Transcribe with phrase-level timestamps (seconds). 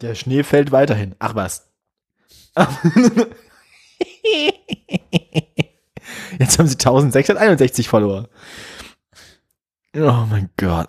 [0.00, 1.14] Der Schnee fällt weiterhin.
[1.18, 1.68] Ach was.
[6.38, 8.28] Jetzt haben sie 1661 Follower.
[9.94, 10.88] Oh mein Gott.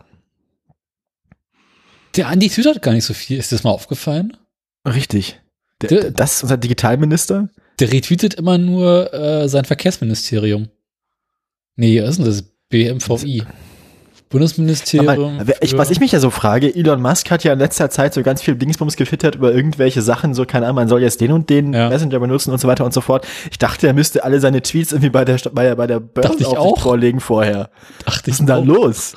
[2.15, 3.37] Der Andi twittert gar nicht so viel.
[3.39, 4.37] Ist das mal aufgefallen?
[4.87, 5.39] Richtig.
[5.81, 7.49] Der, Der- das ist unser Digitalminister?
[7.79, 10.69] Der retweetet immer nur äh, sein Verkehrsministerium.
[11.75, 12.43] Nee, was ist denn das?
[12.69, 13.43] BMVI.
[14.33, 15.39] Bundesministerium.
[15.39, 18.13] Aber, ich, was ich mich ja so frage, Elon Musk hat ja in letzter Zeit
[18.13, 21.31] so ganz viel Dingsbums gefittert über irgendwelche Sachen, so keine Ahnung, man soll jetzt den
[21.31, 21.87] und den Ja.
[21.89, 23.25] Messenger benutzen und so weiter und so fort.
[23.49, 26.17] Ich dachte, er müsste alle seine Tweets irgendwie bei der, bei der, bei der Dachte
[26.39, 26.81] ich Börsenaufsicht auch.
[26.81, 27.69] vorlegen vorher.
[28.05, 29.13] Dachte Was ist denn da los?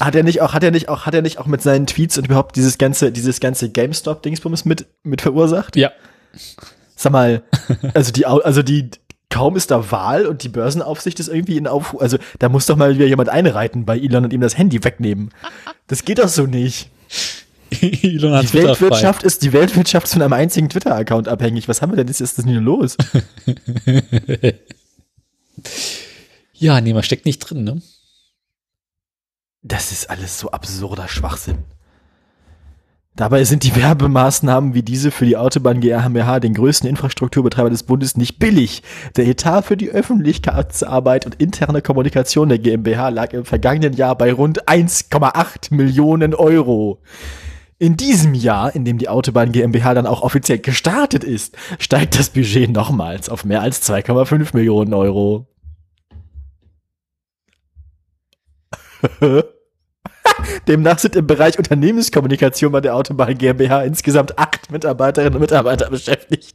[0.00, 2.18] Hat er nicht auch, hat er nicht auch, hat er nicht auch mit seinen Tweets
[2.18, 5.76] und überhaupt dieses ganze, dieses ganze GameStop-Dingsbums mit, mit verursacht?
[5.76, 5.92] Ja.
[6.96, 7.42] Sag mal,
[7.94, 8.90] also die, also die,
[9.32, 12.02] kaum ist da Wahl und die Börsenaufsicht ist irgendwie in Aufruhr.
[12.02, 15.30] Also da muss doch mal wieder jemand einreiten bei Elon und ihm das Handy wegnehmen.
[15.86, 16.90] Das geht doch so nicht.
[17.80, 18.82] Elon hat Die Twitter frei.
[18.82, 21.66] Weltwirtschaft ist, die Weltwirtschaft von einem einzigen Twitter-Account abhängig.
[21.66, 22.08] Was haben wir denn?
[22.08, 22.96] Ist das denn los?
[26.54, 27.82] Ja, nee, man steckt nicht drin, ne?
[29.62, 31.64] Das ist alles so absurder Schwachsinn.
[33.14, 38.16] Dabei sind die Werbemaßnahmen wie diese für die Autobahn GmbH, den größten Infrastrukturbetreiber des Bundes,
[38.16, 38.82] nicht billig.
[39.16, 44.32] Der Etat für die Öffentlichkeitsarbeit und interne Kommunikation der GmbH lag im vergangenen Jahr bei
[44.32, 47.02] rund 1,8 Millionen Euro.
[47.78, 52.30] In diesem Jahr, in dem die Autobahn GmbH dann auch offiziell gestartet ist, steigt das
[52.30, 55.48] Budget nochmals auf mehr als 2,5 Millionen Euro.
[60.66, 66.54] Demnach sind im Bereich Unternehmenskommunikation bei der Autobahn GmbH insgesamt acht Mitarbeiterinnen und Mitarbeiter beschäftigt.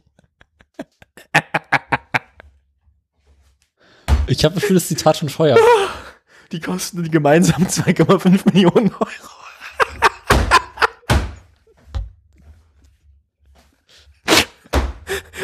[4.26, 5.56] Ich habe für das Zitat schon Feuer.
[6.52, 9.38] Die kosten die gemeinsam 2,5 Millionen Euro.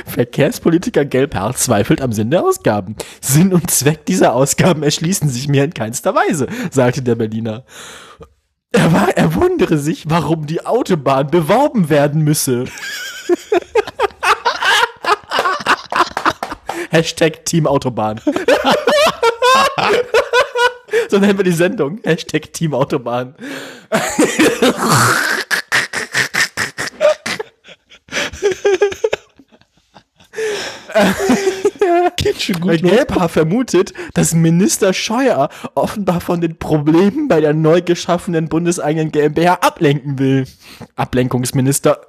[0.07, 2.95] Verkehrspolitiker Gelbhardt zweifelt am Sinn der Ausgaben.
[3.21, 7.65] Sinn und Zweck dieser Ausgaben erschließen sich mir in keinster Weise, sagte der Berliner.
[8.75, 12.65] Er, war, er wundere sich, warum die Autobahn beworben werden müsse.
[16.91, 18.21] Hashtag Team Autobahn.
[21.09, 22.01] so nennen wir die Sendung.
[22.03, 23.37] Hashtag Team Autobahn.
[32.17, 32.91] Weil.
[32.91, 39.55] Gelbhaar vermutet, dass Minister Scheuer offenbar von den Problemen bei der neu geschaffenen bundeseigenen GmbH
[39.55, 40.47] ablenken will.
[40.97, 42.01] Ablenkungsminister.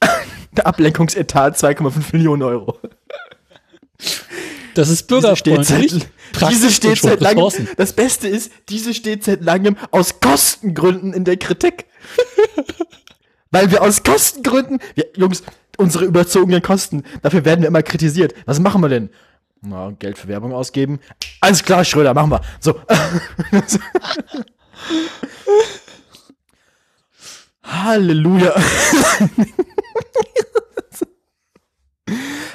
[0.54, 2.78] Der Ablenkungsetat 2,5 Millionen Euro.
[4.74, 6.06] Das ist bürgerfreundlich.
[6.50, 11.36] diese steht seit langem, das Beste ist, diese steht seit langem aus Kostengründen in der
[11.36, 11.86] Kritik.
[13.50, 15.42] Weil wir aus Kostengründen, wir, Jungs,
[15.78, 18.34] unsere überzogenen Kosten, dafür werden wir immer kritisiert.
[18.46, 19.10] Was machen wir denn?
[19.60, 20.98] Na, Geld für Werbung ausgeben.
[21.40, 22.40] Alles klar, Schröder, machen wir.
[22.58, 22.80] So.
[27.62, 28.54] Halleluja.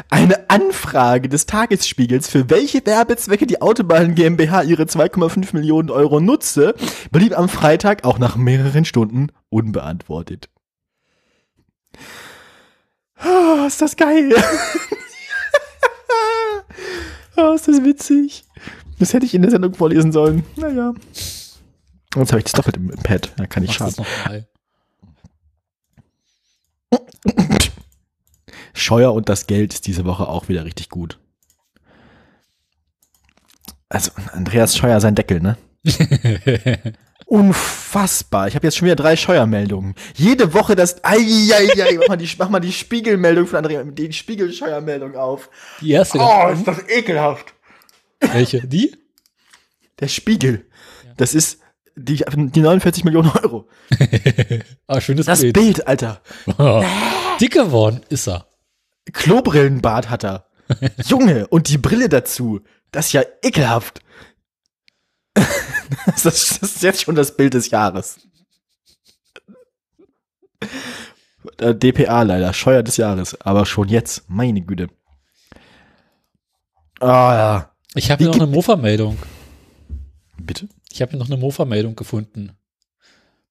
[0.10, 6.76] Eine Anfrage des Tagesspiegels, für welche Werbezwecke die Autobahn GmbH ihre 2,5 Millionen Euro nutze,
[7.12, 10.50] blieb am Freitag auch nach mehreren Stunden unbeantwortet.
[13.26, 14.34] Oh, ist das geil.
[17.36, 18.46] oh, ist das witzig.
[19.00, 20.44] Das hätte ich in der Sendung vorlesen sollen.
[20.56, 20.94] Naja.
[22.16, 23.32] Jetzt habe ich das doppelt im, Pad.
[23.38, 24.06] Da kann ich schaden.
[28.74, 31.20] Scheuer und das Geld ist diese Woche auch wieder richtig gut.
[33.90, 35.58] Also, Andreas Scheuer, sein Deckel, ne?
[37.28, 38.48] Unfassbar.
[38.48, 39.96] Ich habe jetzt schon wieder drei Scheuermeldungen.
[40.16, 41.04] Jede Woche das.
[41.04, 45.50] Eieiei, mach mal die, mach mal die Spiegelmeldung von Andreas, die Spiegelscheuermeldung auf.
[45.82, 46.20] Die erste.
[46.20, 47.54] Oh, ist das ekelhaft.
[48.22, 48.66] Welche?
[48.66, 48.96] Die?
[50.00, 50.68] Der Spiegel.
[51.18, 51.60] Das ist
[51.98, 53.68] die, die 49 Millionen Euro.
[54.88, 55.54] Ah, schönes Das Bild.
[55.54, 56.22] Bild, Alter.
[57.42, 58.48] Dick geworden ist er.
[59.12, 60.48] Klobrillenbart hat er.
[61.06, 62.62] Junge, und die Brille dazu.
[62.92, 64.00] Das ist ja ekelhaft.
[66.24, 66.26] Das,
[66.58, 68.18] ist jetzt schon das Bild des Jahres.
[71.60, 74.90] Äh, DPA leider, Scheuer des Jahres, aber schon jetzt, meine Güte.
[77.00, 77.72] Ah ja.
[77.96, 79.18] Ich habe hier noch eine Mofa-Meldung.
[80.38, 80.68] Bitte?
[80.92, 82.52] Ich habe hier noch eine Mofa-Meldung gefunden.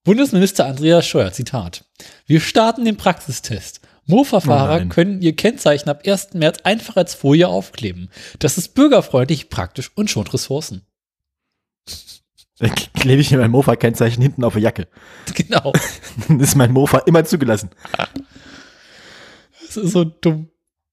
[0.03, 1.85] Bundesminister Andreas Scheuer, Zitat.
[2.25, 3.81] Wir starten den Praxistest.
[4.07, 4.89] Oh Mofa-Fahrer nein.
[4.89, 6.33] können ihr Kennzeichen ab 1.
[6.33, 8.09] März einfach als Folie aufkleben.
[8.39, 10.86] Das ist bürgerfreundlich, praktisch und schont Ressourcen.
[12.59, 14.87] Dann klebe ich mir mein Mofa-Kennzeichen hinten auf die Jacke.
[15.35, 15.73] Genau.
[16.27, 17.69] Dann ist mein Mofa immer zugelassen.
[19.67, 20.47] Das ist so dumm.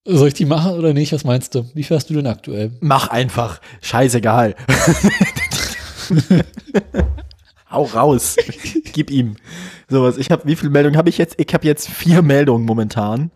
[0.05, 1.13] Soll ich die machen oder nicht?
[1.13, 1.65] Was meinst du?
[1.75, 2.77] Wie fährst du denn aktuell?
[2.81, 3.61] Mach einfach.
[3.83, 4.57] Scheißegal.
[7.71, 8.37] Hau raus.
[8.93, 9.37] Gib ihm.
[9.89, 10.17] Sowas.
[10.19, 11.37] Ich habe, wie viele Meldungen habe ich jetzt?
[11.39, 13.31] Ich habe jetzt vier Meldungen momentan.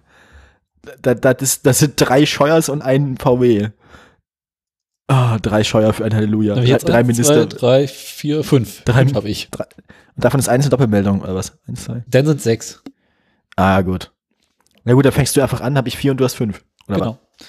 [1.03, 3.69] Da, da, das, das sind drei Scheuers und ein VW.
[5.09, 6.55] Ah, drei Scheuer für ein Halleluja.
[6.55, 7.49] Drei, drei Minister.
[7.49, 8.83] Zwei, drei, vier, fünf.
[8.85, 9.49] Drei- habe ich.
[9.51, 9.65] Drei,
[10.17, 11.57] und davon ist eins eine Doppelmeldung, oder was?
[11.67, 12.05] Eins, zwei.
[12.09, 12.83] Dann sind sechs.
[13.57, 14.13] Ah, gut.
[14.85, 16.63] Na gut, dann fängst du einfach an, habe ich vier und du hast fünf.
[16.89, 17.19] Oder Genau.
[17.39, 17.47] was?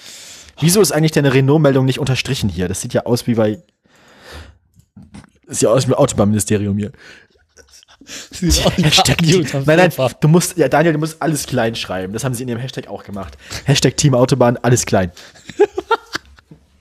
[0.60, 2.68] Wieso ist eigentlich deine Renault-Meldung nicht unterstrichen hier?
[2.68, 3.62] Das sieht ja aus wie bei.
[5.46, 6.92] Das sieht ja aus wie im Autobahnministerium hier.
[8.82, 12.12] Hashtag Team, nein, nein, du musst, ja, Daniel, du musst alles klein schreiben.
[12.14, 13.36] Das haben sie in ihrem Hashtag auch gemacht.
[13.64, 15.12] Hashtag Team Autobahn, alles klein.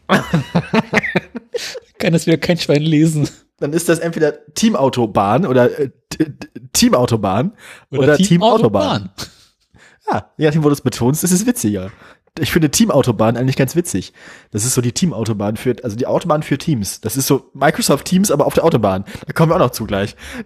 [2.00, 3.30] Kann das wieder kein Schwein lesen.
[3.60, 7.54] Dann ist das entweder Team Autobahn oder äh, T- T- Team Autobahn
[7.92, 9.10] oder, Team, Autobahn.
[10.10, 11.92] Ja, je nachdem, wo du es betonst, ist es witziger.
[12.40, 14.14] Ich finde Team Autobahn eigentlich ganz witzig.
[14.52, 17.02] Das ist so die Team Autobahn für, also die Autobahn für Teams.
[17.02, 19.04] Das ist so Microsoft Teams, aber auf der Autobahn.
[19.28, 20.16] Da kommen wir auch noch zu gleich.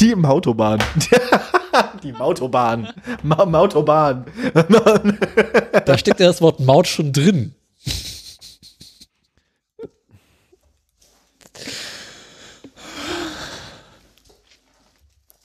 [0.00, 0.48] Die Maut
[2.02, 2.88] Die Autobahn.
[3.22, 4.26] Ma Autobahn.
[5.86, 7.54] Da steckt ja das Wort Maut schon drin.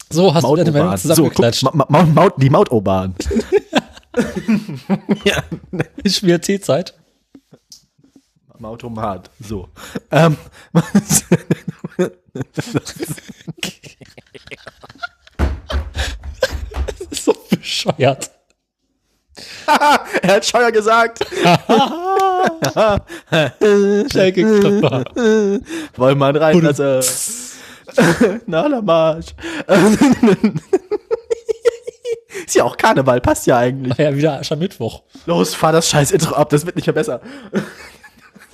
[0.09, 1.63] So, hast du deine Meldung So, guck, zusammengeklatscht?
[1.63, 3.15] Ma Ma Maut, Maut, die Mautobahn.
[5.25, 5.43] ja,
[6.03, 6.93] ist wieder T-Zeit.
[8.63, 9.29] Automat.
[9.39, 9.69] So.
[10.11, 10.37] Ähm,
[17.65, 18.31] bescheuert.
[20.21, 21.19] er hat Scheuer gesagt.
[24.11, 25.03] Schelke-Klopper.
[25.97, 27.01] Wollen wir rein, also.
[28.45, 29.27] Na, der Marsch.
[32.45, 33.97] Ist ja auch Karneval, passt ja eigentlich.
[33.97, 35.03] War ja wieder Aschermittwoch.
[35.25, 37.21] Los, fahr das scheiß Intro ab, das wird nicht mehr besser.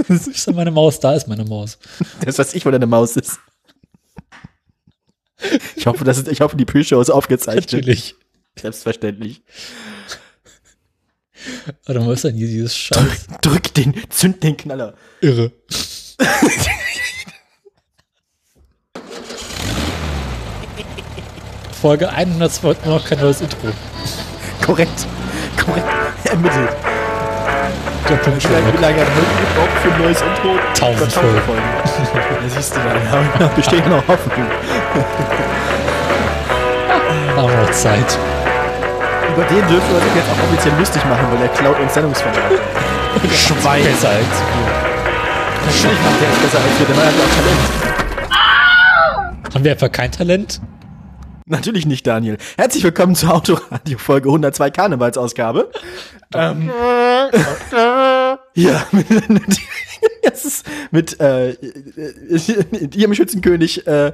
[0.07, 0.99] Ist da meine Maus?
[0.99, 1.77] Da ist meine Maus.
[2.25, 3.39] Das weiß ich, wo deine Maus ist.
[5.75, 7.71] Ich hoffe, das ist, ich hoffe, die Pre-Show ist aufgezeichnet.
[7.71, 8.15] Natürlich.
[8.59, 9.43] Selbstverständlich.
[11.85, 13.27] Warte mal, ist denn hier dieses Scheiß?
[13.27, 14.93] Drück, drück den, zünd den Knaller.
[15.21, 15.51] Irre.
[21.81, 23.69] Folge 102 immer noch kein neues Intro.
[24.63, 25.07] Korrekt.
[25.57, 25.87] Korrekt.
[26.25, 26.69] Ermittelt.
[28.07, 30.59] Der Punkt schon wie lange hat Holgi gebraucht für ein neues Intro?
[30.75, 31.61] Tausend Über Folgen.
[31.83, 32.95] Da siehst du mal,
[33.39, 34.47] ja, besteht noch Hoffnung.
[37.35, 38.17] Noch Zeit.
[39.33, 42.51] Über den dürfen wir uns jetzt auch offiziell lustig machen, weil er klaut uns Sendungsverlauf.
[43.31, 43.83] Schwein.
[43.85, 44.65] Besser als wir.
[45.65, 47.59] Natürlich macht der es besser als wir, der Mann hat auch Talent.
[49.53, 50.59] Haben wir einfach kein Talent?
[51.45, 52.37] Natürlich nicht, Daniel.
[52.57, 55.71] Herzlich willkommen zur Autoradio Folge 102 Karnevalsausgabe.
[56.33, 56.69] Ähm,
[58.53, 58.85] ja,
[60.23, 61.51] das ist mit äh,
[62.95, 64.11] ihrem Schützenkönig äh,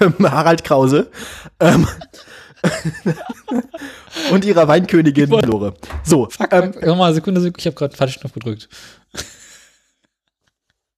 [0.00, 1.10] ähm, Harald Krause
[1.60, 1.88] ähm,
[4.32, 5.74] und ihrer Weinkönigin Lore.
[6.04, 6.84] So, Fuck, ähm, fuck.
[6.86, 7.58] Nochmal, Sekunde, Sekunde.
[7.60, 8.68] Ich habe gerade falsch Knopf gedrückt.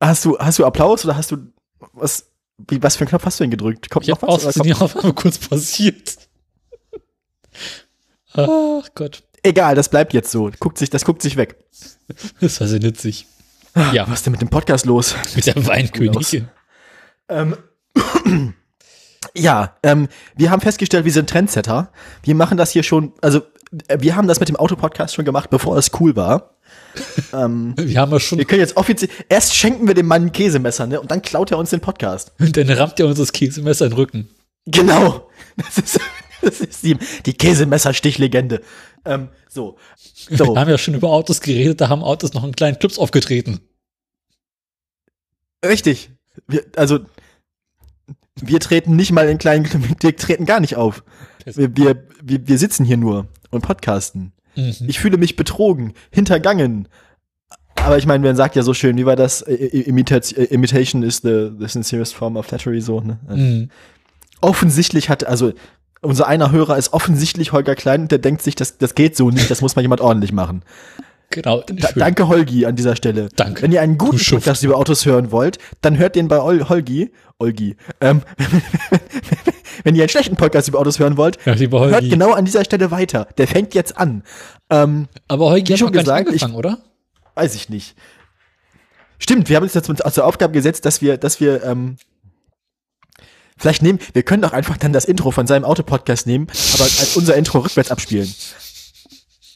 [0.00, 1.38] hast du hast du Applaus oder hast du
[1.92, 2.28] was?
[2.68, 3.90] Wie, was für einen Knopf hast du denn gedrückt?
[3.90, 4.46] Kommt Ich habe noch was?
[4.46, 6.18] aus Oder kommt- Aufnahme kurz pausiert.
[8.34, 10.50] Ach Gott, Egal, das bleibt jetzt so.
[10.60, 11.56] Guckt sich, das guckt sich weg.
[12.40, 13.26] das war sehr nützlich.
[13.92, 15.14] Ja, Was ist denn mit dem Podcast los?
[15.34, 16.48] mit der Weinkönigin.
[17.28, 17.56] Ähm,
[19.36, 21.90] ja, ähm, wir haben festgestellt, wir sind Trendsetter.
[22.22, 23.42] Wir machen das hier schon, also
[23.88, 26.56] äh, wir haben das mit dem Autopodcast schon gemacht, bevor es cool war.
[27.32, 30.32] ähm, Wir haben ja schon, wir können jetzt offiziell, erst schenken wir dem Mann ein
[30.32, 32.32] Käsemesser, ne, und dann klaut er uns den Podcast.
[32.38, 34.28] dann rammt er uns das Käsemesser in den Rücken.
[34.66, 35.28] Genau.
[35.54, 36.00] Das ist,
[36.40, 36.96] das ist die,
[37.26, 38.62] die Käsemesser-Stichlegende.
[39.04, 39.76] Ähm, so.
[40.30, 40.54] So.
[40.54, 43.60] Wir haben ja schon über Autos geredet, da haben Autos noch in kleinen Clubs aufgetreten.
[45.62, 46.10] Richtig.
[46.48, 47.00] Wir, also,
[48.40, 49.66] wir treten nicht mal in kleinen,
[50.00, 51.04] wir treten gar nicht auf.
[51.44, 54.32] Wir, wir, wir, wir sitzen hier nur und podcasten.
[54.56, 54.74] Mhm.
[54.86, 56.88] Ich fühle mich betrogen, hintergangen.
[57.74, 59.42] Aber ich meine, man sagt ja so schön, wie war das?
[59.42, 63.18] Äh, Imitation is the, the sincerest form of flattery, so, ne?
[63.28, 63.70] Mhm.
[64.40, 65.52] Offensichtlich hat, also,
[66.00, 69.50] unser einer Hörer ist offensichtlich Holger Klein, der denkt sich, das, das geht so nicht,
[69.50, 70.62] das muss mal jemand ordentlich machen.
[71.32, 71.62] Genau.
[71.66, 73.28] Da, danke Holgi an dieser Stelle.
[73.34, 73.62] Danke.
[73.62, 74.18] Wenn ihr einen guten.
[74.24, 77.10] Podcast über Autos hören wollt, dann hört den bei Ol Holgi.
[77.38, 77.76] Olgi.
[78.00, 78.22] Ähm,
[79.84, 82.90] wenn ihr einen schlechten Podcast über Autos hören wollt, Ja, hört genau an dieser Stelle
[82.90, 83.26] weiter.
[83.36, 84.22] Der fängt jetzt an.
[84.70, 86.78] Ähm, Aber Holgi hat schon gesagt, angefangen, oder?
[87.34, 87.96] weiß ich nicht.
[89.18, 91.96] Stimmt, wir haben uns jetzt der Aufgabe gesetzt, dass wir, dass wir, ähm,
[93.56, 97.16] vielleicht nehmen, wir können doch einfach dann das Intro von seinem Autopodcast nehmen, aber als
[97.16, 98.32] unser Intro rückwärts abspielen.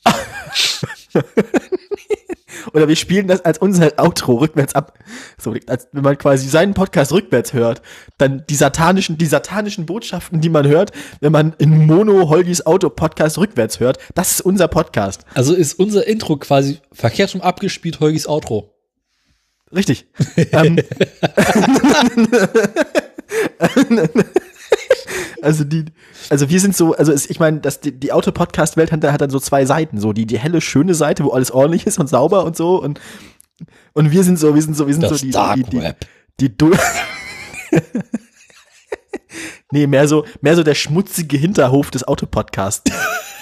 [2.73, 4.99] Oder wir spielen das als unser Outro rückwärts ab.
[5.38, 7.82] So, als wenn man quasi seinen Podcast rückwärts hört,
[8.18, 12.90] dann die satanischen, die satanischen Botschaften, die man hört, wenn man in Mono Holgis Auto
[12.90, 15.23] Podcast rückwärts hört, das ist unser Podcast.
[15.35, 18.73] Also ist unser Intro quasi verkehrt rum abgespielt, Holgis Outro.
[19.73, 20.06] Richtig.
[20.52, 20.78] ähm,
[25.47, 25.85] also die,
[26.29, 29.31] also wir sind so, also es, ich meine, dass die, die Auto-Podcast-Welt hat, hat dann
[29.31, 32.45] so zwei Seiten, so die, die helle, schöne Seite, wo alles ordentlich ist und sauber
[32.45, 33.00] und so und,
[33.95, 35.81] und wir sind so, wir sind so, wir sind Das so die, Dark die, die,
[35.81, 36.07] Web.
[36.41, 36.73] die, du
[39.73, 42.91] Nee, mehr so, mehr so der schmutzige Hinterhof des Autopodcasts.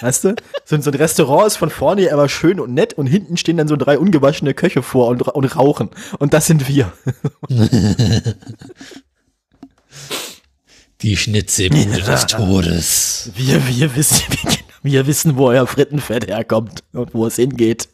[0.01, 0.35] Weißt du?
[0.65, 3.67] So, so ein Restaurant ist von vorne aber schön und nett und hinten stehen dann
[3.67, 5.91] so drei ungewaschene Köche vor und, und rauchen.
[6.17, 6.91] Und das sind wir.
[11.05, 13.29] Die Schnitzelbude des Todes.
[13.35, 14.23] Wir, wir wissen,
[14.81, 17.89] wir, wissen, wo euer Frittenfett herkommt und wo es hingeht.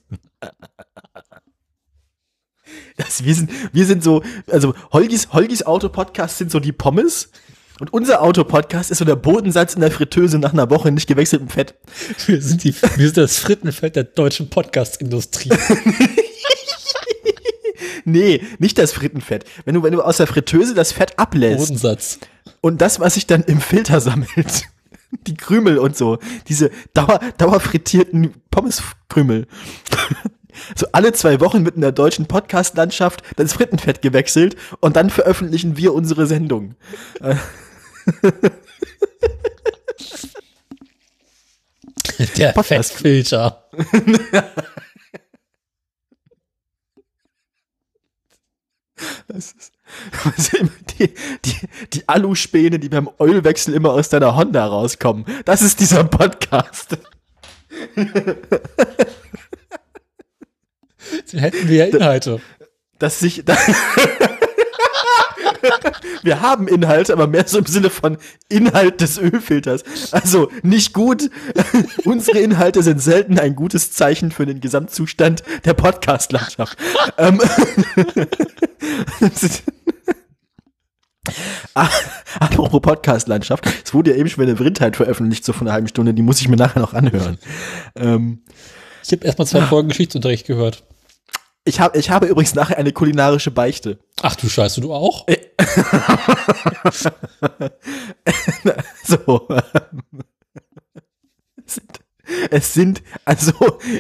[2.96, 7.32] Das, wir, sind, wir sind so, also Holgis, Holgis Autopodcast sind so die Pommes
[7.82, 11.50] und unser Autopodcast ist so der Bodensatz in der Fritteuse nach einer Woche nicht gewechseltem
[11.50, 11.76] Fett.
[12.28, 15.50] Wir sind, die, wir sind das Frittenfeld der deutschen Podcast-Industrie.
[18.06, 19.46] Nee, nicht das Frittenfett.
[19.66, 22.20] Wenn du, wenn du aus der Fritteuse das Fett ablässt Bodensatz.
[22.62, 24.64] und das, was sich dann im Filter sammelt,
[25.28, 29.48] die Krümel und so, diese Dauer, dauerfrittierten Pommeskrümel.
[30.76, 35.78] So alle zwei Wochen wird in der deutschen Podcast-Landschaft das Frittenfett gewechselt und dann veröffentlichen
[35.78, 36.76] wir unsere Sendung.
[42.38, 42.92] Der Podcast.
[42.92, 43.70] Fettfilter.
[49.28, 49.74] Das ist,
[50.36, 51.14] das ist die,
[51.46, 51.56] die,
[51.94, 55.26] die Aluspäne, die beim Ölwechsel immer aus deiner Honda rauskommen.
[55.46, 56.98] Das ist dieser Podcast.
[61.32, 62.42] Dann hätten wir ja Inhalte.
[63.00, 63.58] dass sich da
[66.24, 68.18] wir haben Inhalt, aber mehr so im Sinne von
[68.50, 69.84] Inhalt des Ölfilters.
[70.12, 71.30] Also nicht gut.
[72.06, 76.78] Unsere Inhalte sind selten ein gutes Zeichen für den Gesamtzustand der Podcast-Landschaft.
[77.18, 77.40] ähm,
[81.76, 81.88] Ah,
[82.40, 86.14] Apropos Podcast-Landschaft, es wurde ja eben schon eine Vrindheit veröffentlicht, so von einer halben Stunde,
[86.16, 87.38] die muss ich mir nachher noch anhören.
[87.96, 88.42] Ähm,
[89.04, 90.84] Ich habe erstmal zwei Folgen Geschichtsunterricht gehört.
[91.64, 94.00] ich, hab, ich habe übrigens nachher eine kulinarische Beichte.
[94.22, 95.26] Ach du Scheiße, du auch?
[99.06, 99.48] So.
[99.50, 100.04] ähm,
[101.66, 102.00] es sind-
[102.50, 103.52] Es sind, also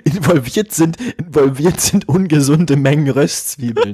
[0.05, 3.91] involviert sind, involviert sind ungesunde Mengen Röstzwiebeln.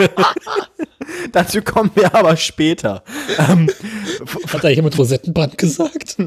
[1.32, 3.04] Dazu kommen wir aber später.
[3.38, 3.68] Ähm,
[4.52, 6.16] Hat da jemand Rosettenbrand gesagt?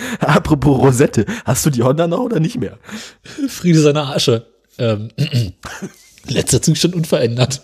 [0.20, 2.78] apropos Rosette, hast du die Honda noch oder nicht mehr?
[3.48, 4.46] Friede seiner Asche.
[4.78, 5.10] Ähm,
[6.28, 7.62] letzter Zustand unverändert.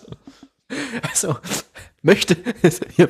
[1.01, 1.37] Also,
[2.01, 2.37] möchte,
[2.95, 3.09] wir,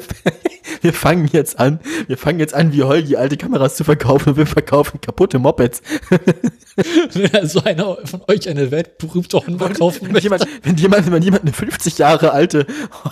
[0.81, 4.37] wir fangen jetzt an, wir fangen jetzt an, wie Holgi alte Kameras zu verkaufen und
[4.37, 5.81] wir verkaufen kaputte Mopeds.
[7.13, 10.25] Wenn also einer von euch eine weltberühmte Honda kaufen Wenn möchte.
[10.25, 12.67] jemand, wenn jemand, wenn jemand eine 50 Jahre alte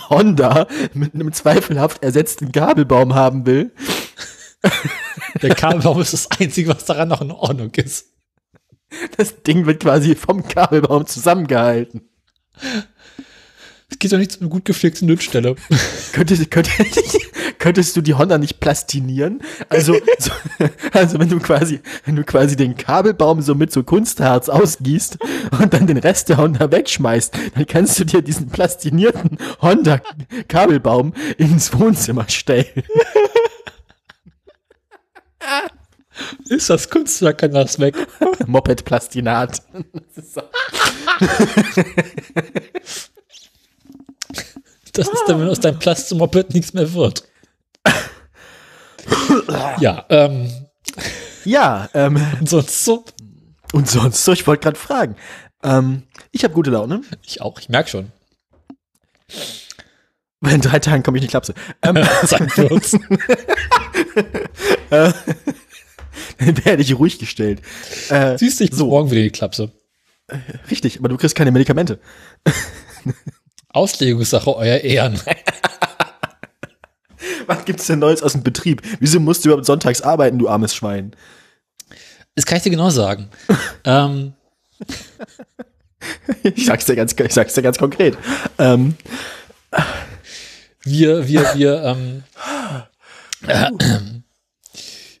[0.08, 3.72] Honda mit einem zweifelhaft ersetzten Gabelbaum haben will,
[5.42, 8.06] Der Kabelbaum ist das Einzige, was daran noch in Ordnung ist.
[9.16, 12.08] das Ding wird quasi vom Kabelbaum zusammengehalten.
[13.88, 15.54] Es geht doch nicht zu einer gut gepflegten Nützstelle.
[16.12, 17.18] Könntest, könntest,
[17.58, 19.42] könntest du die Honda nicht plastinieren?
[19.68, 20.30] Also, so,
[20.92, 25.18] also wenn du quasi, wenn du quasi den Kabelbaum so mit so Kunstharz ausgießt
[25.60, 30.00] und dann den Rest der Honda wegschmeißt, dann kannst du dir diesen plastinierten Honda
[30.48, 32.66] Kabelbaum ins Wohnzimmer stellen.
[36.48, 37.94] Ist das Kunstwerk, kann das weg.
[38.46, 39.62] Moped-Plastinat.
[40.14, 40.42] Das ist so-
[44.92, 47.24] Das ist dann, wenn aus deinem Plastikmoped nichts mehr wird.
[49.78, 50.50] Ja, ähm,
[51.44, 53.04] Ja, ähm, und sonst so.
[53.72, 55.16] und sonst so, ich wollte gerade fragen.
[55.62, 57.02] Ähm, ich habe gute Laune.
[57.24, 58.10] Ich auch, ich merk schon.
[60.50, 61.54] In drei Tagen komme ich nicht klapse.
[61.82, 61.96] Ähm,
[62.56, 62.92] wir uns.
[64.90, 65.14] dann
[66.64, 67.62] werde ich ruhig gestellt.
[68.08, 68.86] Äh, Siehst du, ich so.
[68.86, 69.72] morgen wieder die Klapse.
[70.70, 71.98] richtig, aber du kriegst keine Medikamente.
[73.68, 75.20] Auslegungssache, euer Ehren.
[77.46, 78.82] Was gibt's denn Neues aus dem Betrieb?
[79.00, 81.14] Wieso musst du überhaupt sonntags arbeiten, du armes Schwein?
[82.34, 83.28] Das kann ich dir genau sagen.
[83.84, 84.34] ähm,
[86.42, 88.16] Ich sag's dir ganz, ich sag's dir ganz konkret.
[88.58, 88.96] Ähm,
[90.86, 92.22] wir, wir, wir, ähm,
[93.46, 93.70] äh,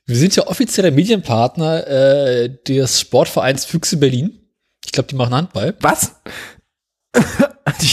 [0.06, 4.40] wir sind ja offizieller Medienpartner äh, des Sportvereins Füchse Berlin.
[4.84, 5.74] Ich glaube, die machen Handball.
[5.80, 6.16] was?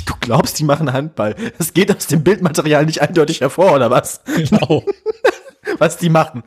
[0.06, 1.36] Du glaubst, die machen Handball.
[1.58, 4.22] Das geht aus dem Bildmaterial nicht eindeutig hervor, oder was?
[4.26, 4.84] Genau.
[5.80, 6.44] Was die machen.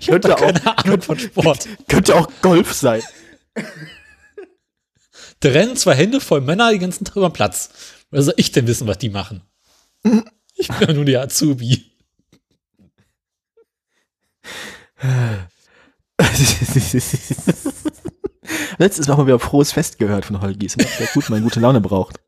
[0.00, 1.68] Ich Könnte auch- keine Ahnung von Sport.
[1.88, 3.02] Könnte auch Golf sein.
[5.40, 7.70] Da rennen zwei Hände voll Männer den ganzen Tag über den Platz.
[8.10, 9.42] Was soll ich denn wissen, was die machen?
[10.56, 11.84] Ich bin ja nur der Azubi.
[18.78, 20.76] Letztes Mal haben wir frohes Fest gehört von Holgis.
[20.76, 22.20] Der gut, meine gute Laune braucht.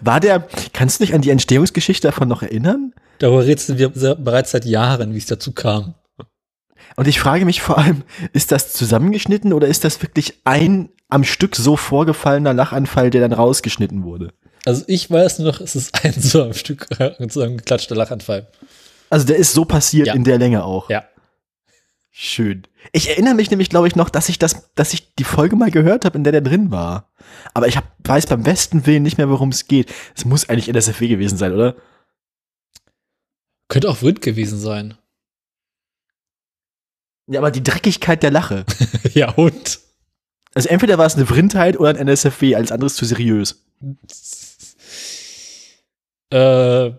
[0.00, 2.94] War der, kannst du dich an die Entstehungsgeschichte davon noch erinnern?
[3.18, 5.94] Darüber rätseln wir bereits seit Jahren, wie es dazu kam.
[6.96, 11.24] Und ich frage mich vor allem, ist das zusammengeschnitten oder ist das wirklich ein am
[11.24, 14.32] Stück so vorgefallener Lachanfall, der dann rausgeschnitten wurde?
[14.64, 16.86] Also ich weiß nur noch, es ist ein so am Stück
[17.28, 18.46] zusammengeklatschter Lachanfall.
[19.10, 20.14] Also der ist so passiert Ja.
[20.14, 20.88] in der Länge auch.
[20.88, 21.04] Ja.
[22.14, 22.66] Schön.
[22.92, 25.70] Ich erinnere mich nämlich, glaube ich, noch, dass ich das, dass ich die Folge mal
[25.70, 27.10] gehört habe, in der der drin war.
[27.54, 29.92] Aber ich hab, weiß beim besten Willen nicht mehr, worum es geht.
[30.14, 31.74] Es muss eigentlich NSFW gewesen sein, oder?
[33.68, 34.94] Könnte auch Wind gewesen sein.
[37.28, 38.66] Ja, aber die Dreckigkeit der Lache.
[39.14, 39.80] ja, und?
[40.54, 43.64] Also entweder war es eine Vrindheit oder ein NSFW, alles andere ist zu seriös.
[46.32, 46.92] Äh,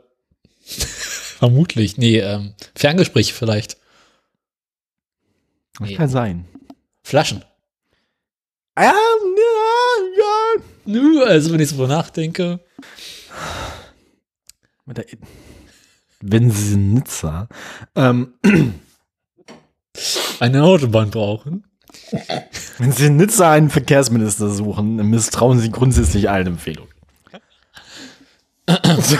[0.66, 1.98] vermutlich.
[1.98, 3.78] Nee, ähm, Ferngespräch vielleicht.
[5.80, 5.96] Das Nee.
[5.96, 6.46] kann sein.
[7.04, 7.44] Flaschen.
[8.78, 8.94] Ja, ja,
[10.18, 10.64] ja.
[10.86, 12.60] Nö, also wenn ich so nachdenke.
[14.86, 15.06] Der
[16.22, 17.48] Wenn sie Nizza.
[17.96, 18.34] Ähm,
[20.40, 21.66] Eine Autobahn brauchen.
[22.80, 26.93] wenn Sie in Nizza einen Verkehrsminister suchen, misstrauen Sie grundsätzlich allen Empfehlungen.
[28.66, 29.18] Also,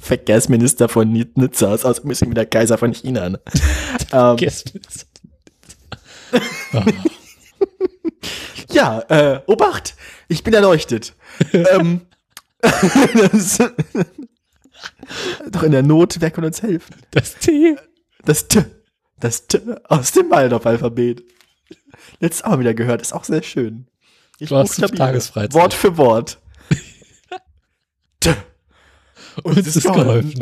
[0.00, 3.28] Verkehrsminister von Ni- Nizza ist aus wie der Kaiser von China.
[3.30, 3.40] Ne?
[4.12, 4.64] ähm, Guess
[8.70, 9.94] ja, äh, Obacht,
[10.28, 11.14] ich bin erleuchtet.
[11.52, 12.02] ähm,
[15.50, 16.94] doch in der Not, wer kann uns helfen?
[17.12, 17.76] Das T.
[18.24, 18.64] Das T,
[19.20, 21.22] das T aus dem Waldorf-Alphabet.
[22.20, 23.86] Letztes Mal wieder gehört, ist auch sehr schön.
[24.38, 24.90] Ich Du hast fünf.
[24.92, 25.54] Tagesfreizeit.
[25.54, 26.38] Wort für Wort.
[28.20, 28.34] T.
[29.42, 30.34] Uns ist geholfen.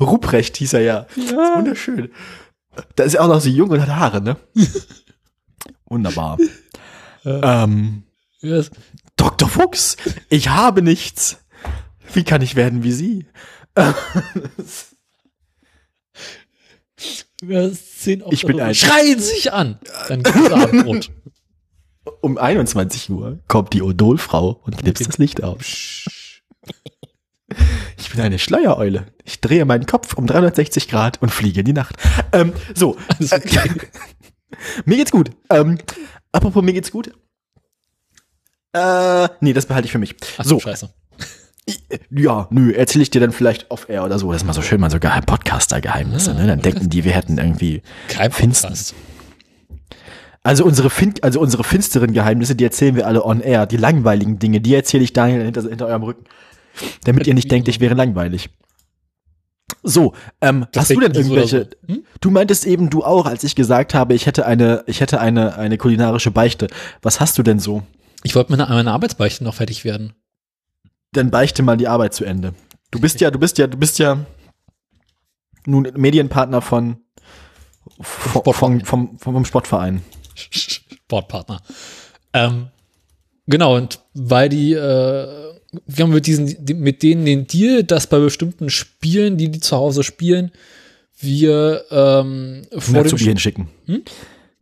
[0.00, 1.06] Ruprecht hieß er ja.
[1.16, 2.10] Das ist wunderschön.
[2.96, 4.36] Da ist er auch noch so jung und hat Haare, ne?
[5.86, 6.38] Wunderbar.
[7.24, 8.04] ähm,
[8.40, 8.70] Yes.
[9.16, 9.48] Dr.
[9.48, 9.96] Fuchs,
[10.28, 11.38] ich habe nichts.
[12.12, 13.26] Wie kann ich werden wie Sie?
[17.40, 19.78] 10 auf Ich bin ein- Schreien sich an!
[20.08, 21.10] Dann gibt's Abendbrot.
[22.22, 25.60] Um 21 Uhr kommt die Odolfrau und knipst das Licht auf.
[27.98, 29.06] Ich bin eine Schleiereule.
[29.24, 31.96] Ich drehe meinen Kopf um 360 Grad und fliege in die Nacht.
[32.32, 32.96] Ähm, so,
[33.30, 33.70] okay.
[34.86, 35.30] mir geht's gut.
[35.50, 35.78] Ähm,
[36.32, 37.12] apropos, mir geht's gut.
[38.72, 40.16] Äh, nee, das behalte ich für mich.
[40.38, 40.90] Ach so, scheiße.
[42.10, 44.32] Ja, nö, erzähle ich dir dann vielleicht off-air oder so.
[44.32, 46.46] Das ist mal so schön, mal so Geheim Podcaster-Geheimnisse, ne?
[46.46, 48.94] Dann denken die, wir hätten irgendwie Kein Finsternis.
[50.42, 53.66] Also unsere, fin also unsere finsteren Geheimnisse, die erzählen wir alle on air.
[53.66, 56.24] Die langweiligen Dinge, die erzähle ich Daniel hinter, hinter eurem Rücken.
[57.04, 58.50] Damit ihr nicht denkt, ich wäre langweilig.
[59.82, 61.94] So, ähm, hast du denn denkt die so oder irgendwelche, so.
[61.94, 62.04] Hm?
[62.20, 65.56] du meintest eben du auch, als ich gesagt habe, ich hätte eine, ich hätte eine,
[65.56, 66.68] eine kulinarische Beichte.
[67.02, 67.82] Was hast du denn so?
[68.22, 70.14] Ich wollte meine, meine Arbeitsbeichte noch fertig werden.
[71.12, 72.54] Dann beichte mal die Arbeit zu Ende.
[72.90, 74.24] Du bist ja, du bist ja, du bist ja
[75.66, 76.98] nun Medienpartner von,
[78.00, 80.02] von, vom, vom, vom Sportverein.
[80.34, 81.60] Sportpartner.
[82.32, 82.68] Ähm,
[83.46, 84.76] genau, und weil die, äh,
[85.86, 89.60] wir haben mit diesen, die- mit denen den Deal, dass bei bestimmten Spielen, die die
[89.60, 90.52] zu Hause spielen,
[91.18, 93.68] wir ähm, vor dem Azubi hinschicken.
[93.86, 94.02] Hm?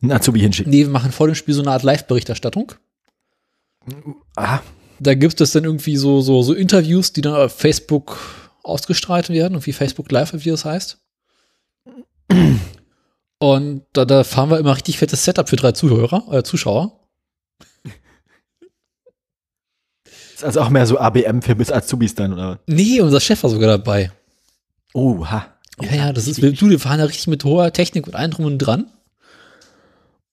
[0.03, 0.71] Einen Azubi hinschicken.
[0.71, 2.73] nee, wir machen vor dem Spiel so eine Art Live-Berichterstattung.
[4.37, 4.61] Ah,
[4.99, 8.19] Da gibt es dann irgendwie so, so, so Interviews, die dann auf Facebook
[8.63, 10.99] ausgestrahlt werden, irgendwie Facebook Live, wie das heißt.
[13.39, 17.01] Und da, da fahren wir immer richtig fettes Setup für drei Zuhörer, äh, Zuschauer.
[20.35, 22.61] ist also auch mehr so ABM für bis Azubis dann, oder?
[22.67, 24.11] Nee, unser Chef war sogar dabei.
[24.95, 25.55] Oha.
[25.83, 28.47] Ja, ja, das ist, du, wir fahren da richtig mit hoher Technik und allem drum
[28.47, 28.91] und dran.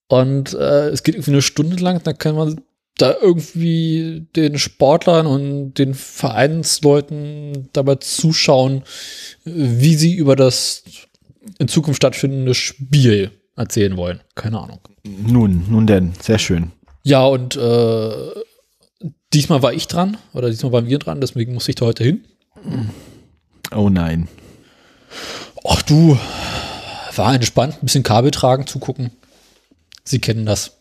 [0.07, 2.61] Und äh, es geht irgendwie eine Stunde lang, da kann man
[2.97, 8.83] da irgendwie den Sportlern und den Vereinsleuten dabei zuschauen,
[9.43, 10.83] wie sie über das
[11.59, 14.21] in Zukunft stattfindende Spiel erzählen wollen.
[14.35, 14.79] Keine Ahnung.
[15.03, 16.71] Nun, nun denn, sehr schön.
[17.03, 18.11] Ja, und äh,
[19.33, 22.25] diesmal war ich dran, oder diesmal waren wir dran, deswegen musste ich da heute hin.
[23.75, 24.27] Oh nein.
[25.65, 26.17] Ach du,
[27.15, 29.11] war entspannt, ein bisschen Kabel tragen, zugucken.
[30.03, 30.77] Sie kennen das.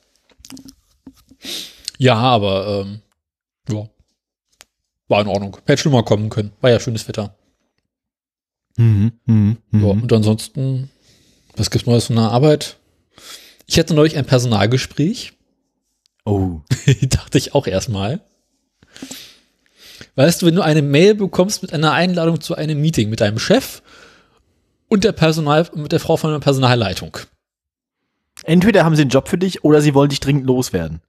[2.03, 3.01] Ja, aber ähm,
[3.69, 3.89] ja,
[5.07, 5.57] war in Ordnung.
[5.67, 6.51] Hätte schlimmer kommen können.
[6.61, 7.37] War ja schönes Wetter.
[8.77, 9.85] Mhm, mhm, mhm.
[9.85, 10.91] Ja, und ansonsten,
[11.55, 12.79] was gibt's Neues von der Arbeit?
[13.69, 15.35] Ich hatte neulich ein Personalgespräch.
[16.25, 16.63] Oh.
[17.03, 18.21] Dachte ich auch erstmal.
[20.17, 23.39] Weißt du, wenn du eine Mail bekommst mit einer Einladung zu einem Meeting mit deinem
[23.39, 23.81] Chef
[24.89, 27.17] und der Personal, mit der Frau von der Personalleitung.
[28.43, 31.01] Entweder haben sie einen Job für dich oder sie wollen dich dringend loswerden.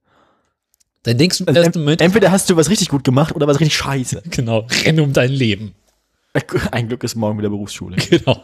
[1.04, 3.36] Dann denkst du im Also ersten ent Moment, entweder hast du was richtig gut gemacht
[3.36, 4.24] oder was richtig scheiße.
[4.30, 5.76] genau, renn um dein Leben.
[6.72, 7.98] Ein Glück ist morgen wieder Berufsschule.
[8.10, 8.44] Genau.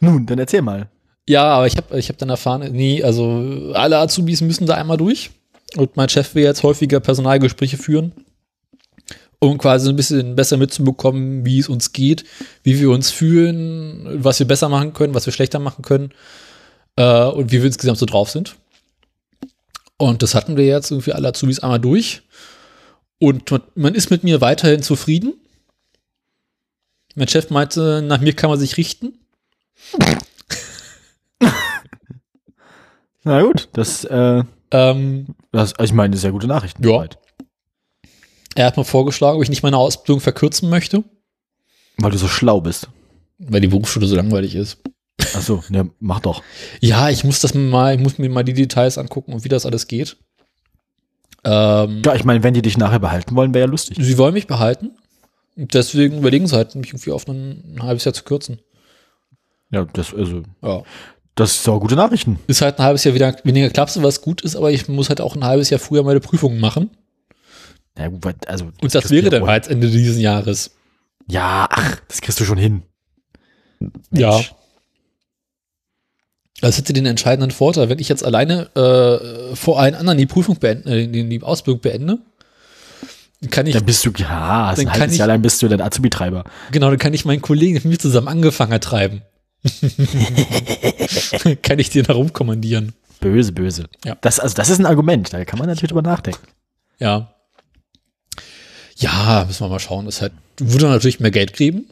[0.00, 0.88] Nun, dann erzähl mal.
[1.26, 4.98] Ja, aber ich habe ich hab dann erfahren, nee, also alle Azubis müssen da einmal
[4.98, 5.30] durch.
[5.76, 8.12] Und mein Chef will jetzt häufiger Personalgespräche führen,
[9.38, 12.24] um quasi ein bisschen besser mitzubekommen, wie es uns geht,
[12.62, 16.12] wie wir uns fühlen, was wir besser machen können, was wir schlechter machen können
[16.98, 18.56] äh, und wie wir insgesamt so drauf sind.
[19.96, 22.22] Und das hatten wir jetzt irgendwie alle Azubis einmal durch.
[23.18, 25.34] Und man- ist mit mir weiterhin zufrieden.
[27.16, 29.18] Mein Chef meinte, nach mir kann man sich richten.
[33.24, 36.82] Na gut, das, äh, Ähm, das also ich meine, das ist ja gute Nachrichten.
[36.84, 36.90] Ja.
[36.90, 37.18] soweit.
[38.54, 41.04] Er hat mir vorgeschlagen, ob ich nicht meine Ausbildung verkürzen möchte,
[41.96, 42.88] Weil du so schlau bist.
[43.38, 44.78] weil die Berufsschule so langweilig ist.
[45.34, 46.42] Ach so, ne, mach doch.
[46.80, 49.66] Ja, ich muss das mal, ich muss mir mal die Details angucken und wie das
[49.66, 50.16] alles geht.
[51.44, 53.96] Ähm, Ja, ich meine, wenn die dich nachher behalten wollen, wäre ja lustig.
[54.00, 54.90] Sie wollen mich behalten.
[55.56, 58.60] Und deswegen überlegen sie halt, mich irgendwie auf ein, ein halbes Jahr zu kürzen.
[59.70, 60.82] Ja, das, also, Ja.
[61.34, 62.38] das ist auch gute Nachrichten.
[62.46, 65.20] Ist halt ein halbes Jahr wieder weniger Klapse, was gut ist, aber ich muss halt
[65.20, 66.90] auch ein halbes Jahr früher meine Prüfungen machen.
[67.98, 68.66] Ja, gut, also.
[68.80, 70.70] Und das wäre dann halt Ende dieses Jahres.
[71.26, 72.82] Ja, ach, das kriegst du schon hin.
[74.12, 74.40] Ja.
[76.60, 80.56] Das hätte den entscheidenden Vorteil, wenn ich jetzt alleine äh, vor allen anderen die Prüfung
[80.56, 82.18] beende, äh, die, Ausbildung beende,
[83.40, 85.80] dann kann ich, Dann bist du, ja, Dann ein halbes Jahr lang bist du dann
[85.80, 86.44] Azubi-Treiber.
[86.72, 89.22] genau, dann kann ich meinen Kollegen mit mir zusammen angefangen treiben.
[91.62, 92.94] kann ich den herumkommandieren.
[93.20, 93.84] Böse, böse.
[94.04, 94.16] Ja.
[94.20, 96.46] Das, also, das ist ein Argument, da kann man natürlich drüber nachdenken.
[96.98, 97.34] Ja.
[98.96, 100.06] Ja, müssen wir mal schauen.
[100.06, 101.88] Das halt, würde natürlich mehr Geld geben.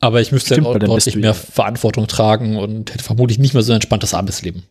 [0.00, 3.62] Aber ich müsste Stimmt, bist deutlich mehr ja- Verantwortung tragen und hätte vermutlich nicht mehr
[3.62, 4.64] so ein entspanntes Arbeitsleben.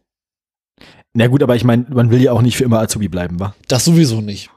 [1.13, 3.55] Na gut, aber ich meine, man will ja auch nicht für immer Azubi bleiben, wa?
[3.67, 4.49] Das sowieso nicht.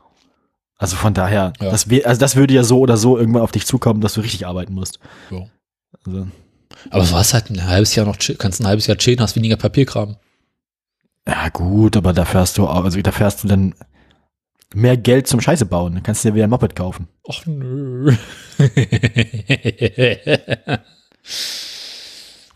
[0.76, 1.70] Also von daher, Ja.
[1.70, 4.20] das, wär, also das würde ja so oder so irgendwann auf dich zukommen, dass du
[4.20, 4.98] richtig arbeiten musst.
[5.30, 5.46] Ja.
[6.06, 6.28] Also,
[6.90, 9.56] Aber du hast halt ein halbes Jahr noch, kannst ein halbes Jahr chillen, hast weniger
[9.56, 10.16] Papierkram.
[11.26, 13.74] ja gut, aber dafür hast du, also da fährst du dann
[14.74, 15.94] mehr Geld zum Scheiße bauen.
[15.94, 17.08] Dann kannst du dir wieder ein Moped kaufen.
[17.28, 18.14] Ach nö.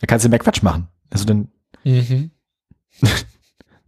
[0.01, 0.89] Dann kannst du mehr Quatsch machen.
[1.11, 1.49] Also dann,
[1.85, 2.31] mhm.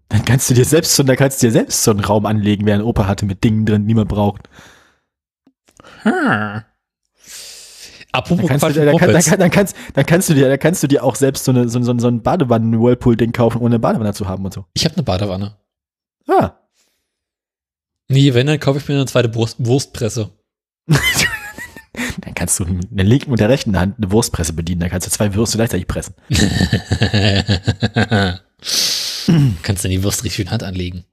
[0.09, 2.67] dann kannst du dir selbst so, dann kannst du dir selbst so einen Raum anlegen,
[2.67, 4.49] wie ein Opa hatte mit Dingen drin, die niemand braucht.
[6.03, 6.63] Hm.
[8.13, 10.29] Apropos Dann kannst, du, Quatsch dir- mit dann, kann, dann, kann, dann, kannst, dann kannst
[10.31, 13.33] du dir, dann kannst du dir auch selbst so eine, so, so, so ein Badewannen-Whirlpool-Ding
[13.33, 14.65] kaufen, ohne eine Badewanne zu haben und so.
[14.73, 15.57] Ich habe eine Badewanne.
[16.29, 16.53] Ah.
[18.09, 20.31] Nee, wenn, dann kaufe ich mir eine zweite Wurst, Wurstpresse.
[22.21, 24.81] Dann kannst du mit der linken und der rechten Hand eine Wurstpresse bedienen.
[24.81, 26.15] Dann kannst du zwei Würste gleichzeitig pressen.
[29.63, 31.05] Kannst du die Wurst richtig in die Hand anlegen.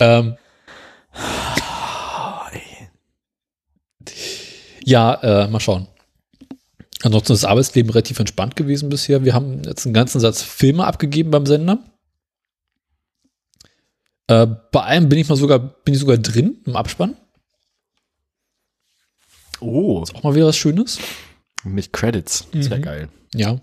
[0.00, 0.36] Ähm,
[4.84, 5.86] ja, äh, mal schauen.
[7.02, 9.24] Ansonsten ist das Arbeitsleben relativ entspannt gewesen bisher.
[9.24, 11.78] Wir haben jetzt einen ganzen Satz Filme abgegeben beim Sender.
[14.28, 17.16] Äh, bei einem bin ich mal sogar, bin ich sogar drin im Abspann.
[19.60, 20.04] Oh.
[20.14, 20.98] Auch mal wieder was Schönes.
[21.64, 22.46] Mit Credits.
[22.52, 22.82] Sehr Mhm.
[22.82, 23.08] geil.
[23.34, 23.60] Ja.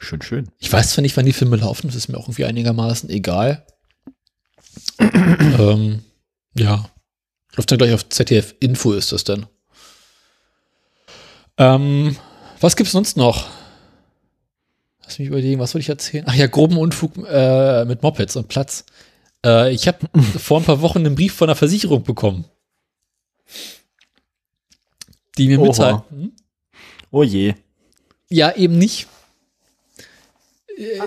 [0.00, 0.48] Schön, schön.
[0.58, 3.66] Ich weiß zwar nicht, wann die Filme laufen, das ist mir auch irgendwie einigermaßen egal.
[5.00, 6.02] ähm,
[6.54, 6.88] ja.
[7.56, 9.46] Läuft dann gleich auf ZDF Info ist das dann.
[11.56, 12.16] Ähm,
[12.60, 13.48] was gibt's sonst noch?
[15.02, 16.24] Lass mich überlegen, was wollte ich erzählen?
[16.28, 18.84] Ach ja, groben Unfug äh, mit Mopeds und Platz.
[19.44, 22.44] Äh, ich habe vor ein paar Wochen einen Brief von der Versicherung bekommen.
[25.36, 25.68] Die mir Oha.
[25.68, 26.02] mitteilt.
[26.10, 26.32] Hm?
[27.10, 27.54] Oh je.
[28.28, 29.06] Ja, eben nicht.
[30.76, 31.00] Äh,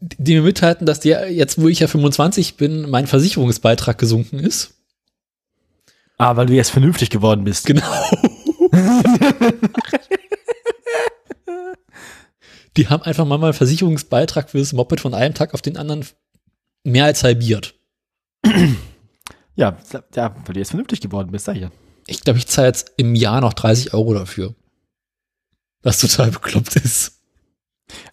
[0.00, 4.74] die mir mitteilten, dass der jetzt, wo ich ja 25 bin, mein Versicherungsbeitrag gesunken ist.
[6.18, 7.66] Ah, weil du jetzt vernünftig geworden bist.
[7.66, 7.84] Genau.
[12.76, 16.04] die haben einfach mal meinen Versicherungsbeitrag für das Moped von einem Tag auf den anderen
[16.84, 17.74] mehr als halbiert.
[19.56, 19.76] Ja,
[20.14, 21.70] ja, weil du jetzt vernünftig geworden bist, sag ich ja.
[22.06, 24.54] Ich glaube, ich zahle jetzt im Jahr noch 30 Euro dafür.
[25.82, 27.12] Was total bekloppt ist.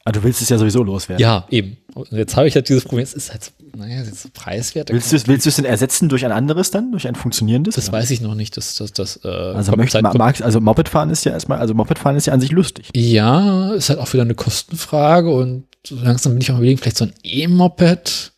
[0.05, 1.21] Ah, du willst es ja sowieso loswerden.
[1.21, 1.77] Ja, eben.
[1.93, 4.89] Und jetzt habe ich halt dieses Problem, es ist halt, naja, es ist so preiswert.
[4.89, 6.91] Willst du, es- willst du es denn ersetzen durch ein anderes dann?
[6.91, 7.75] Durch ein funktionierendes?
[7.75, 8.55] Das weiß ich noch nicht.
[8.55, 12.15] Das, das, das, äh, Also, möchte, Zeit- magst, also Mopedfahren ist ja erstmal, also Mopedfahren
[12.15, 12.89] ist ja an sich lustig.
[12.95, 16.97] Ja, ist halt auch wieder eine Kostenfrage und so langsam bin ich auch überlegen, vielleicht
[16.97, 18.31] so ein E-Moped.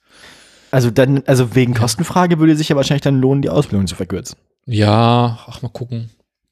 [0.71, 4.37] Also dann, also wegen Kostenfrage würde sich ja wahrscheinlich dann lohnen, die Ausbildung zu verkürzen.
[4.65, 6.09] Ja, ach, mal gucken.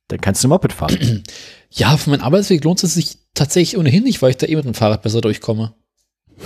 [0.07, 1.23] Dann kannst du Moped fahren.
[1.77, 4.63] Ja, für meinen Arbeitsweg lohnt es sich tatsächlich ohnehin nicht, weil ich da eh mit
[4.63, 5.73] dem Fahrrad besser durchkomme.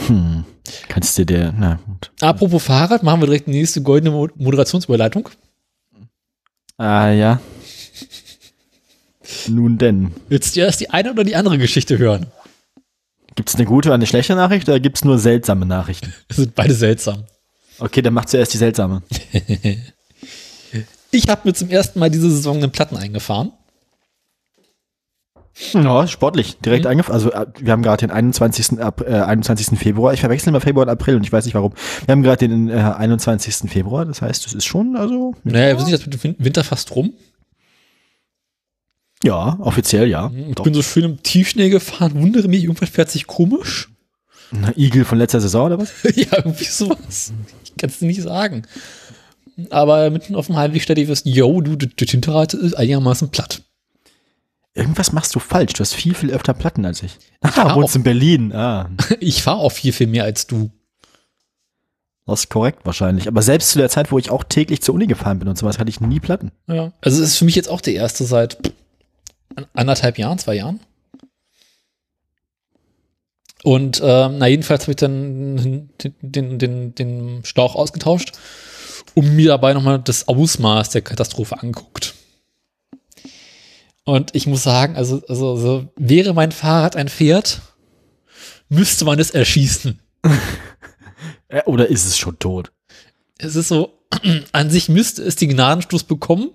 [0.07, 0.43] hm.
[0.87, 2.11] Kannst du dir, na gut.
[2.19, 5.29] Apropos Fahrrad, machen wir direkt die nächste goldene Mo Moderationsüberleitung.
[6.77, 7.39] Ah, ja.
[9.47, 10.11] Nun denn.
[10.29, 12.27] Willst du erst die eine oder die andere Geschichte hören?
[13.35, 16.13] Gibt es eine gute oder eine schlechte Nachricht oder gibt es nur seltsame Nachrichten?
[16.27, 17.25] Das sind beide seltsam.
[17.79, 19.01] Okay, dann mach zuerst die seltsame.
[21.11, 23.51] Ich habe mir zum ersten Mal diese Saison einen Platten eingefahren.
[25.73, 26.57] Ja, sportlich.
[26.59, 26.91] Direkt Mhm.
[26.91, 27.13] angefangen.
[27.15, 28.79] Also äh, wir haben gerade den 21.
[28.79, 29.79] Ap äh, 21.
[29.79, 30.13] Februar.
[30.13, 31.73] Ich verwechsel immer Februar und April und ich weiß nicht warum.
[32.05, 33.71] Wir haben gerade den äh, 21.
[33.71, 34.05] Februar.
[34.05, 36.95] Das heißt, es ist schon, also Naja, wir sind jetzt mit dem Win- Winter fast
[36.95, 37.13] rum.
[39.23, 40.31] ja, offiziell ja.
[40.47, 40.63] Ich Doch.
[40.63, 43.89] bin so schön im Tiefschnee gefahren, wundere mich, irgendwas fährt sich komisch.
[44.51, 45.91] Na, Igel von letzter Saison oder was?
[46.15, 47.33] ja, irgendwie sowas.
[47.63, 48.63] Ich kann es nicht sagen.
[49.69, 53.61] Aber mitten auf dem Heimweg stellt ihr fest, yo, du, das Hinterrad ist einigermaßen platt.
[54.73, 55.73] Irgendwas machst du falsch.
[55.73, 57.17] Du hast viel, viel öfter Platten als ich.
[57.41, 58.53] war Ah, wohnst in Berlin.
[58.53, 60.71] Ah, Ich fahre auch viel, viel mehr als du.
[62.25, 63.27] das ist korrekt wahrscheinlich.
[63.27, 65.79] Aber selbst zu der Zeit, wo ich auch täglich zur Uni gefahren bin und sowas,
[65.79, 66.51] hatte ich nie Platten.
[66.67, 66.93] Ja.
[67.01, 68.57] Also es ist für mich jetzt auch der erste seit
[69.73, 70.79] anderthalb Jahren, zwei Jahren.
[73.63, 75.89] Und ähm, na jedenfalls habe ich dann
[76.21, 78.31] den, den, den, Schlauch ausgetauscht
[79.15, 82.15] und mir dabei nochmal das Ausmaß der Katastrophe angeguckt.
[84.05, 87.61] Und ich muss sagen, also, also, also wäre mein Fahrrad ein Pferd,
[88.69, 89.99] müsste man es erschießen.
[91.51, 92.71] Äh, oder ist es schon tot?
[93.39, 94.03] Es ist so,
[94.51, 96.51] an sich müsste es den Gnadenstoß bekommen,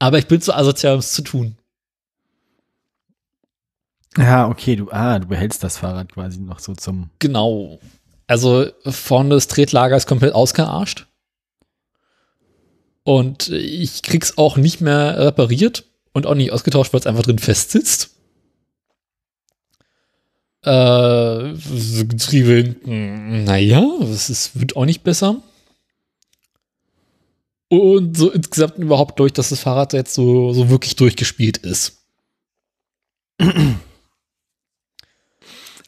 [0.00, 1.56] aber ich bin zu asozial, um es zu tun.
[4.16, 7.10] Ja, okay, du, ah, du behältst das Fahrrad quasi noch so zum.
[7.18, 7.78] Genau.
[8.26, 11.06] Also vorne das Tretlager ist komplett ausgearscht.
[13.02, 17.38] Und ich krieg's auch nicht mehr repariert und auch nicht ausgetauscht, weil es einfach drin
[17.38, 18.10] festsitzt.
[20.62, 21.54] Äh,
[22.04, 25.42] Getriebe hinten, naja, es wird auch nicht besser.
[27.68, 32.04] Und so insgesamt überhaupt durch, dass das Fahrrad jetzt so, so wirklich durchgespielt ist.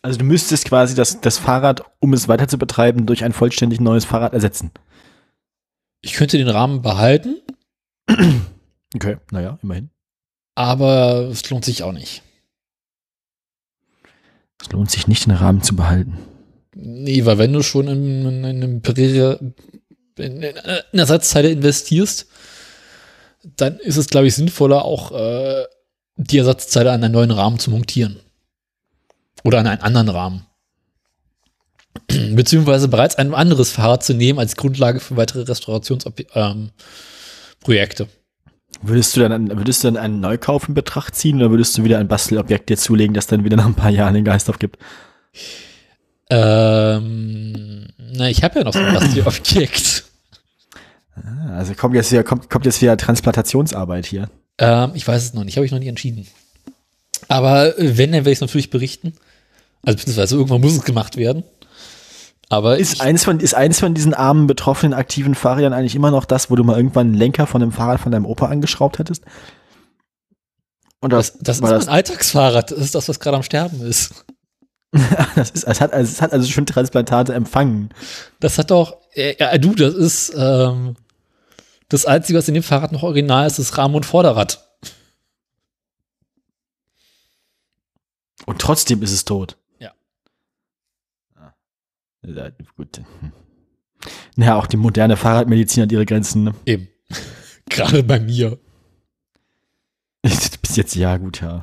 [0.03, 3.81] Also du müsstest quasi das, das Fahrrad, um es weiter zu betreiben, durch ein vollständig
[3.81, 4.73] neues Fahrrad ersetzen.
[6.01, 7.41] Ich könnte den Rahmen behalten,
[8.95, 9.91] Okay, naja, immerhin.
[10.55, 12.23] aber es lohnt sich auch nicht.
[14.61, 16.19] Es lohnt sich nicht, den Rahmen zu behalten.
[16.75, 22.29] Nee, weil wenn du schon in, in, in, in, in eine Ersatzteile investierst,
[23.57, 25.65] dann ist es, glaube ich, sinnvoller, auch äh,
[26.17, 28.21] die Ersatzteile an einen neuen Rahmen zu montieren.
[29.45, 30.47] Oder an einen anderen Rahmen.
[32.09, 36.33] Beziehungsweise bereits ein anderes Fahrrad zu nehmen als Grundlage für weitere Restaurationsprojekte.
[36.35, 38.09] Ähm.
[38.81, 41.85] Würdest du dann, einen- würdest du dann einen Neukauf in Betracht ziehen oder würdest du
[41.85, 44.79] wieder ein Bastelobjekt dir zulegen, das dann wieder nach ein paar Jahren den Geist aufgibt?
[46.31, 50.05] ähm, na, ich habe ja noch so ein Bastelobjekt.
[51.15, 54.31] Ah, Also kommt jetzt wieder, kommt, kommt jetzt wieder Transplantationsarbeit hier.
[54.59, 56.27] Ähm, ich weiß es noch nicht, habe ich noch nicht entschieden.
[57.29, 59.13] Aber äh, wenn, dann werde ich es natürlich berichten.
[59.85, 61.45] Also beziehungsweise irgendwann muss es gemacht werden.
[62.49, 66.11] Aber Ist ich, eins von, ist eins von diesen armen, betroffenen, aktiven Fahrrädern eigentlich immer
[66.11, 68.99] noch das, wo du mal irgendwann einen Lenker von einem Fahrrad von deinem Opa angeschraubt
[68.99, 69.25] hättest?
[71.01, 72.71] Oder das, das ist war mein Alltagsfahrrad.
[72.71, 74.27] Das ist das, was gerade am Sterben ist.
[75.35, 77.89] das ist, es hat, also, es hat also schon Transplantate empfangen.
[78.39, 80.97] Das hat doch, äh, ja, du, das ist ähm,
[81.89, 84.63] das Einzige, was in dem Fahrrad noch original ist, ist Rahmen und Vorderrad.
[88.45, 89.57] Und trotzdem ist es tot.
[92.77, 93.01] Gut.
[94.37, 96.45] Naja, auch die moderne Fahrradmedizin hat ihre Grenzen.
[96.45, 96.55] Ne?
[96.67, 96.89] Eben.
[97.69, 98.59] gerade bei mir.
[100.23, 101.63] Bis jetzt, ja, gut, ja.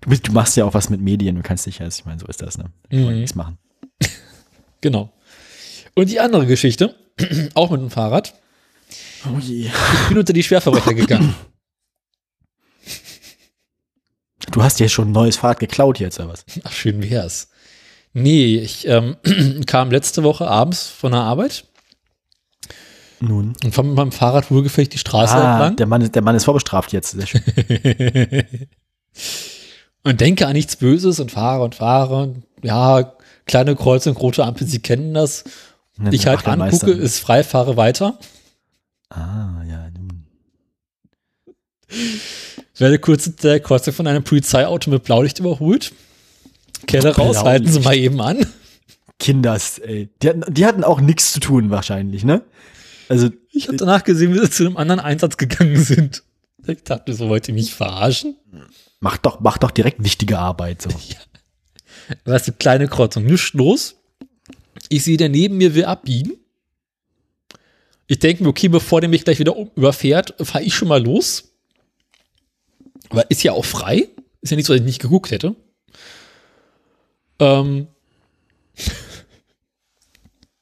[0.00, 2.20] Du, bist, du machst ja auch was mit Medien, du kannst dich ja, ich meine,
[2.20, 2.66] so ist das, ne?
[2.90, 3.20] Mhm.
[3.20, 3.58] nichts machen.
[4.80, 5.12] Genau.
[5.96, 6.94] Und die andere Geschichte,
[7.54, 8.34] auch mit dem Fahrrad,
[9.24, 9.66] Oh je.
[9.66, 11.34] ich bin unter die Schwerverbrecher gegangen.
[14.52, 16.44] Du hast ja schon ein neues Fahrrad geklaut jetzt, oder was?
[16.62, 17.48] Ach, schön wär's.
[18.22, 19.16] Nee, ich ähm,
[19.66, 21.64] kam letzte Woche abends von der Arbeit
[23.20, 23.54] Nun.
[23.62, 26.36] und fahre mit meinem Fahrrad wohlgefällig die Straße Ah, entlang der Mann, ist, der Mann
[26.36, 27.12] ist vorbestraft jetzt.
[27.12, 27.42] Sehr schön.
[30.04, 32.22] und denke an nichts Böses und fahre und fahre.
[32.22, 33.12] Und, ja,
[33.46, 35.44] kleine Kreuzung, rote Ampel, Sie kennen das.
[36.10, 38.18] Ich halt angucke, ist frei, fahre weiter.
[39.10, 40.26] Ah, ja, nun.
[42.76, 45.92] Werde kurz in der Kreuzung von einem Polizeiauto mit Blaulicht überholt.
[46.88, 48.46] Kehre raus, halten Sie mal eben an.
[49.18, 50.08] Kinders, ey.
[50.22, 52.42] Die hatten, die hatten auch nichts zu tun wahrscheinlich, ne?
[53.08, 56.22] Also, Ich habe danach gesehen, wie sie zu einem anderen Einsatz gegangen sind.
[56.66, 58.36] Ich dachte, so wollt ihr mich verarschen?
[59.00, 60.90] mach doch, mach doch direkt wichtige Arbeit, so.
[62.24, 63.96] Was die kleine Kreuzung, nichts los.
[64.88, 66.32] Ich sehe, der neben mir will abbiegen.
[68.06, 71.52] Ich denke mir, okay, bevor der mich gleich wieder überfährt, fahre ich schon mal los.
[73.10, 74.08] Aber ist ja auch frei.
[74.40, 75.54] Ist ja nicht so, dass ich nicht geguckt hätte.
[77.38, 77.88] Ähm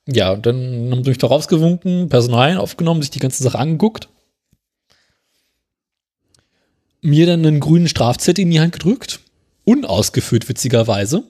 [0.08, 4.08] ja, und dann haben sie mich da rausgewunken, Personal aufgenommen, sich die ganze Sache angeguckt.
[7.02, 9.20] Mir dann einen grünen Strafzettel in die Hand gedrückt.
[9.64, 11.24] Unausgefüllt, witzigerweise.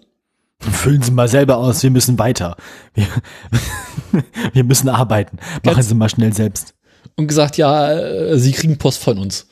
[0.58, 2.56] Füllen Sie mal selber aus, wir müssen weiter.
[2.94, 3.06] Wir,
[4.52, 5.38] wir müssen arbeiten.
[5.64, 6.74] Machen Sie mal schnell selbst.
[7.14, 9.46] und gesagt, ja, äh, sie kriegen Post von uns.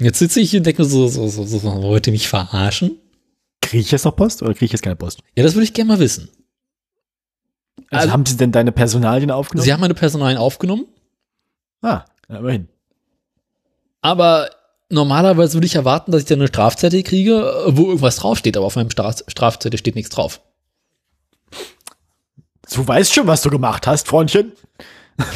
[0.00, 2.28] Jetzt sitze ich hier und denke mir so, so, so, so, so, wollt ihr mich
[2.28, 2.98] verarschen?
[3.72, 5.20] Kriege ich jetzt noch Post oder kriege ich jetzt keine Post?
[5.34, 6.28] Ja, das würde ich gerne mal wissen.
[7.90, 9.64] Also, Also- haben Sie denn deine Personalien aufgenommen?
[9.64, 10.84] Sie haben meine Personalien aufgenommen,
[11.80, 12.68] ah, immerhin.
[14.02, 14.50] aber
[14.90, 17.32] normalerweise würde ich erwarten, dass ich dann eine Strafzettel kriege,
[17.66, 20.42] äh, wo irgendwas draufsteht, aber auf meinem Straf Strafzettel steht nichts drauf.
[22.74, 24.52] Du weißt schon, was du gemacht hast, Freundchen.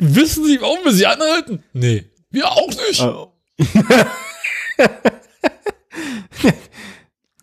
[0.00, 1.62] Wissen Sie, warum wir sie anhalten?
[1.72, 2.10] Nee.
[2.30, 3.00] Wir auch nicht.
[3.02, 3.32] Oh.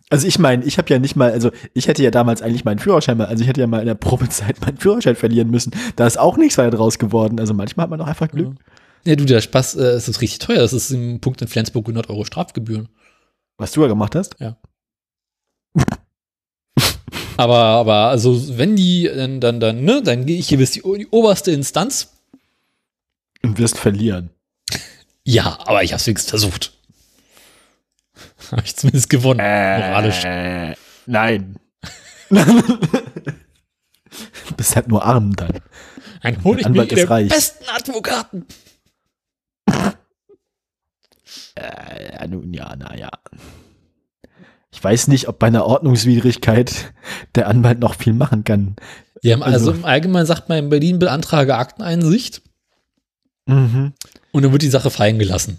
[0.08, 2.78] Also ich meine, ich habe ja nicht mal, also ich hätte ja damals eigentlich meinen
[2.78, 5.72] Führerschein mal, also ich hätte ja mal in der Probezeit meinen Führerschein verlieren müssen.
[5.96, 7.40] Da ist auch nichts weiter draus geworden.
[7.40, 8.54] Also manchmal hat man doch einfach Glück.
[9.04, 10.58] Ja, du, der Spaß, äh, es ist richtig teuer.
[10.58, 12.88] Das ist im Punkt in Flensburg 100 Euro Strafgebühren.
[13.56, 14.36] Was du ja gemacht hast.
[17.38, 20.80] Aber, aber, also, wenn die, dann, dann, dann, ne, dann gehe ich hier bis die,
[20.80, 22.14] die oberste Instanz.
[23.42, 24.30] Und wirst verlieren.
[25.28, 26.75] Ja, aber ich hab's wenigstens versucht.
[28.52, 29.38] Habe ich zumindest gewonnen.
[29.38, 30.24] Moralisch.
[30.24, 30.74] Äh,
[31.06, 31.56] nein.
[32.30, 32.44] du
[34.56, 35.60] bist halt nur arm dann.
[36.22, 37.28] Ein hol ich mir Anwalt ist den reich.
[37.28, 38.46] besten Advokaten.
[41.54, 43.08] Äh, nun ja, naja.
[44.70, 46.92] Ich weiß nicht, ob bei einer Ordnungswidrigkeit
[47.34, 48.76] der Anwalt noch viel machen kann.
[49.22, 52.42] Die haben also, Also- im Allgemeinen sagt man in Berlin beantrage Akteneinsicht
[53.46, 53.94] Mhm.
[54.32, 55.58] und dann wird die Sache fallen gelassen.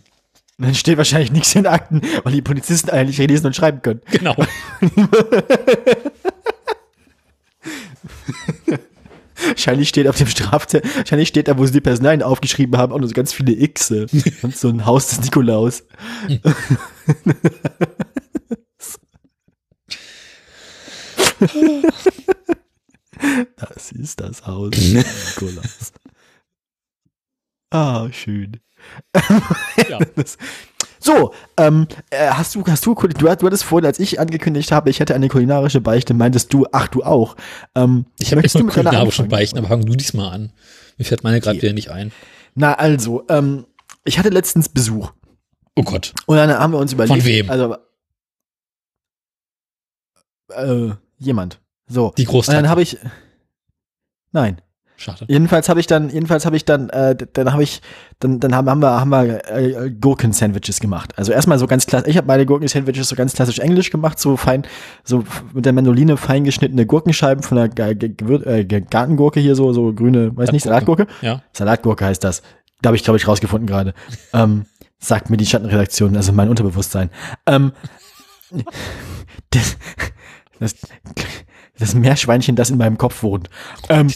[0.60, 4.02] Dann steht wahrscheinlich nichts in Akten, weil die Polizisten eigentlich lesen und schreiben können.
[4.10, 4.36] Genau.
[9.46, 13.00] Wahrscheinlich steht auf dem Strafzettel, wahrscheinlich steht da, wo sie die Personalien aufgeschrieben haben, auch
[13.00, 14.08] nur so ganz viele Xe.
[14.42, 15.84] Und so ein Haus des Nikolaus.
[23.56, 24.94] Das ist das Haus des
[25.36, 25.92] Nikolaus.
[27.72, 28.60] Ah, schön.
[29.90, 30.00] Ja.
[31.00, 35.00] So, ähm, äh, hast du, hast du, du, hattest vorhin, als ich angekündigt habe, ich
[35.00, 37.36] hätte eine kulinarische Beichte, meintest du, ach du auch.
[37.76, 39.24] Ähm, Ich habe deiner kulinarische?
[39.26, 40.52] Beichten, aber fang du diesmal an.
[40.98, 42.12] Mir fällt meine gerade wieder nicht ein.
[42.56, 43.68] Na, also, ähm,
[44.06, 45.12] ich hatte letztens Besuch
[45.76, 46.14] Oh Gott.
[46.26, 47.16] und dann haben wir uns überlegt.
[47.16, 47.50] Von wem?
[47.52, 47.78] Also,
[50.50, 51.62] äh, jemand.
[51.88, 52.12] So.
[52.18, 52.62] Die Und Großtante.
[52.64, 52.98] dann habe ich,
[54.32, 54.62] nein.
[55.00, 55.26] Schade.
[55.28, 57.82] Jedenfalls habe ich dann, jedenfalls habe ich dann, äh, dann habe ich,
[58.18, 61.14] dann, dann haben, haben wir, haben wir äh, Gurken-Sandwiches gemacht.
[61.18, 62.10] Also erstmal so ganz klassisch.
[62.10, 64.64] Ich habe meine Gurken-Sandwiches so ganz klassisch englisch gemacht, so fein,
[65.04, 69.94] so mit der Mandoline fein geschnittene Gurkenscheiben von der Gewür- äh, Gartengurke hier so, so
[69.94, 71.04] grüne, weiß nicht, Salatgurke.
[71.04, 71.26] Salatgurke.
[71.26, 71.44] Ja.
[71.54, 72.42] Salatgurke heißt das.
[72.82, 73.94] Da habe ich, glaube ich, rausgefunden gerade.
[74.34, 74.66] ähm,
[74.98, 77.12] sagt mir die Schattenredaktion, also mein Unterbewusstsein.
[77.46, 77.72] Ähm,
[79.52, 79.78] das,
[80.60, 80.76] das,
[81.80, 83.50] das Meerschweinchen, das in meinem Kopf wohnt.
[83.90, 84.12] Ähm,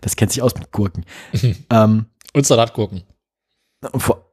[0.00, 1.04] das kennt sich aus mit Gurken.
[1.70, 3.02] ähm, Und Salatgurken.
[3.96, 4.32] vor,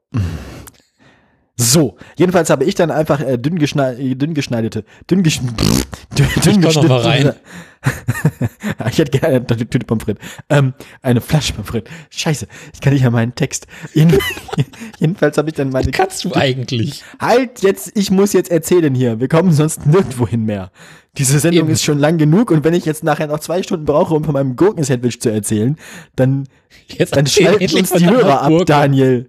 [1.59, 5.39] So, jedenfalls habe ich dann einfach äh, dünn, geschneid, dünn geschneidete, dünn, gesch
[6.17, 7.33] dünn, dünn komm noch mal rein.
[8.89, 10.23] ich hätte gerne eine Tüte Pommes frites.
[10.49, 11.91] Ähm, eine Flasche Pommes frites.
[12.11, 13.65] Scheiße, ich kann nicht ja meinen Text.
[13.93, 14.19] Jeden,
[14.99, 15.89] jedenfalls habe ich dann meine.
[15.89, 17.03] Kannst du eigentlich?
[17.19, 19.19] Halt jetzt, ich muss jetzt erzählen hier.
[19.19, 20.71] Wir kommen sonst nirgendwo hin mehr.
[21.17, 21.73] Diese Sendung Eben.
[21.73, 24.33] ist schon lang genug und wenn ich jetzt nachher noch zwei Stunden brauche, um von
[24.33, 25.75] meinem Gurkensandwich zu erzählen,
[26.15, 26.47] dann,
[26.87, 28.65] Jetzt dann schalten uns die Hörer ab, Gurke.
[28.65, 29.27] Daniel.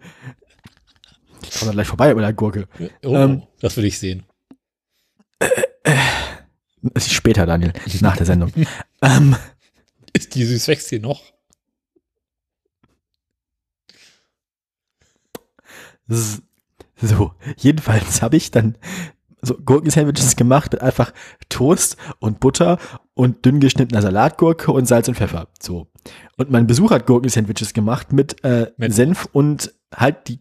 [1.50, 2.68] Ich komme gleich vorbei mit der Gurke.
[3.04, 4.24] Oh, Ähm, das will ich sehen.
[6.82, 8.52] Das ist später, Daniel, nach der Sendung.
[9.02, 9.36] ähm,
[10.12, 11.22] Ist die Süßwächst hier noch?
[17.00, 18.76] so, jedenfalls habe ich dann
[19.42, 21.12] so Gurkensandwiches gemacht mit einfach
[21.48, 22.78] Toast und Butter
[23.14, 25.48] und dünn geschnittener Salatgurke und Salz und Pfeffer.
[25.60, 25.86] So.
[26.36, 30.38] Und mein Besuch hat Gurkensandwiches gemacht mit, äh, Mit- Senf und halt die.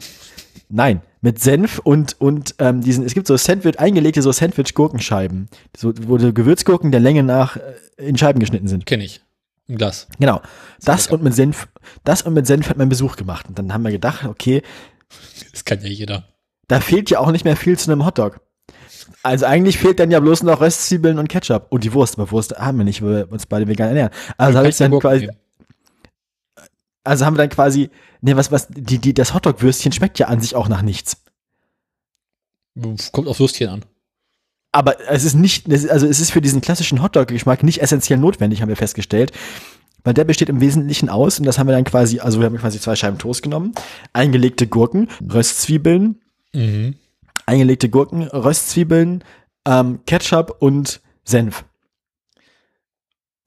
[0.70, 5.94] Nein, mit Senf und, und ähm, diesen, es gibt so Sandwich, eingelegte so Sandwich-Gurkenscheiben, so,
[6.04, 7.62] wo die Gewürzgurken der Länge nach äh,
[7.98, 8.86] in Scheiben geschnitten sind.
[8.86, 9.22] Kenne ich.
[9.68, 10.08] Im Glas.
[10.20, 10.42] Genau.
[10.84, 11.16] Das lecker.
[11.16, 11.68] und mit Senf,
[12.04, 13.48] das und mit Senf hat mein Besuch gemacht.
[13.50, 14.62] Und dann haben wir gedacht, okay,
[15.52, 16.26] Das kann ja jeder.
[16.68, 18.40] da fehlt ja auch nicht mehr viel zu einem Hotdog.
[19.24, 22.18] Also eigentlich fehlt dann ja bloß noch Röstzwiebeln und Ketchup und die Wurst.
[22.18, 24.12] Aber Wurst haben wir nicht, weil wir uns beide vegan ernähren.
[24.38, 25.38] Also habe ich dann quasi, nehmen.
[27.08, 27.90] Also haben wir dann quasi,
[28.22, 31.24] nee, was, was, die, die, das Hotdog-Würstchen schmeckt ja an sich auch nach nichts.
[33.12, 33.86] Kommt auf Würstchen an.
[34.72, 38.70] Aber es ist nicht, also es ist für diesen klassischen Hotdog-Geschmack nicht essentiell notwendig, haben
[38.70, 39.32] wir festgestellt.
[40.04, 42.58] Weil der besteht im Wesentlichen aus, und das haben wir dann quasi, also wir haben
[42.58, 43.74] quasi zwei Scheiben Toast genommen,
[44.14, 46.22] eingelegte Gurken, Röstzwiebeln,
[46.54, 46.96] Mhm.
[47.46, 49.24] eingelegte Gurken, Röstzwiebeln,
[49.66, 51.66] ähm, Ketchup und Senf.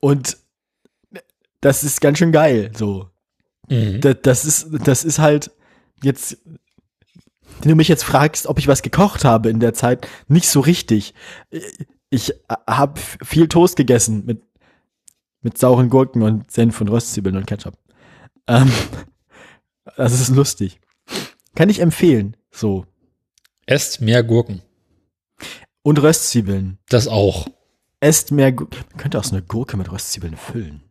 [0.00, 0.38] Und
[1.60, 3.09] das ist ganz schön geil, so.
[3.70, 4.00] Mhm.
[4.00, 5.50] Das, das ist, das ist halt
[6.02, 6.38] jetzt,
[7.60, 10.60] wenn du mich jetzt fragst, ob ich was gekocht habe in der Zeit, nicht so
[10.60, 11.14] richtig.
[12.10, 12.34] Ich
[12.68, 14.42] habe viel Toast gegessen mit,
[15.40, 17.78] mit sauren Gurken und Senf und Röstzwiebeln und Ketchup.
[18.46, 18.70] Ähm,
[19.96, 20.80] das ist lustig.
[21.54, 22.86] Kann ich empfehlen, so.
[23.66, 24.62] Esst mehr Gurken.
[25.82, 26.78] Und Röstzwiebeln.
[26.88, 27.46] Das auch.
[28.00, 30.82] Esst mehr, Gu man könnte auch so eine Gurke mit Röstzwiebeln füllen.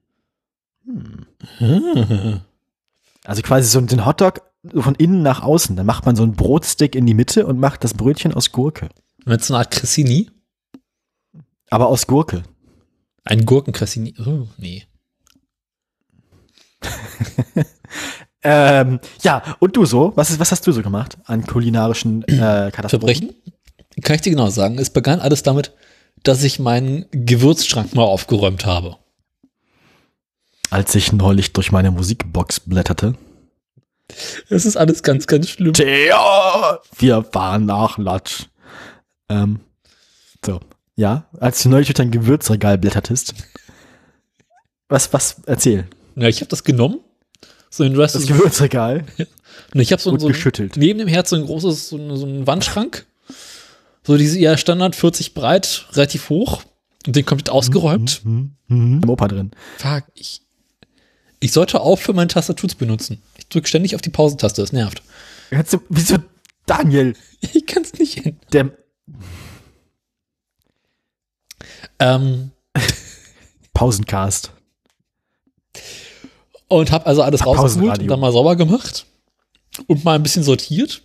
[3.30, 4.42] Also quasi so den Hotdog
[4.74, 5.76] von innen nach außen.
[5.76, 8.90] Dann macht man so einen Brotstick in die Mitte und macht das Brötchen aus Gurke.
[9.24, 10.32] Mit so einer Art Cressini.
[11.70, 12.42] Aber aus Gurke.
[13.26, 14.16] Ein Gurken-Cressini.
[14.26, 14.84] Oh, nee.
[18.42, 20.14] Ähm, ja, und du so?
[20.16, 22.90] Was, ist, was hast du so gemacht an kulinarischen äh, Katastrophen?
[22.90, 23.36] Verbrechen?
[24.02, 24.80] Kann ich dir genau sagen.
[24.80, 25.74] Es begann alles damit,
[26.24, 28.96] dass ich meinen Gewürzschrank mal aufgeräumt habe.
[30.70, 33.16] Als ich neulich durch meine Musikbox blätterte.
[34.50, 35.74] Es ist alles ganz, ganz schlimm.
[35.74, 36.16] Theo,
[36.98, 38.46] wir fahren nach Latsch.
[39.30, 39.60] Ähm,
[40.46, 40.60] so,
[40.96, 43.34] ja, als du neulich durch dein Gewürzregal blättertest.
[44.88, 45.88] Was, was, erzähl.
[46.16, 47.00] Ja, ich habe das genommen.
[47.70, 49.06] So den Rest Das Gewürzregal
[49.74, 50.76] Und ich habe so, so ein- geschüttelt.
[50.78, 53.06] neben dem Herd so ein großes, so ein, so ein Wandschrank.
[54.04, 56.64] So diese eher Standard 40 breit, relativ hoch.
[57.06, 58.22] Und den komplett ausgeräumt.
[58.26, 58.56] Mhm.
[58.68, 59.02] Mhm.
[59.04, 59.52] Im Opa drin.
[59.78, 60.42] Fuck, ich,
[61.40, 63.22] ich sollte aufhören, meine Tastatur zu benutzen.
[63.38, 65.02] Ich drücke ständig auf die Pausentaste, das nervt.
[65.72, 66.18] Du, wieso,
[66.66, 67.16] Daniel,
[67.54, 68.40] Ich kann es nicht hin.
[68.52, 68.72] der
[72.00, 72.52] Ähm,
[73.74, 74.52] Pausencast.
[76.68, 79.06] und habe also alles Ach, rausgeholt und dann mal sauber gemacht.
[79.88, 81.02] Und mal ein bisschen sortiert.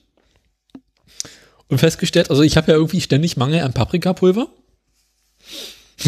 [1.68, 4.49] Und festgestellt, also ich habe ja irgendwie ständig Mangel an Paprikapulver.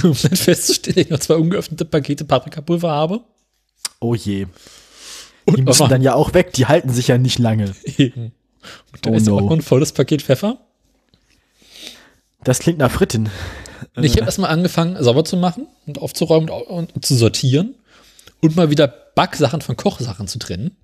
[0.02, 3.24] Um dann festzustellen, dass ich noch zwei ungeöffnete Pakete Paprikapulver habe.
[4.00, 4.46] Oh je.
[5.44, 7.74] Und Die müssen aber- dann ja auch weg, die halten sich ja nicht lange.
[7.98, 8.32] Eben.
[8.92, 9.38] Und da Oh ist no.
[9.38, 10.58] auch ein volles Paket Pfeffer.
[12.42, 13.28] Das klingt nach Fritten.
[14.00, 17.74] Ich habe erstmal angefangen, sauber zu machen und aufzuräumen und, zu sortieren
[18.40, 20.76] und mal wieder Backsachen von Kochsachen zu trennen.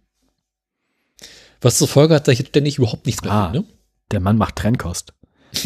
[1.60, 3.50] Was zur Folge hat, dass ich ständig überhaupt nichts mehr Ah.
[3.52, 3.68] finde.
[4.10, 5.12] Der Mann macht Trennkost.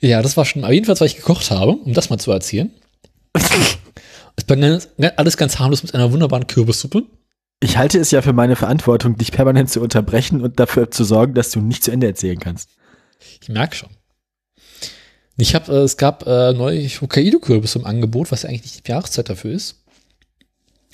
[0.00, 2.70] Ja, das war schon, aber jedenfalls, was ich gekocht habe, um das mal zu erzählen.
[4.36, 4.80] es begann
[5.16, 7.04] alles ganz harmlos mit einer wunderbaren Kürbissuppe.
[7.62, 11.34] Ich halte es ja für meine Verantwortung, dich permanent zu unterbrechen und dafür zu sorgen,
[11.34, 12.70] dass du nicht zu Ende erzählen kannst.
[13.42, 13.90] Ich merke schon.
[15.36, 18.90] Ich habe, äh, es gab äh, neulich Hokkaido-Kürbis im Angebot, was ja eigentlich nicht die
[18.90, 19.76] Jahreszeit dafür ist.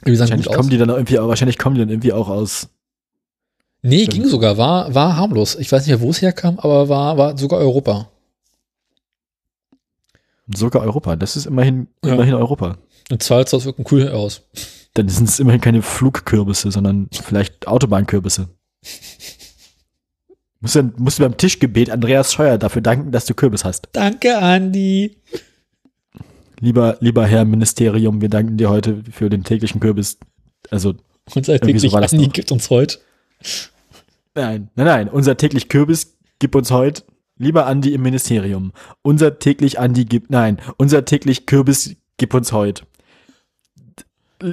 [0.04, 0.68] Die Wahrscheinlich kommen aus.
[0.68, 2.68] die dann irgendwie, auch- wahrscheinlich kommen die dann irgendwie auch aus.
[3.82, 4.14] Nee, Stimmt.
[4.14, 5.54] ging sogar, war, war harmlos.
[5.56, 8.08] Ich weiß nicht mehr, wo es herkam, aber war, war sogar Europa.
[10.54, 11.16] Sogar Europa.
[11.16, 12.14] Das ist immerhin, Ja.
[12.14, 12.78] immerhin Europa.
[13.18, 14.42] Zwar sah es wirklich cool aus.
[14.94, 18.48] dann sind es immerhin keine Flugkürbisse, sondern vielleicht Autobahnkürbisse.
[20.60, 23.88] Musst du, musst du beim Tischgebet Andreas Scheuer dafür danken, dass du Kürbis hast.
[23.92, 25.16] Danke, Andi.
[26.60, 30.18] Lieber, lieber Herr Ministerium, wir danken dir heute für den täglichen Kürbis.
[30.70, 30.94] Also,
[31.34, 32.98] Unser so täglich das Andi gibt uns heute.
[34.34, 37.02] nein, nein, nein, unser täglich Kürbis gibt uns heute,
[37.36, 38.72] lieber Andi im Ministerium,
[39.02, 42.84] unser täglich Andi gibt, nein, unser täglich Kürbis gibt uns heute.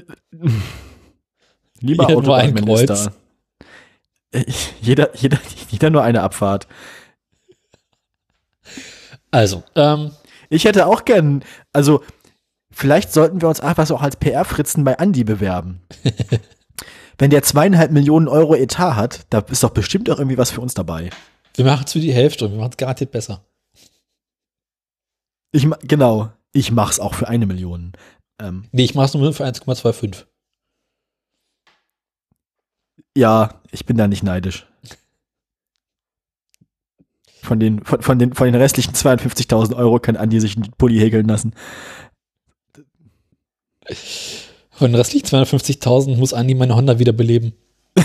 [1.79, 3.13] Lieber Jeder Autobahnminister.
[4.81, 5.37] Jeder, jeder,
[5.69, 6.67] jeder nur eine Abfahrt.
[9.29, 10.11] Also, ähm,
[10.49, 12.03] Ich hätte auch gern, also
[12.71, 15.81] vielleicht sollten wir uns einfach so auch als PR-Fritzen bei Andi bewerben.
[17.17, 20.61] Wenn der zweieinhalb Millionen Euro Etat hat, da ist doch bestimmt auch irgendwie was für
[20.61, 21.09] uns dabei.
[21.55, 23.45] Wir machen es für die Hälfte und wir machen es garantiert besser.
[25.51, 27.93] Ich, genau, ich mach's auch für eine Million.
[28.39, 30.25] Ähm, Nee, ich mach's nur für 1,25.
[33.15, 34.67] ja, ich bin da nicht neidisch.
[37.43, 40.97] Von den, von, von den, von den restlichen 52.000 Euro kann Andi sich einen Pulli
[40.97, 41.53] häkeln lassen.
[44.71, 47.53] Von den restlichen 250.000 muss Andi meine Honda wieder beleben.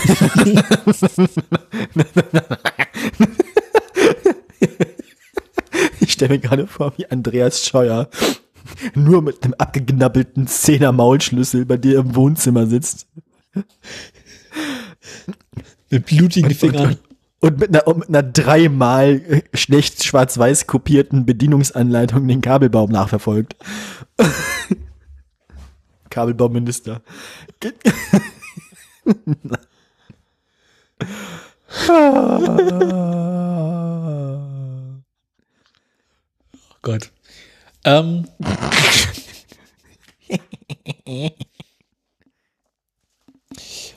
[6.01, 8.09] Ich stelle mir gerade vor, wie Andreas Scheuer
[8.95, 13.07] nur mit einem abgeknabbelten Zehner Maulschlüssel bei dir im Wohnzimmer sitzt
[15.89, 16.97] Mit blutigen Fingern.
[17.39, 23.55] und mit einer, und mit einer dreimal äh, schlecht schwarz-weiß kopierten Bedienungsanleitung den Kabelbaum nachverfolgt.
[26.09, 27.01] Kabelbauminister.
[36.71, 37.11] Oh Gott.
[37.83, 38.27] Ähm,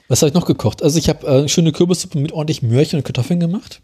[0.08, 0.82] was habe ich noch gekocht?
[0.82, 3.80] Also ich habe äh, schöne Kürbissuppe mit ordentlich Möhrchen und Kartoffeln gemacht.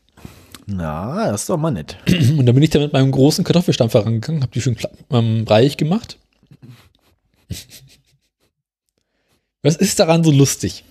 [0.67, 1.97] Na, das ist doch mal nett.
[2.07, 4.77] Und dann bin ich da mit meinem großen Kartoffelstampfer rangegangen, habe die schön
[5.11, 6.19] ähm, reich gemacht.
[9.63, 10.85] Was ist daran so lustig?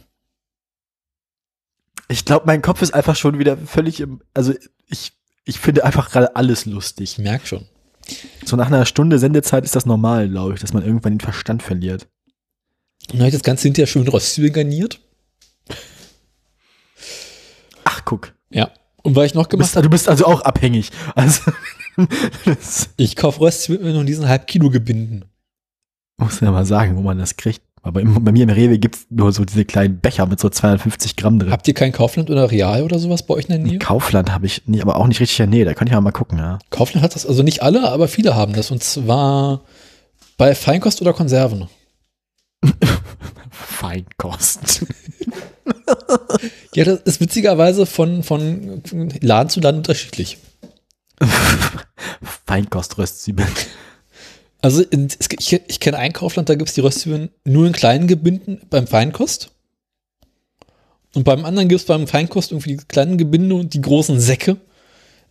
[2.10, 4.54] Ich glaube, mein Kopf ist einfach schon wieder völlig im, also
[4.88, 5.14] ich,
[5.46, 7.14] ich finde einfach gerade alles lustig.
[7.14, 7.66] Ich merke schon.
[8.46, 11.64] So nach einer Stunde Sendezeit ist das normal, glaube ich, dass man irgendwann den Verstand
[11.64, 12.08] verliert.
[13.12, 15.00] Und habe ich das Ganze hinterher schön röstzwiebeln garniert.
[17.84, 18.34] Ach, guck.
[18.50, 18.72] Ja.
[19.04, 20.92] Und weil ich noch Du gemacht bist, du bist also auch abhängig.
[21.16, 21.52] Also,
[22.98, 25.26] ich kaufe Röstzwiebeln und diesen halb Kilo Gebinden.
[26.18, 27.62] muss ja mal sagen, wo man das kriegt.
[27.88, 31.16] Aber im, bei mir im Rewe gibt's nur so diese kleinen Becher mit so 250
[31.16, 31.52] Gramm drin.
[31.52, 33.80] Habt ihr kein Kaufland oder Real oder sowas bei euch in der Nähe?
[33.80, 35.66] Kaufland habe ich nie, aber auch nicht richtig in der Nähe.
[35.66, 36.60] Da kann ich ja mal gucken, ja.
[36.70, 38.72] Kaufland hat das, also nicht alle, aber viele haben das.
[38.72, 39.62] Und zwar
[40.38, 41.68] bei Feinkost oder Konserven.
[43.50, 44.86] Feinkost.
[46.74, 48.84] Ja, das ist witzigerweise von, von
[49.22, 50.38] Laden zu Laden unterschiedlich.
[52.46, 53.48] Feinkoströstzwiebeln.
[54.62, 58.62] Also ich, ich kenne ein Kaufland, da gibt es die Röstzwiebeln nur in kleinen Gebinden
[58.70, 59.52] beim Feinkost.
[61.14, 64.58] Und beim anderen gibt es beim Feinkost irgendwie die kleinen Gebinde und die großen Säcke.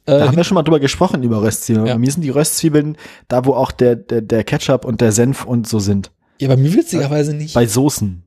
[0.05, 1.87] Da Äh, haben wir schon mal drüber gesprochen, über Röstzwiebeln.
[1.87, 1.95] Ja.
[1.95, 2.97] Bei mir sind die Röstzwiebeln
[3.29, 6.11] da, wo auch der, der, der Ketchup und der Senf und so sind.
[6.41, 7.55] ja, bei mir witzigerweise nicht.
[7.55, 8.23] Bei Soßen.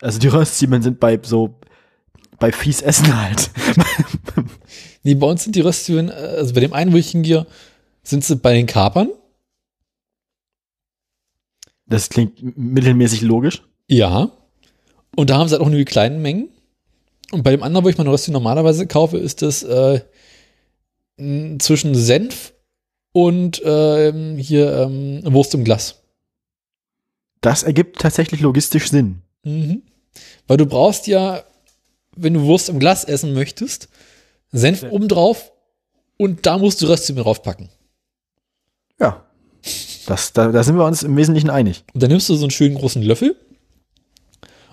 [0.00, 1.58] Also die Röstzwiebeln sind bei so,
[2.38, 3.50] bei fies Essen halt.
[5.04, 7.46] Nee, bei uns sind die Röstzwiebeln, äh, also bei dem einen, wo ich hingehe,
[8.02, 9.08] sind sie bei den Kapern.
[11.88, 13.62] Das klingt mittelmäßig logisch.
[13.88, 14.30] Ja.
[15.16, 16.50] Und da haben sie halt auch nur die kleinen Mengen.
[17.32, 20.00] Und bei dem anderen, wo ich meine Rösti normalerweise kaufe, ist das äh,
[21.58, 22.54] zwischen Senf
[23.12, 26.02] und ähm, hier ähm, Wurst im Glas.
[27.40, 29.22] Das ergibt tatsächlich logistisch Sinn.
[29.44, 29.82] Mhm.
[30.46, 31.42] Weil du brauchst ja,
[32.16, 33.88] wenn du Wurst im Glas essen möchtest,
[34.52, 34.90] Senf Ja.
[34.90, 35.52] obendrauf
[36.16, 37.68] und da musst du Röstzwiebeln draufpacken.
[39.00, 39.24] Ja.
[40.08, 41.84] Das, da, da sind wir uns im Wesentlichen einig.
[41.92, 43.36] Und dann nimmst du so einen schönen großen Löffel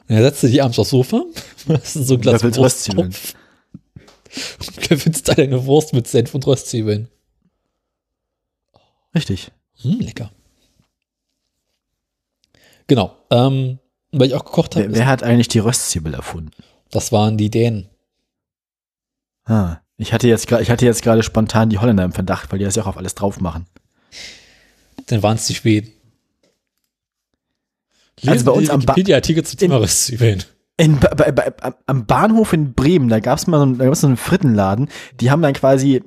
[0.07, 1.25] und dann setzt du dich abends aufs Sofa,
[1.67, 3.09] hast so ein Glas Löffelst Wurst Röstzwiebeln.
[3.09, 3.33] auf
[4.67, 7.09] und löffelst da deine Wurst mit Senf und Röstzwiebeln.
[9.13, 9.51] Richtig.
[9.81, 10.31] Hm, lecker.
[12.88, 13.17] Genau.
[13.29, 13.79] Ähm,
[14.13, 16.51] weil ich auch gekocht habe, Wer, wer hat eigentlich die Röstzwiebel erfunden?
[16.91, 17.89] das waren die Dänen.
[19.43, 22.65] Ah, ich hatte jetzt ich hatte jetzt gerade spontan die Holländer im Verdacht, weil die
[22.65, 23.65] das ja auch auf alles drauf machen.
[25.08, 25.91] Dann waren es die Schweden.
[28.26, 30.43] Also bei uns am Wikipedia-Artikel zum Thema Röstzwiebeln.
[30.78, 31.53] In, bei, bei,
[31.86, 34.89] am- Bahnhof in Bremen, da gab's mal so, einen- da gab's so einen Frittenladen,
[35.20, 36.01] die haben dann quasi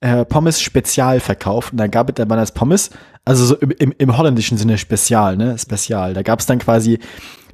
[0.00, 2.90] äh, Pommes Spezial verkauft und da gab es, da waren das Pommes,
[3.24, 6.14] also so im, im, im holländischen Sinne Spezial, ne, Spezial.
[6.14, 6.98] Da gab's dann quasi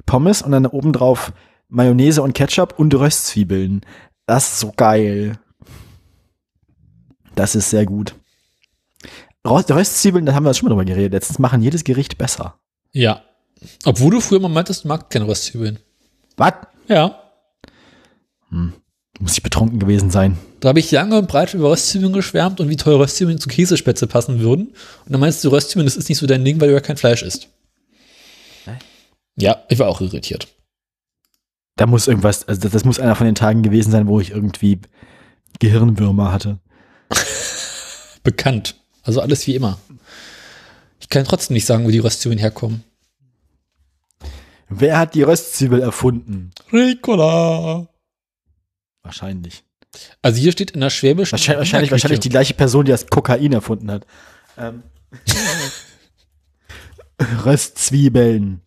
[0.05, 1.33] Pommes und dann oben drauf
[1.69, 3.81] Mayonnaise und Ketchup und Röstzwiebeln.
[4.27, 5.39] Das ist so geil.
[7.35, 8.15] Das ist sehr gut.
[9.45, 11.13] Röst- Röstzwiebeln, da haben wir schon mal drüber geredet.
[11.13, 12.59] Letztens machen jedes Gericht besser.
[12.91, 13.21] Ja.
[13.85, 15.79] Obwohl du früher mal meintest, du magst keine Röstzwiebeln.
[16.37, 16.53] Was?
[16.87, 17.21] Ja.
[19.19, 20.37] Muss ich betrunken gewesen sein.
[20.59, 24.07] Da habe ich lange und breit über Röstzwiebeln geschwärmt und wie toll Röstzwiebeln zu Käsespätzle
[24.07, 24.67] passen würden.
[25.05, 26.97] Und dann meinst du, Röstzwiebeln, das ist nicht so dein Ding, weil du ja kein
[26.97, 27.47] Fleisch isst.
[28.65, 28.77] Hä?
[29.37, 30.47] Ja, ich war auch irritiert.
[31.77, 34.31] Da muss irgendwas, also das, das muss einer von den Tagen gewesen sein, wo ich
[34.31, 34.79] irgendwie
[35.59, 36.59] Gehirnwürmer hatte.
[38.23, 38.75] Bekannt.
[39.05, 39.79] Also alles wie immer.
[40.99, 42.83] Ich kann trotzdem nicht sagen, wo die Röstzwiebeln herkommen.
[44.67, 46.51] Wer hat die Röstzwiebel erfunden?
[46.73, 47.87] Ricola.
[49.03, 49.63] Wahrscheinlich.
[50.23, 51.33] Also hier steht in der Schwäbischen.
[51.33, 54.07] Wahrscheinlich, wahrscheinlich, wahrscheinlich die gleiche Person, die das Kokain erfunden hat.
[54.57, 54.81] Ähm.
[57.45, 58.61] Röstzwiebeln.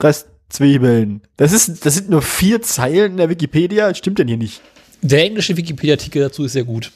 [0.00, 1.22] Röstzwiebeln.
[1.36, 3.88] Das, ist, das sind nur vier Zeilen in der Wikipedia.
[3.88, 4.62] Das stimmt denn hier nicht?
[5.02, 6.92] Der englische Wikipedia-Artikel dazu ist sehr gut.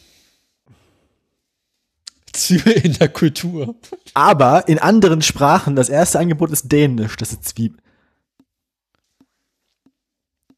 [2.37, 3.74] Zwiebel in der Kultur.
[4.14, 7.80] Aber in anderen Sprachen, das erste Angebot ist Dänisch, das ist Zwiebel.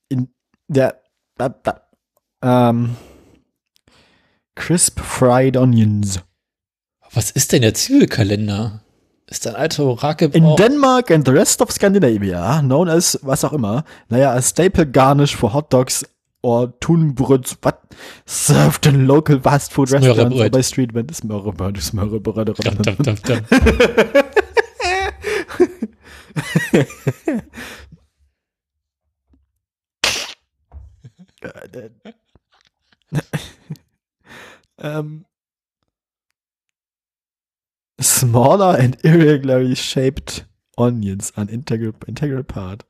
[0.09, 0.29] In
[0.69, 1.01] der
[1.37, 1.83] da, da,
[2.43, 2.97] ähm,
[4.55, 6.21] Crisp Fried Onions.
[7.13, 8.83] Was ist denn der Zwiebelkalender?
[9.27, 10.57] Ist ein alter In Orakelbrauch.
[10.57, 15.37] Denmark and the rest of Scandinavia, known as was auch immer, naja, a staple garnish
[15.37, 16.05] for hot dogs
[16.49, 17.95] or tunbröd, what,
[18.25, 21.21] served in local fast food restaurants or by street vendors.
[21.21, 21.53] Dum,
[22.97, 23.45] dum, dum.
[34.79, 35.27] um,
[38.01, 40.45] smaller and irregularly shaped
[40.79, 42.85] onions, an integral, integral part.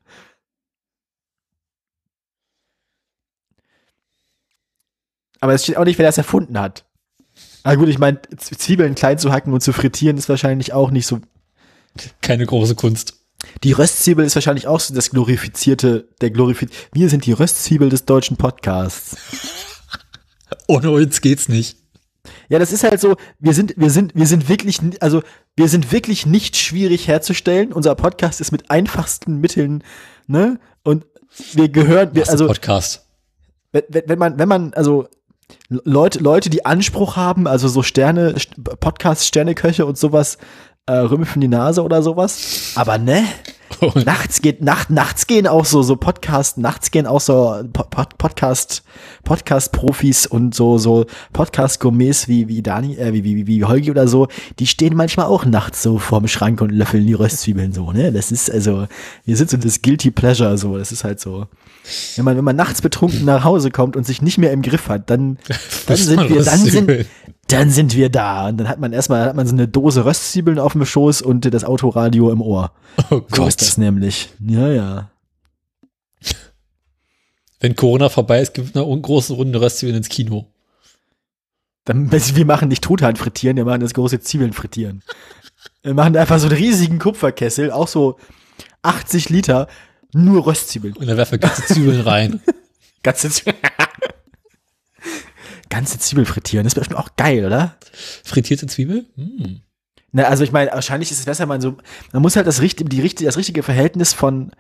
[5.40, 6.84] Aber es steht auch nicht, wer das erfunden hat.
[7.62, 11.06] Ah gut, ich meine, Zwiebeln klein zu hacken und zu frittieren ist wahrscheinlich auch nicht
[11.06, 11.20] so.
[12.22, 13.14] Keine große Kunst.
[13.62, 16.88] Die Röstzwiebel ist wahrscheinlich auch so das glorifizierte, der glorifizierte.
[16.92, 19.16] Wir sind die Röstzwiebel des deutschen Podcasts.
[20.66, 21.78] Ohne uns geht's nicht.
[22.48, 25.22] Ja, das ist halt so, wir sind, wir sind, wir sind wirklich, also,
[25.56, 27.72] wir sind wirklich nicht schwierig herzustellen.
[27.72, 29.84] Unser Podcast ist mit einfachsten Mitteln,
[30.26, 30.58] ne?
[30.82, 31.06] Und
[31.52, 33.06] wir gehören, wir, Also, Podcast.
[33.72, 35.08] wenn wenn man, wenn man, also,
[35.68, 38.34] Leute, Leute, die Anspruch haben, also so Sterne,
[38.80, 40.38] Podcast, Sterneköche und sowas,
[40.86, 42.72] äh, rümpfen die Nase oder sowas.
[42.74, 43.24] Aber ne?
[44.04, 48.18] Nachts geht, nacht, nachts gehen auch so, so Podcast, nachts gehen auch so Po- Pod,
[48.18, 48.82] Podcast,
[49.24, 54.28] Podcast-Profis und so, so Podcast-Gourmets wie, wie Dani, äh, wie, wie, wie Holgi oder so,
[54.58, 58.12] die stehen manchmal auch nachts so vorm Schrank und löffeln die Röstzwiebeln so, ne?
[58.12, 58.86] Das ist also,
[59.24, 61.46] wir sind so das Guilty Pleasure so, das ist halt so.
[62.16, 64.88] Wenn man, wenn man nachts betrunken nach Hause kommt und sich nicht mehr im Griff
[64.88, 65.38] hat, dann,
[65.86, 67.06] dann sind wir, dann sind.
[67.48, 68.48] Dann sind wir da.
[68.48, 71.52] Und dann hat man erstmal, hat man so eine Dose Röstzwiebeln auf dem Schoß und
[71.52, 72.72] das Autoradio im Ohr.
[72.96, 73.60] Oh So ist Gott.
[73.60, 74.30] das nämlich.
[74.38, 75.10] Ja, ja.
[77.60, 80.46] Wenn Corona vorbei ist, gibt es eine große Runde Röstzwiebeln ins Kino.
[81.84, 85.02] Dann, wir machen nicht Truthahn frittieren, wir machen das große Zwiebeln frittieren.
[85.82, 88.18] Wir machen einfach so einen riesigen Kupferkessel, auch so
[88.82, 89.68] 80 Liter,
[90.12, 90.94] nur Röstzwiebeln.
[90.94, 92.40] Und da werfen wir ganze Zwiebeln rein.
[93.04, 93.52] Ganze, Zwie
[95.68, 97.76] Ganze Zwiebel frittieren, das ist bestimmt auch geil, oder?
[98.24, 99.06] Frittierte Zwiebel?
[99.16, 99.60] Hm.
[100.12, 101.76] Na, also ich meine, wahrscheinlich ist es besser, man so,
[102.12, 104.52] man muss halt das richtige, die richtige, das richtige Verhältnis von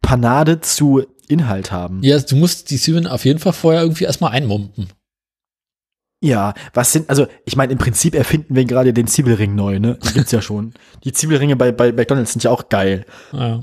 [0.00, 2.02] Panade zu Inhalt haben.
[2.02, 4.88] Ja, du musst die Zwiebeln auf jeden Fall vorher irgendwie erstmal einmumpen.
[6.22, 9.98] Ja, was sind, also ich meine, im Prinzip erfinden wir gerade den Zwiebelring neu, ne?
[10.02, 10.72] Die gibt's ja schon.
[11.04, 13.04] Die Zwiebelringe bei, bei McDonalds sind ja auch geil.
[13.32, 13.62] Ja.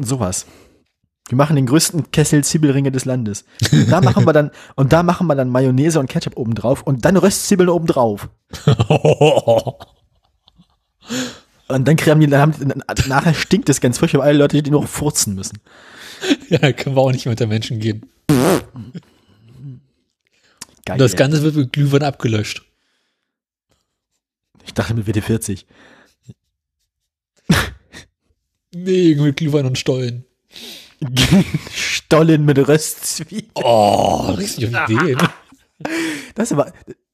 [0.00, 0.46] Sowas.
[1.28, 3.44] Wir machen den größten Kessel Zwiebelringe des Landes.
[3.72, 6.82] Und da machen wir dann, und da machen wir dann Mayonnaise und Ketchup oben drauf
[6.82, 8.28] und dann Röstzwiebeln oben drauf.
[11.68, 14.62] Und dann kriegen die, dann haben die, nachher stinkt es ganz furchtbar, weil alle Leute,
[14.62, 15.58] die noch furzen müssen.
[16.48, 18.06] ja, da können wir auch nicht unter Menschen gehen.
[20.84, 20.98] Geil.
[20.98, 22.64] Das Ganze wird mit Glühwein abgelöscht.
[24.64, 25.64] ich dachte mit WD40.
[28.72, 30.24] Nee, mit Glühwein und Stollen.
[31.74, 33.50] Stollen mit Röstzwiebeln.
[33.54, 35.18] Oh, richtig auf Ideen.
[36.34, 36.72] Das, ist aber,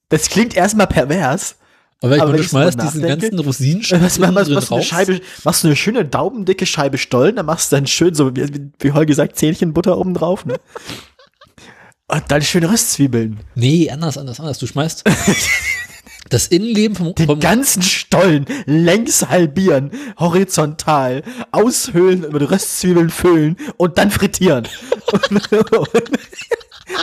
[0.08, 1.56] das klingt erstmal pervers.
[2.02, 4.70] Aber, ich Aber du so schmeißt diesen nachdenke, ganzen Rosinenstücke Was, was, was, drin was
[4.72, 4.86] eine raus.
[4.86, 8.70] Scheibe, machst du eine schöne daubendicke Scheibe Stollen, dann machst du dann schön so, wie,
[8.80, 10.56] wie Holger sagt, Zähnchenbutter oben drauf, ne?
[12.08, 13.40] Und dann schöne Röstzwiebeln.
[13.54, 14.58] Nee, anders, anders, anders.
[14.58, 15.04] Du schmeißt,
[16.32, 23.98] Das Innenleben vom, Den vom ganzen Stollen längs halbieren, horizontal, aushöhlen, mit Röstzwiebeln füllen und
[23.98, 24.66] dann frittieren.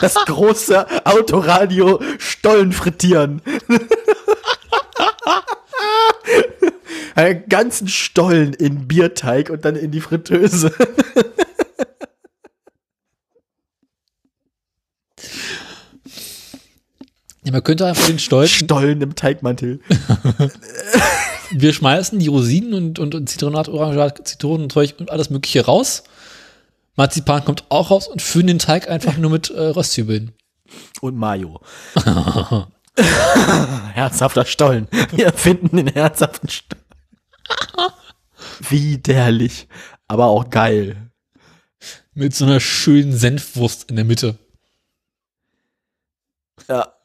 [0.02, 3.42] Das große Autoradio Stollen frittieren.
[7.16, 10.72] Einen ganzen Stollen in Bierteig und dann in die Fritteuse.
[17.50, 19.80] ja, man könnte einfach den Stollen, Stollen im Teigmantel.
[21.52, 26.04] wir schmeißen die Rosinen und, und, und Zitronat, Orangat, Zitronenzeug und alles mögliche raus.
[26.96, 30.32] Marzipan kommt auch raus und füllen den Teig einfach nur mit äh, Röstzwiebeln.
[31.02, 31.60] Und Mayo.
[33.94, 34.88] Herzhafter Stollen.
[35.12, 36.84] Wir finden den herzhaften Stollen.
[38.70, 39.68] Widerlich.
[40.08, 41.10] Aber auch geil.
[42.14, 44.38] Mit so einer schönen Senfwurst in der Mitte.
[46.68, 46.99] Ja.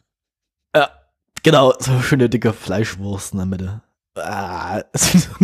[1.45, 3.81] Genau, so schöne dicke Fleischwurst in der Mitte.
[4.17, 4.83] Ah,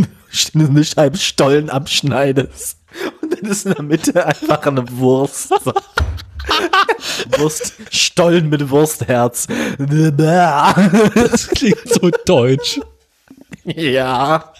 [0.54, 2.78] eine- eine Scheibe Stollen abschneidest.
[3.22, 5.48] Und dann ist in der Mitte einfach eine Wurst.
[5.48, 5.72] So.
[7.38, 9.46] Wurst, Stollen mit Wurstherz.
[9.78, 12.80] Das klingt so deutsch.
[13.64, 14.52] Ja.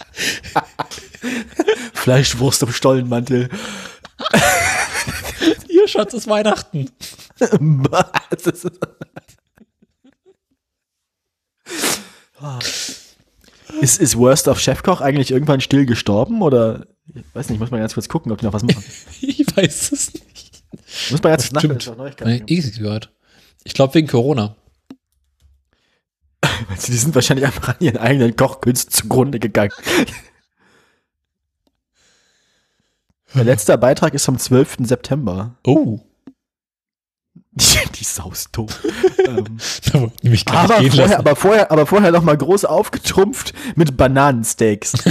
[1.95, 3.49] Fleischwurst im Stollenmantel.
[5.68, 6.91] Ihr Schatz ist Weihnachten.
[12.41, 12.66] Das
[13.81, 16.87] ist- Ist, Worst of Chefkoch eigentlich irgendwann still gestorben oder?
[17.14, 18.85] Ich weiß nicht, muss man ganz kurz gucken, ob die noch was machen.
[19.20, 20.62] Ich weiß es nicht.
[21.11, 23.12] Muss man jetzt Neuigkeiten ich eh gehört.
[23.64, 24.57] Ich glaube wegen Corona.
[26.87, 29.72] Die sind wahrscheinlich einfach an ihren eigenen Kochkünsten zugrunde gegangen.
[33.35, 34.78] Der letzte Beitrag ist vom 12.
[34.81, 35.57] September.
[35.64, 36.01] Oh,
[37.61, 38.78] Die, die Sau ist tot.
[39.26, 39.58] ähm,
[40.46, 44.92] aber, vorher, aber vorher, aber vorher noch mal groß aufgetrumpft mit Bananensteaks.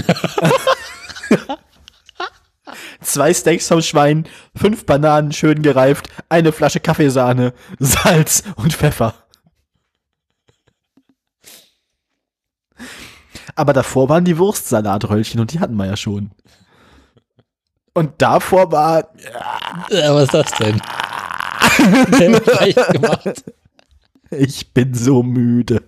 [3.01, 9.13] Zwei Steaks vom Schwein, fünf Bananen schön gereift, eine Flasche Kaffeesahne, Salz und Pfeffer.
[13.55, 16.31] Aber davor waren die Wurstsalatröllchen und die hatten wir ja schon.
[17.93, 19.09] Und davor war
[19.89, 20.79] Ja, was ist das denn?
[24.31, 25.81] Ich bin so müde.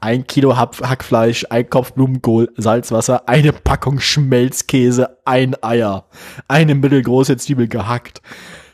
[0.00, 6.06] Ein Kilo Hack Hackfleisch, ein Kopf Blumenkohl, Salzwasser, eine Packung Schmelzkäse, ein Eier,
[6.48, 8.20] eine mittelgroße Zwiebel gehackt.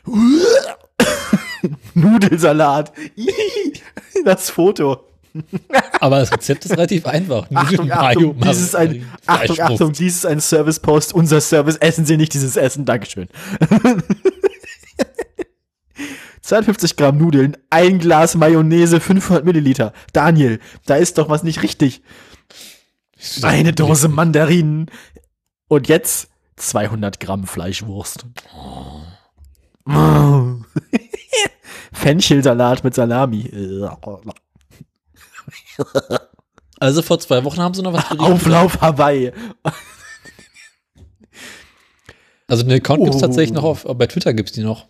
[1.93, 2.93] Nudelsalat.
[4.25, 5.05] Das Foto.
[5.99, 7.47] Aber das Rezept ist relativ einfach.
[7.53, 9.59] Achtung, Nudeln, Achtung, Mayo, dies ist ein, Achtung.
[9.59, 11.13] Achtung, dies ist ein Service-Post.
[11.13, 12.85] Unser Service, essen Sie nicht dieses Essen.
[12.85, 13.27] Dankeschön.
[16.41, 19.93] 52 Gramm Nudeln, ein Glas Mayonnaise, 500 Milliliter.
[20.13, 22.01] Daniel, da ist doch was nicht richtig.
[23.41, 24.89] Eine Dose Mandarinen.
[25.67, 28.25] Und jetzt 200 Gramm Fleischwurst.
[28.55, 29.01] Oh.
[31.93, 33.51] Fenchelsalat mit Salami.
[36.81, 38.25] Also vor zwei Wochen haben sie noch was berichtet.
[38.31, 39.33] Auflauf Hawaii.
[42.47, 43.25] Also den Account gibt es Oh.
[43.25, 44.87] tatsächlich noch auf, bei Twitter gibt es die noch.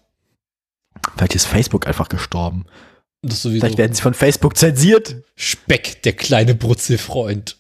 [1.16, 2.66] Vielleicht ist Facebook einfach gestorben.
[3.22, 3.62] Das sowieso.
[3.62, 5.18] Vielleicht werden sie von Facebook zensiert.
[5.36, 7.58] Speck, der kleine Brutzelfreund.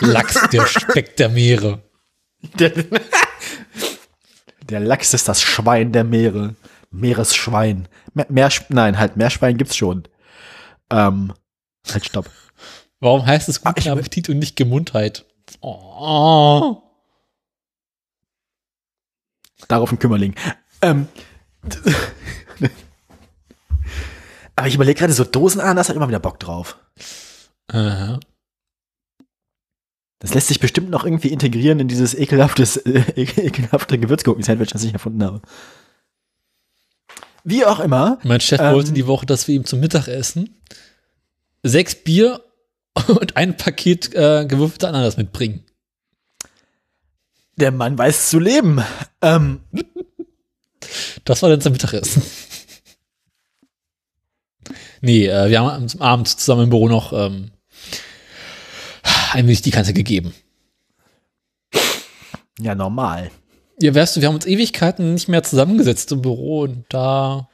[0.00, 1.82] Lachs, der Speck der Meere.
[2.58, 2.72] Der,
[4.68, 6.54] der Lachs ist das Schwein der Meere.
[6.90, 7.88] Meeresschwein.
[8.12, 10.04] Mehr, mehr, nein, halt, Meerschwein gibt's schon.
[10.90, 11.32] Ähm,
[11.92, 12.30] halt, stopp.
[13.00, 15.24] Warum heißt es guten Ah, Appetit und nicht Gemundheit?
[15.60, 16.80] Oh.
[19.68, 20.34] Darauf ein Kümmerling.
[20.82, 21.08] Ähm,
[24.56, 26.78] aber ich überlege gerade, so Dosenananas hat immer wieder Bock drauf.
[27.68, 28.20] Aha.
[30.18, 34.92] Das lässt sich bestimmt noch irgendwie integrieren in dieses ekelhaftes, äh, ekelhafte Gewürzgurken-Sandwich, das ich
[34.92, 35.42] erfunden habe.
[37.44, 38.18] Wie auch immer.
[38.22, 38.74] Mein Chef Ähm.
[38.74, 40.56] wollte die Woche, dass wir ihm zum Mittagessen
[41.62, 42.40] sechs Bier
[43.08, 45.64] und ein Paket äh, gewürfelte Ananas mitbringen.
[47.56, 48.82] Der Mann weiß zu leben.
[49.20, 49.60] Ähm,
[51.24, 52.22] Das war dann zum Mittagessen.
[55.00, 57.50] Nee, äh, wir haben am Abend zusammen im Büro noch ähm,
[59.32, 60.34] ein wenig die Kante gegeben.
[62.58, 63.30] ja, normal.
[63.82, 67.48] Ja, weißt du, wir haben uns Ewigkeiten nicht mehr zusammengesetzt im Büro und da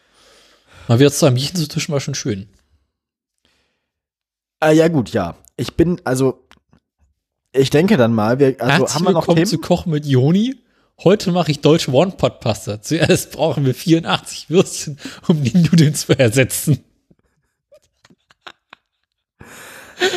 [0.86, 2.48] mal wieder zu einem Bierchen zu tischen war schon schön.
[4.62, 5.34] Äh, ja, gut, ja.
[5.56, 6.46] Ich bin, also,
[7.52, 9.46] ich denke dann mal, wir, also Herzlich haben wir noch willkommen Themen?
[9.46, 10.56] zu Kochen mit Joni.
[11.02, 12.82] Heute mache ich deutsche One-Pot-Pasta.
[12.82, 14.98] Zuerst brauchen wir 84 Würstchen,
[15.28, 16.84] um die Nudeln zu ersetzen.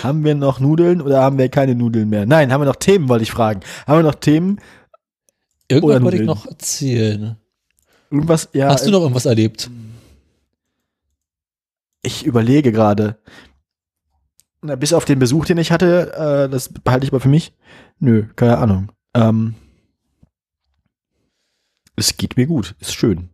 [0.02, 2.26] haben wir noch Nudeln oder haben wir keine Nudeln mehr?
[2.26, 3.62] Nein, haben wir noch Themen, wollte ich fragen.
[3.88, 4.60] Haben wir noch Themen?
[5.70, 7.38] Irgendwas wollte ich noch erzählen.
[8.12, 8.50] Irgendwas?
[8.54, 9.70] Ja, Hast du noch irgendwas erlebt?
[12.04, 13.18] ich überlege gerade.
[14.62, 17.54] Na, bis auf den Besuch, den ich hatte, äh, das behalte ich mal für mich.
[18.00, 18.92] Nö, keine Ahnung.
[19.14, 19.56] Ähm,
[21.96, 23.30] es geht mir gut, ist schön.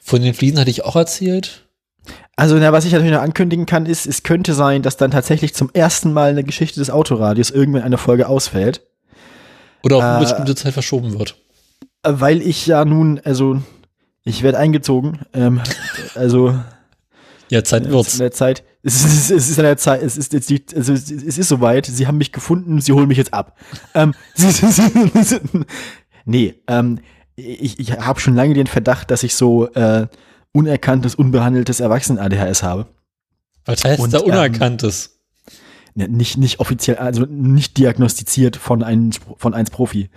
[0.00, 1.68] Von den Fliesen hatte ich auch erzählt.
[2.36, 5.54] Also, na, was ich natürlich noch ankündigen kann, ist, es könnte sein, dass dann tatsächlich
[5.54, 8.80] zum ersten Mal in der Geschichte des Autoradios irgendwann eine Folge ausfällt.
[9.82, 11.36] Oder auf eine Äh, bestimmte Zeit verschoben wird.
[12.02, 13.60] Äh, Weil ich ja nun, also,
[14.24, 15.20] ich werde eingezogen.
[15.34, 15.60] Ähm,
[16.14, 16.58] also,
[17.50, 18.14] Ja, Zeit ist wird's.
[18.14, 20.92] in der Zeit, es ist, es ist an der Zeit, es ist jetzt die, also,
[20.94, 23.58] es es ist soweit, sie haben mich gefunden, sie holen mich jetzt ab.
[23.94, 24.14] Ähm,
[26.24, 27.00] nee, ähm,
[27.38, 30.08] ich, ich habe schon lange den Verdacht, dass ich so äh,
[30.52, 32.86] unerkanntes, unbehandeltes Erwachsenen-ADHS habe.
[33.64, 35.20] Was heißt Und, da ähm, Unerkanntes?
[35.94, 40.10] Ne, nicht, nicht offiziell, also nicht diagnostiziert von einem, von eins Profi.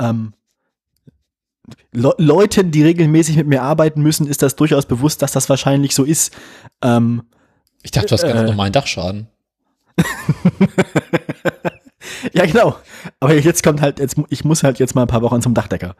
[0.00, 0.34] Ähm,
[1.92, 5.94] Le Leuten, die regelmäßig mit mir arbeiten müssen, ist das durchaus bewusst, dass das wahrscheinlich
[5.94, 6.34] so ist.
[6.82, 7.22] Ähm,
[7.82, 9.28] Ich dachte, du hast ganz äh, normalen Dachschaden.
[12.32, 12.76] ja, genau.
[13.20, 15.96] Aber jetzt kommt halt, jetzt, ich muss halt jetzt mal ein paar Wochen zum Dachdecker.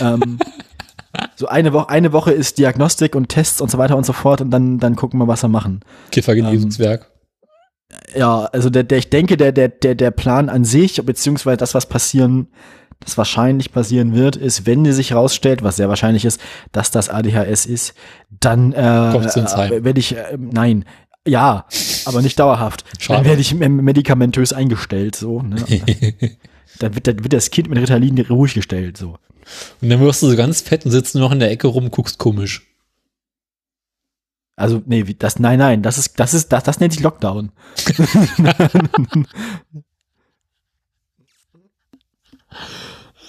[0.00, 0.38] ähm,
[1.36, 4.40] so eine Woche, eine Woche ist Diagnostik und Tests und so weiter und so fort
[4.40, 5.80] und dann, dann gucken wir, was wir machen.
[6.12, 7.10] Kiffergenesungswerk.
[8.14, 11.74] Ja, also der, der, ich denke, der, der, der, der Plan an sich, beziehungsweise das,
[11.74, 12.48] was passieren,
[13.00, 16.40] das wahrscheinlich passieren wird, ist, wenn es sich rausstellt, was sehr wahrscheinlich ist,
[16.72, 17.94] dass das ADHS ist,
[18.28, 20.84] dann äh, äh, werde ich, äh, nein,
[21.26, 21.66] ja,
[22.04, 22.84] aber nicht dauerhaft.
[22.98, 23.18] Schade.
[23.18, 25.42] Dann werde ich me- medikamentös eingestellt, so.
[25.42, 25.56] Ne?
[26.78, 29.18] dann, wird, dann wird das Kind mit Ritalin ruhig gestellt, so.
[29.80, 31.90] Und dann wirst du so ganz fett und sitzt nur noch in der Ecke rum,
[31.90, 32.66] guckst komisch.
[34.56, 37.52] Also, nee, das, nein, nein, das ist, das ist, das, das nennt sich Lockdown.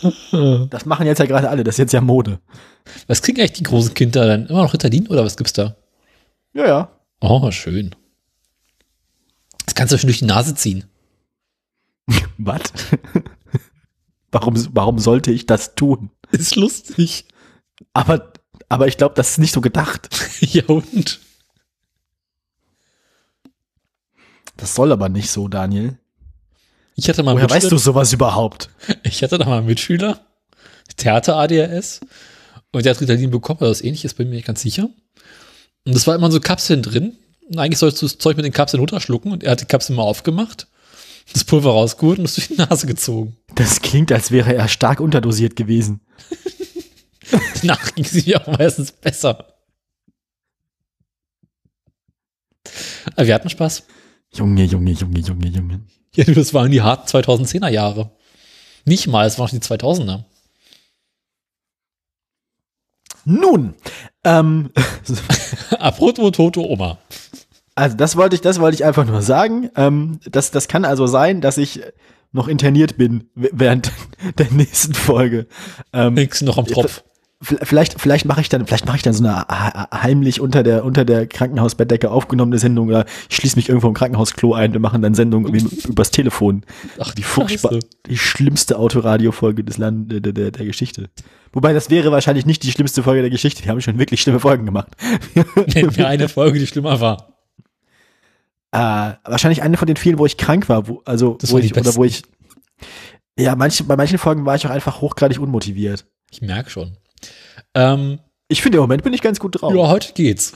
[0.70, 2.40] das machen jetzt ja gerade alle, das ist jetzt ja Mode.
[3.08, 4.48] Was kriegen eigentlich die großen Kinder dann?
[4.48, 5.76] Immer noch Ritalin oder was gibt's da?
[6.54, 6.90] Ja, ja.
[7.20, 7.96] Oh, schön.
[9.66, 10.86] Das kannst du schon durch die Nase ziehen.
[12.38, 12.62] Was?
[14.32, 16.12] warum, warum sollte ich das tun?
[16.32, 17.26] Ist lustig.
[17.94, 18.34] Aber,
[18.70, 20.10] aber ich glaube, das ist nicht so gedacht.
[20.42, 21.20] ja und?
[24.56, 26.00] Das soll aber nicht so, Daniel.
[26.96, 28.70] Ich hatte mal Woher weißt du sowas überhaupt?
[29.04, 30.20] Ich hatte da mal einen Mitschüler,
[30.98, 32.02] Theater ADHS,
[32.72, 34.90] und der hat Ritalin bekommen, oder das ähnliches, bin mir nicht ganz sicher.
[35.88, 37.16] Und das war immer so Kapseln drin.
[37.48, 39.96] Und eigentlich sollst du das Zeug mit den Kapseln runterschlucken und er hat die Kapseln
[39.96, 40.68] mal aufgemacht,
[41.32, 43.38] das Pulver rausgeholt und es durch die Nase gezogen.
[43.56, 46.02] Das klingt, als wäre er stark unterdosiert gewesen.
[47.62, 49.48] Danach ging es mir auch meistens besser.
[53.16, 53.84] Aber wir hatten Spaß.
[54.34, 55.82] Junge, Junge, Junge, Junge, Junge.
[56.16, 58.12] Ja, das waren die harten 2010er Jahre.
[58.84, 60.26] Nicht mal, es waren noch die 2000er.
[63.30, 63.74] Nun,
[64.24, 64.70] ähm,
[65.80, 66.98] Apropos Toto Oma.
[67.76, 69.70] also das wollte ich, das wollte ich einfach nur sagen.
[69.76, 71.82] Ähm, das, das kann also sein, dass ich
[72.32, 73.92] noch interniert bin während
[74.38, 75.46] der nächsten Folge.
[75.92, 77.04] Ähm, Nix noch am Tropf.
[77.42, 80.84] Vielleicht, vielleicht mache ich dann, vielleicht mache ich dann so eine he- heimlich unter der
[80.84, 84.74] unter der Krankenhausbettdecke aufgenommene Sendung oder ich schließe mich irgendwo im Krankenhausklo ein.
[84.74, 85.46] Wir machen dann Sendung
[85.88, 86.64] übers Telefon.
[87.00, 91.10] Ach, Die furchtbar, die schlimmste Autoradiofolge des Land der, der, der Geschichte.
[91.54, 93.64] Wobei das wäre wahrscheinlich nicht die schlimmste Folge der Geschichte.
[93.64, 94.90] Wir haben schon wirklich schlimme Folgen gemacht.
[95.76, 97.34] Nenn mir eine Folge, die schlimmer war.
[98.72, 101.76] Äh, wahrscheinlich eine von den vielen, wo ich krank war, wo, also Das wo ich,
[101.76, 102.24] oder wo ich.
[103.40, 106.06] Ja, manche, bei manchen Folgen war ich auch einfach hochgradig unmotiviert.
[106.32, 106.98] Ich merke schon.
[107.78, 108.20] Ähm,
[108.50, 109.74] Ich finde, im Moment bin ich ganz gut drauf.
[109.74, 110.54] Ja, heute geht's.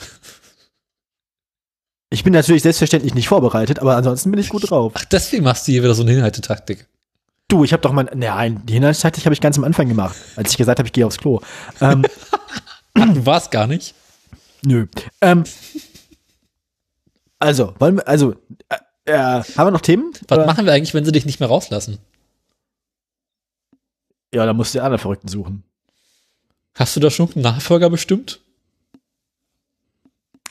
[2.09, 4.93] Ich bin natürlich selbstverständlich nicht vorbereitet, aber ansonsten bin ich gut drauf.
[4.95, 6.87] Ach, deswegen machst du hier wieder so eine Hinhaltetaktik.
[7.47, 10.51] Du, ich habe doch mein, nein, die Hinhaltszeit habe ich ganz am Anfang gemacht, als
[10.51, 11.41] ich gesagt habe, ich gehe aufs Klo.
[11.79, 12.03] Ähm,
[12.95, 13.93] du warst gar nicht.
[14.63, 14.87] nö.
[15.21, 15.43] Ähm,
[17.39, 18.35] also, wollen wir, also,
[18.69, 19.13] äh, äh,
[19.43, 20.11] haben wir noch Themen?
[20.27, 20.47] Was Oder?
[20.47, 21.97] machen wir eigentlich, wenn sie dich nicht mehr rauslassen?
[24.33, 25.63] Ja, da musst du die anderen Verrückten suchen.
[26.75, 28.41] Hast du da schon einen Nachfolger bestimmt?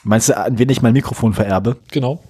[0.03, 1.77] Meinst du, an wen ich mein Mikrofon vererbe?
[1.91, 2.23] Genau.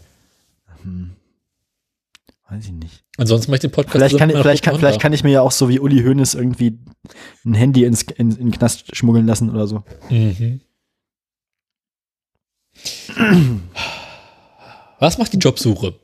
[2.48, 3.04] Weiß ich nicht.
[3.16, 5.52] Ansonsten möchte ich den Podcast Vielleicht kann, vielleicht, kann, vielleicht kann ich mir ja auch
[5.52, 6.78] so wie Uli Hoeneß irgendwie
[7.44, 9.84] ein Handy ins, in, in den Knast schmuggeln lassen oder so.
[10.08, 10.60] Mhm.
[14.98, 15.99] Was macht die Jobsuche?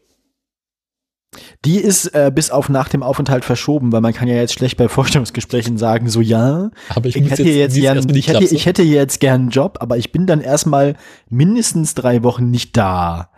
[1.65, 4.77] Die ist äh, bis auf nach dem Aufenthalt verschoben, weil man kann ja jetzt schlecht
[4.77, 8.67] bei Vorstellungsgesprächen sagen, so ja, Aber ich ich, hätte jetzt- jetzt gern, ich, hätte, ich
[8.67, 10.95] hätte jetzt gern einen Job, aber ich bin dann erstmal
[11.29, 13.31] mindestens drei Wochen nicht da.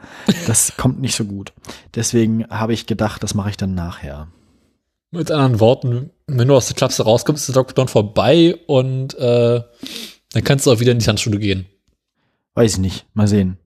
[0.47, 1.53] Das kommt nicht so gut.
[1.95, 4.29] Deswegen habe ich gedacht, das mache ich dann nachher.
[5.11, 9.63] Mit anderen Worten, wenn du aus der Klapse rauskommst, ist der Lockdown vorbei und äh,
[10.33, 11.65] dann kannst du auch wieder in die Tanzschule gehen.
[12.55, 13.07] Weiß ich nicht.
[13.15, 13.57] Mal sehen.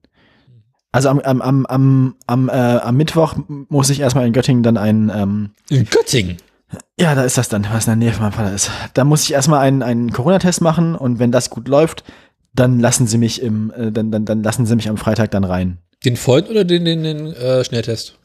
[0.93, 4.77] Also am, am, am, am, am, äh, am Mittwoch muss ich erstmal in Göttingen dann
[4.77, 6.37] einen, ähm, In Göttingen.
[6.99, 8.69] ja, da ist das dann, was in der Nähe von meinem Vater ist.
[8.93, 12.03] Da muss ich erstmal einen, einen Corona-Test machen und wenn das gut läuft,
[12.53, 15.43] dann lassen sie mich im, äh, dann, dann, dann lassen sie mich am Freitag dann
[15.43, 15.79] rein.
[16.05, 18.19] Den Freund oder den, den, den äh, Schnelltest?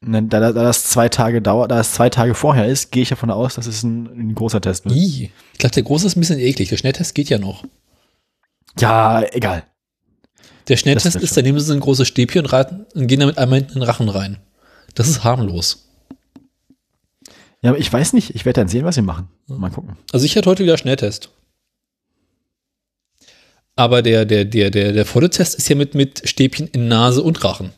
[0.00, 3.02] Ne, Da, da, da das zwei Tage dauert, da es zwei Tage vorher ist, gehe
[3.02, 4.96] ich davon aus, dass es ein, ein großer Test wird.
[4.96, 6.70] Ich glaube, der große ist ein bisschen eklig.
[6.70, 7.64] Der Schnelltest geht ja noch.
[8.78, 9.64] Ja, egal.
[10.68, 13.38] Der Schnelltest ist, da nehmen sie so ein großes Stäbchen und, reiten, und gehen damit
[13.38, 14.38] einmal in den Rachen rein.
[14.94, 15.88] Das ist harmlos.
[17.62, 19.28] Ja, aber ich weiß nicht, ich werde dann sehen, was sie machen.
[19.46, 19.96] Mal gucken.
[20.12, 21.30] Also ich hatte heute wieder Schnelltest.
[23.76, 27.22] Aber der, der, der, der, der volle Test ist ja mit, mit Stäbchen in Nase
[27.22, 27.72] und Rachen.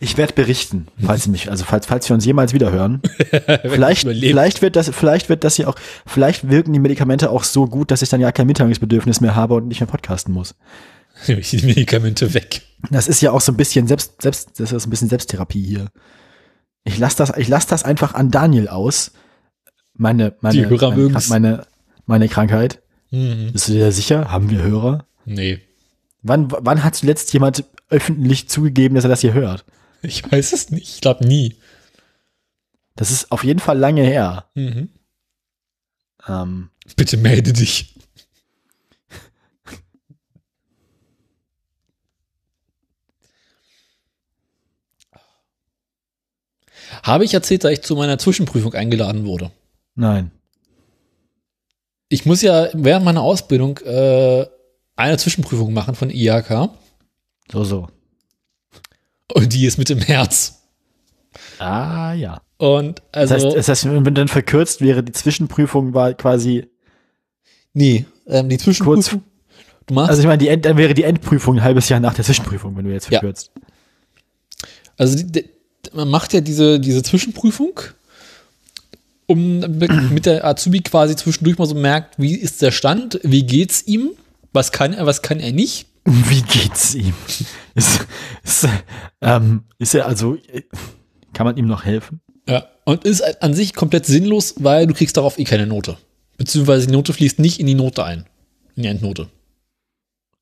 [0.00, 3.02] Ich werde berichten, falls sie mich, also falls, falls wir uns jemals wieder hören.
[3.62, 7.66] vielleicht, vielleicht wird das, vielleicht wird das ja auch, vielleicht wirken die Medikamente auch so
[7.66, 10.54] gut, dass ich dann ja kein Mitteilungsbedürfnis mehr habe und nicht mehr podcasten muss.
[11.26, 12.62] Die Medikamente weg.
[12.90, 15.90] Das ist ja auch so ein bisschen selbst, selbst, das ist ein bisschen Selbsttherapie hier.
[16.84, 19.12] Ich lasse das, ich lasse das einfach an Daniel aus.
[19.94, 21.28] Meine, meine, Die Hörer meine, mögen's.
[21.28, 21.66] meine,
[22.06, 22.82] meine Krankheit.
[23.10, 23.52] Mhm.
[23.52, 24.30] Bist du dir sicher?
[24.30, 25.06] Haben wir Hörer?
[25.24, 25.60] Nee.
[26.22, 29.64] Wann, wann hat zuletzt jemand öffentlich zugegeben, dass er das hier hört?
[30.02, 30.94] Ich weiß es nicht.
[30.94, 31.56] Ich glaube nie.
[32.96, 34.46] Das ist auf jeden Fall lange her.
[34.54, 34.90] Mhm.
[36.28, 37.94] Ähm, Bitte melde dich.
[47.02, 49.50] Habe ich erzählt, dass ich zu meiner Zwischenprüfung eingeladen wurde?
[49.94, 50.30] nein.
[52.10, 54.46] Ich muss ja während meiner Ausbildung äh,
[54.94, 56.68] eine Zwischenprüfung machen von IHK
[57.50, 57.88] So, so.
[59.34, 60.62] und die ist mit im März.
[61.58, 62.40] Ah, ja.
[62.56, 66.66] Und Das also, heißt, das heißt, wenn wenn dann verkürzt wäre, die Zwischenprüfung war quasi,
[67.72, 69.22] nee, ähm, die Zwischenprüfung.
[69.86, 72.14] Du machst also ich meine, die End, dann wäre die Endprüfung ein halbes Jahr nach
[72.14, 73.18] der Zwischenprüfung, wenn du jetzt Ja.
[73.18, 73.50] verkürzt.
[74.96, 75.44] Also die, die,
[75.92, 77.78] man macht ja diese, diese Zwischenprüfung,
[79.26, 83.44] um mit mit der Azubi quasi zwischendurch mal so merkt, wie ist der Stand, wie
[83.44, 84.10] geht's ihm,
[84.52, 85.86] was kann er, was kann er nicht.
[86.28, 87.14] Wie geht's ihm?
[87.74, 88.06] Ist,
[88.42, 88.68] ist,
[89.20, 90.36] ähm, ist er also,
[91.32, 92.20] kann man ihm noch helfen?
[92.48, 92.66] Ja.
[92.84, 95.96] Und ist an sich komplett sinnlos, weil du kriegst darauf eh keine Note.
[96.36, 98.26] Beziehungsweise die Note fließt nicht in die Note ein.
[98.76, 99.28] In die Endnote.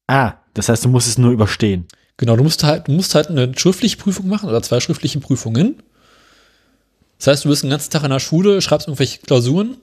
[0.09, 1.87] Ah, das heißt, du musst es nur überstehen.
[2.17, 5.83] Genau, du musst halt, du musst halt eine schriftliche Prüfung machen oder zwei schriftliche Prüfungen.
[7.19, 9.77] Das heißt, du bist den ganzen Tag in der Schule, schreibst irgendwelche Klausuren,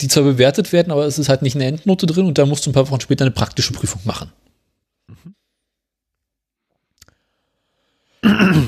[0.00, 2.66] die zwar bewertet werden, aber es ist halt nicht eine Endnote drin und da musst
[2.66, 4.30] du ein paar Wochen später eine praktische Prüfung machen.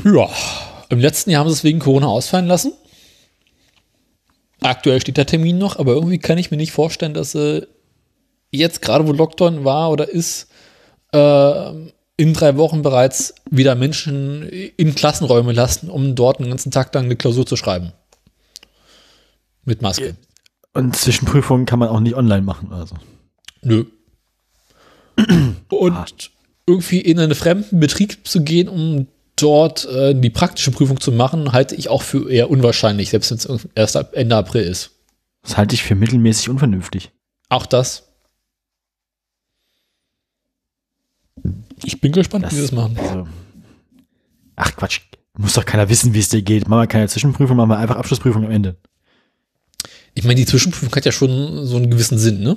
[0.04, 0.28] Ja,
[0.88, 2.72] im letzten Jahr haben sie es wegen Corona ausfallen lassen.
[4.60, 7.66] Aktuell steht der Termin noch, aber irgendwie kann ich mir nicht vorstellen, dass sie
[8.50, 10.48] jetzt gerade, wo Lockdown war oder ist,
[11.12, 11.70] äh,
[12.16, 17.06] in drei Wochen bereits wieder Menschen in Klassenräume lassen, um dort einen ganzen Tag lang
[17.06, 17.92] eine Klausur zu schreiben.
[19.64, 20.16] Mit Maske.
[20.74, 22.96] Und Zwischenprüfungen kann man auch nicht online machen, also.
[23.62, 23.86] Nö.
[25.68, 26.30] Und
[26.66, 29.06] irgendwie in einen fremden Betrieb zu gehen, um
[29.36, 33.56] dort äh, die praktische Prüfung zu machen, halte ich auch für eher unwahrscheinlich, selbst wenn
[33.56, 34.90] es erst ab Ende April ist.
[35.42, 37.10] Das halte ich für mittelmäßig unvernünftig.
[37.48, 38.06] Auch das.
[41.84, 42.96] Ich bin gespannt, wie Das- sie das machen.
[42.98, 43.26] Also,
[44.56, 45.00] ach Quatsch,
[45.38, 46.68] muss doch keiner wissen, wie es dir geht.
[46.68, 48.76] Machen wir keine Zwischenprüfung, machen wir einfach Abschlussprüfung am Ende.
[50.14, 52.56] Ich meine, die Zwischenprüfung hat ja schon so einen gewissen Sinn, ne?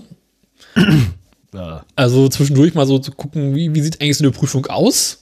[1.54, 1.86] Ja.
[1.96, 5.20] Also zwischendurch mal so zu gucken, wie, wie sieht eigentlich so eine Prüfung aus?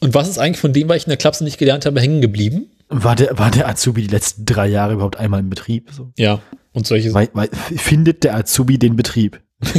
[0.00, 2.20] Und was ist eigentlich von dem, was ich in der Klapse nicht gelernt habe, hängen
[2.20, 2.70] geblieben?
[2.88, 5.90] War der, war der Azubi die letzten drei Jahre überhaupt einmal im Betrieb?
[5.92, 6.12] So?
[6.16, 6.40] Ja.
[6.72, 9.40] Und solche Weil, weil, findet der Azubi den Betrieb?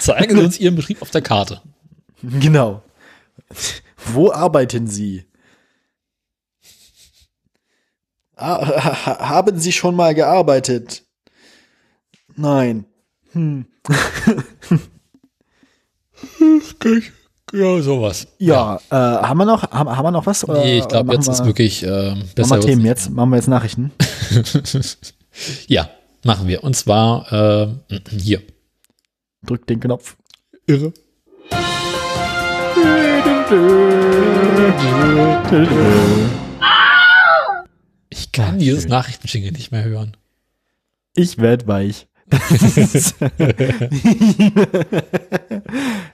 [0.00, 1.60] Zeigen Sie uns Ihren Betrieb auf der Karte.
[2.22, 2.82] Genau.
[4.12, 5.24] Wo arbeiten Sie?
[8.36, 11.02] Ah, ha- ha- haben Sie schon mal gearbeitet?
[12.38, 12.84] Nein.
[13.32, 13.66] Hm.
[17.52, 18.26] Ja, sowas.
[18.38, 20.46] Ja, Äh, haben wir noch, haben, haben wir noch was?
[20.48, 22.50] Oder Nee, ich glaube, machen jetzt wir, ist wirklich äh, Machen besser.
[22.50, 23.10] wir wird's Themen jetzt?
[23.10, 23.92] Machen wir jetzt Nachrichten?
[25.68, 25.88] Ja,
[26.24, 26.64] machen wir.
[26.64, 27.68] Und zwar äh,
[28.18, 28.42] hier.
[29.46, 30.16] Drück den Knopf.
[30.66, 30.92] Irre.
[38.10, 38.90] Ich kann dieses schön.
[38.90, 40.16] Nachrichtenschinge nicht mehr hören.
[41.14, 42.07] Ich werd weich.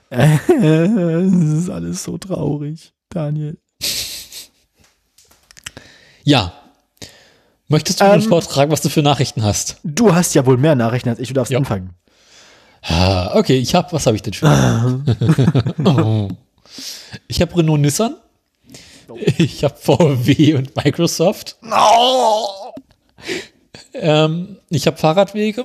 [0.09, 3.57] Es ist alles so traurig, Daniel.
[6.23, 6.53] Ja.
[7.67, 8.11] Möchtest du Ähm.
[8.13, 9.77] uns vortragen, was du für Nachrichten hast?
[9.83, 11.57] Du hast ja wohl mehr Nachrichten als ich, du darfst Ja.
[11.57, 11.91] anfangen.
[12.83, 15.05] Ah, okay, ich habe, was habe ich denn schon?
[15.85, 16.29] oh.
[17.27, 18.15] Ich habe Renault Nissan.
[19.37, 21.55] Ich habe VW und Microsoft.
[23.93, 25.63] Ähm, ich habe Fahrradwege,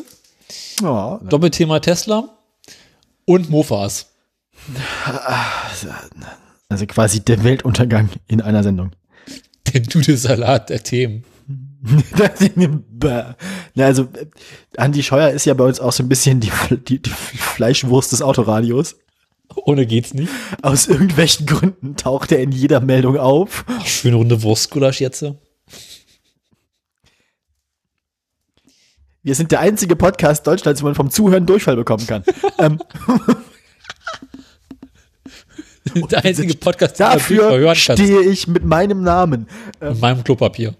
[0.80, 2.38] Ja, Doppelthema Tesla
[3.24, 4.12] und Mofas.
[6.68, 8.92] also quasi der Weltuntergang in einer Sendung.
[9.72, 11.24] Der Dudesalat der Themen.
[13.74, 14.08] Na, also,
[14.76, 16.50] Andi Scheuer ist ja bei uns auch so ein bisschen die,
[16.88, 18.96] die, die Fleischwurst des Autoradios.
[19.56, 20.30] Ohne geht's nicht.
[20.62, 23.64] Aus irgendwelchen Gründen taucht er in jeder Meldung auf.
[23.66, 25.24] Ach, schöne runde Wurstgulasch jetzt.
[29.22, 32.24] Wir sind der einzige Podcast Deutschlands, wo man vom Zuhören Durchfall bekommen kann.
[32.58, 32.80] ähm,
[36.10, 37.96] Der einzige Podcast, den man dafür hören kann.
[37.96, 39.48] stehe ich mit meinem Namen.
[39.80, 40.74] Mit meinem Klopapier.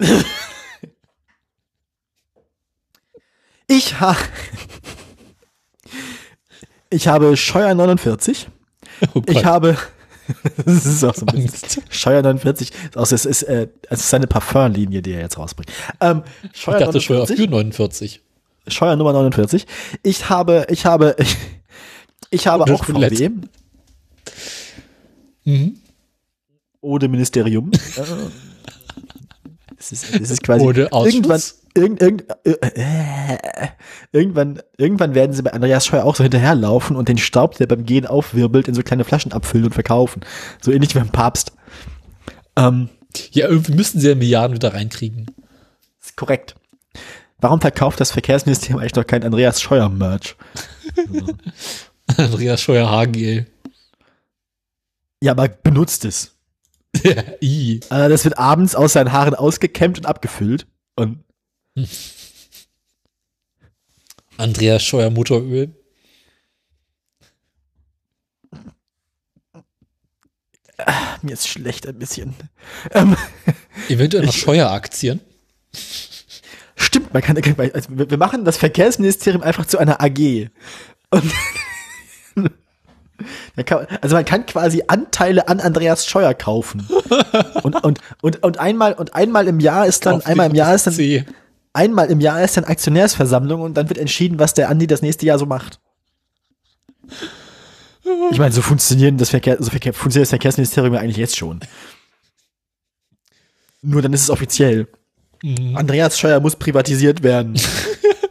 [3.66, 4.14] Ich, ha
[6.90, 8.48] ich habe Scheuer 49.
[9.14, 9.22] Oh.
[9.26, 9.76] Ich habe.
[10.64, 11.82] das ist auch so ein bisschen.
[11.90, 12.70] Scheuer 49.
[12.70, 15.70] Ist auch, so- es ist, äh, es ist seine Parfumlinie, die er jetzt rausbringt.
[16.00, 16.22] Ähm,
[16.52, 17.44] Ich Scheuer dachte schon auf 49.
[17.44, 18.20] für 49.
[18.68, 19.66] Scheuer Nummer 49.
[20.02, 21.36] Ich habe, ich habe, ich,
[22.30, 22.84] ich habe auch.
[22.84, 23.30] VW.
[25.44, 25.76] Mhm.
[26.80, 27.70] Ohne Ministerium.
[29.78, 31.14] Es ist, es ist quasi Ohne Ausschuss.
[31.14, 31.42] irgendwann,
[31.74, 33.68] irgend, irgend, äh,
[34.12, 37.84] irgendwann, irgendwann werden sie bei Andreas Scheuer auch so hinterherlaufen und den Staub, der beim
[37.84, 40.22] Gehen aufwirbelt, in so kleine Flaschen abfüllen und verkaufen.
[40.62, 41.52] So ähnlich wie beim Papst.
[42.56, 42.88] Ähm,
[43.32, 45.26] Ja, irgendwie müssen sie ja Milliarden wieder reinkriegen.
[46.00, 46.54] ist korrekt.
[47.38, 50.36] Warum verkauft das Verkehrsministerium eigentlich noch kein Andreas Scheuer Merch?
[52.16, 53.46] Andreas Scheuer HGL.
[55.22, 56.30] Ja, aber benutzt es.
[57.90, 60.66] Also das wird abends aus seinen Haaren ausgekämmt und abgefüllt.
[60.94, 61.23] Und
[64.36, 65.74] Andreas Scheuer Motoröl.
[71.24, 72.34] mir ist schlecht ein bisschen.
[72.92, 73.16] Ähm,
[73.88, 75.20] Eventuell noch Scheuer-Aktien.
[76.76, 80.50] stimmt, man kann, also wir machen das Verkehrsministerium einfach zu einer AG.
[83.64, 86.88] Kann, also man kann quasi Anteile an Andreas Scheuer kaufen.
[87.62, 90.88] Und, und, und, und einmal, und einmal im Jahr ist dann, einmal im Jahr ist
[90.88, 91.24] dann, C.
[91.74, 95.26] einmal im Jahr ist dann Aktionärsversammlung und dann wird entschieden, was der Andi das nächste
[95.26, 95.80] Jahr so macht.
[98.30, 101.60] Ich meine, so funktionieren das Verkehr, so Verkehr, funktioniert das Verkehrsministerium ja eigentlich jetzt schon.
[103.82, 104.88] Nur dann ist es offiziell.
[105.42, 105.76] Mhm.
[105.76, 107.60] Andreas Scheuer muss privatisiert werden.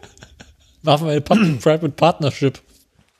[0.82, 2.62] Machen wir eine Public-Private Partnership.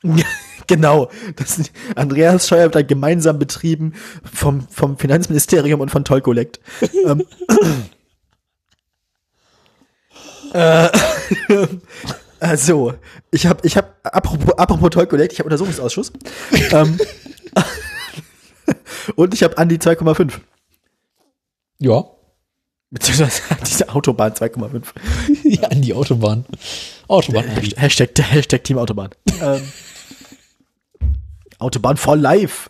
[0.68, 1.10] genau.
[1.36, 1.62] Das,
[1.96, 3.94] Andreas Scheuer wird dann gemeinsam betrieben
[4.24, 6.60] vom, vom Finanzministerium und von Toll Collect.
[7.06, 7.24] ähm,
[10.54, 10.90] äh,
[12.40, 12.94] also,
[13.32, 16.12] ich habe, ich habe, apropos, apropos Toll Collect, ich habe Untersuchungsausschuss.
[16.72, 17.00] ähm,
[19.16, 20.34] und ich habe Andi 2,5.
[21.80, 22.06] Ja.
[22.92, 24.84] Beziehungsweise diese Autobahn 2,5.
[25.44, 26.46] ja, an die Autobahn.
[27.08, 27.46] Autobahn.
[27.48, 29.10] Hashtag, Hashtag, Hashtag Team Autobahn.
[29.42, 29.62] ähm,
[31.60, 32.70] Autobahn for life.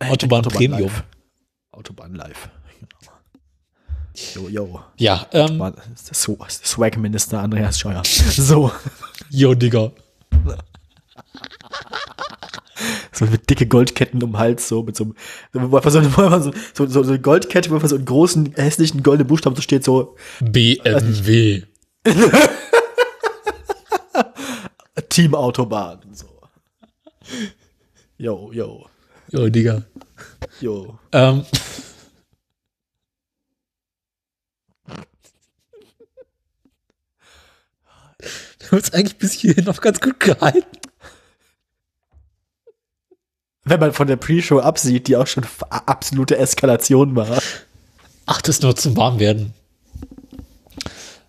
[0.00, 0.82] Hashtag Autobahn Premium.
[0.82, 1.04] live.
[1.72, 2.48] Autobahn live.
[4.34, 4.80] Jo, jo.
[4.96, 5.60] Ja, ähm,
[6.12, 8.02] Sw- Swag-Minister Andreas Scheuer.
[8.06, 8.70] So.
[9.30, 9.90] yo, Digga.
[13.12, 15.12] So mit dicke Goldketten um den Hals, so mit so
[15.52, 15.80] einem, so,
[16.74, 19.84] so, so, so eine Goldkette, wo einfach so einen großen, hässlichen goldenen Buchstaben so steht,
[19.84, 21.62] so BMW.
[25.10, 25.98] Team Autobahn.
[26.12, 26.26] So.
[28.18, 28.86] Jo, jo,
[29.30, 29.82] Yo, Digga.
[30.60, 30.98] jo.
[31.12, 31.44] Ähm,
[38.70, 40.64] wir haben uns eigentlich bis hierhin noch ganz gut gehalten.
[43.64, 47.42] Wenn man von der Pre-Show absieht, die auch schon absolute Eskalation war.
[48.26, 49.52] Ach, das nur zum Warmwerden.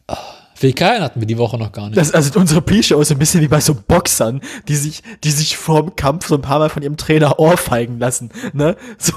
[0.07, 0.17] Ah,
[0.63, 1.97] WKN hatten wir die Woche noch gar nicht.
[1.97, 5.31] Das, also unsere Pre-Show ist so ein bisschen wie bei so Boxern, die sich, die
[5.31, 8.75] sich vorm Kampf so ein paar Mal von ihrem Trainer ohrfeigen lassen, ne?
[8.97, 9.13] So,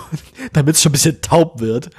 [0.53, 1.91] damit es schon ein bisschen taub wird.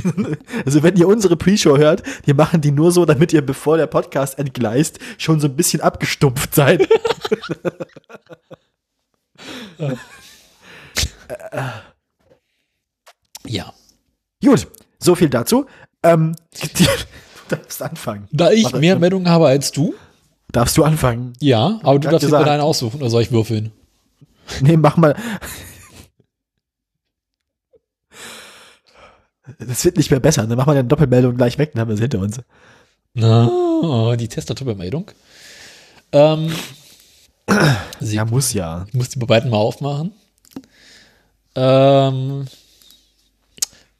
[0.64, 3.86] also wenn ihr unsere Pre-Show hört, wir machen die nur so, damit ihr, bevor der
[3.86, 6.88] Podcast entgleist, schon so ein bisschen abgestumpft seid.
[13.48, 13.72] Ja.
[14.44, 14.66] Gut,
[14.98, 15.66] so viel dazu.
[16.02, 16.84] Ähm, du
[17.56, 18.28] darfst anfangen.
[18.32, 19.94] Da ich Mach- mehr Meldungen habe als du,
[20.52, 21.32] Darfst du anfangen?
[21.40, 22.42] ja, aber du darfst gesagt.
[22.44, 23.72] bitte einen aussuchen, oder soll ich würfeln?
[24.60, 25.16] Nee, mach mal.
[29.58, 30.46] Das wird nicht mehr besser.
[30.46, 32.40] Dann machen wir eine Doppelmeldung gleich weg, dann haben wir es hinter uns.
[33.14, 35.10] Na, die Tester-Meldung.
[36.12, 36.52] Ähm,
[38.00, 38.84] Ja, muss ja.
[38.88, 40.12] Ich muss die bei beiden mal aufmachen.
[41.54, 42.46] Ähm,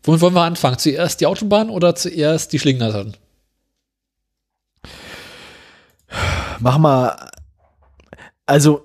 [0.03, 0.79] womit wollen wir anfangen?
[0.79, 3.17] Zuerst die Autobahn oder zuerst die Schlingnattern?
[6.61, 7.31] Mach mal.
[8.47, 8.85] Also,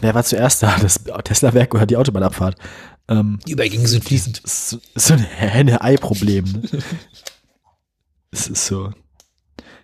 [0.00, 0.76] wer war zuerst da?
[0.80, 2.56] Das Tesla-Werk oder die Autobahnabfahrt?
[3.08, 4.40] Ähm, Die Übergänge sind fließend.
[4.44, 6.44] so- so ein Henne-Ei-Problem.
[6.44, 6.62] Ne?
[8.30, 8.90] Es ist so.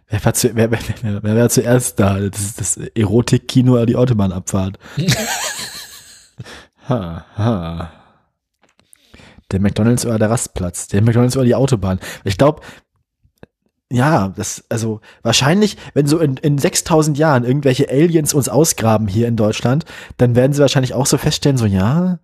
[0.09, 2.19] Wer war, zu, wer, wer, wer, wer war zuerst da?
[2.19, 4.79] Das ist das Erotik-Kino oder die Autobahnabfahrt.
[6.89, 7.93] ha, ha.
[9.53, 10.89] Der McDonalds oder der Rastplatz.
[10.89, 12.01] Der McDonalds oder die Autobahn.
[12.25, 12.63] Ich glaube,
[13.93, 19.27] ja, das, also wahrscheinlich, wenn so in, in 6000 Jahren irgendwelche Aliens uns ausgraben hier
[19.27, 19.85] in Deutschland,
[20.17, 22.21] dann werden sie wahrscheinlich auch so feststellen, so ja,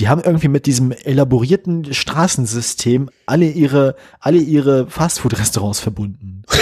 [0.00, 6.42] die haben irgendwie mit diesem elaborierten Straßensystem alle ihre, alle ihre Fastfood-Restaurants verbunden.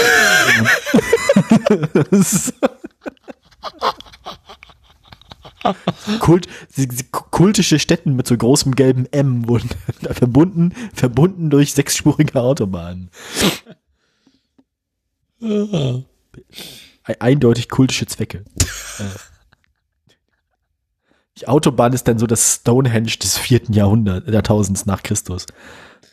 [6.19, 6.49] Kult,
[7.31, 9.71] kultische Städten mit so großem gelben M wurden
[10.11, 13.11] verbunden, verbunden durch sechsspurige Autobahnen.
[17.19, 18.45] Eindeutig kultische Zwecke.
[18.99, 19.05] Äh.
[21.39, 25.47] Die Autobahn ist dann so das Stonehenge des vierten Jahrhunderts, Jahrtausends nach Christus.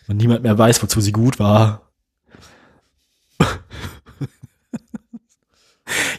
[0.08, 1.92] Und niemand mehr weiß, wozu sie gut war.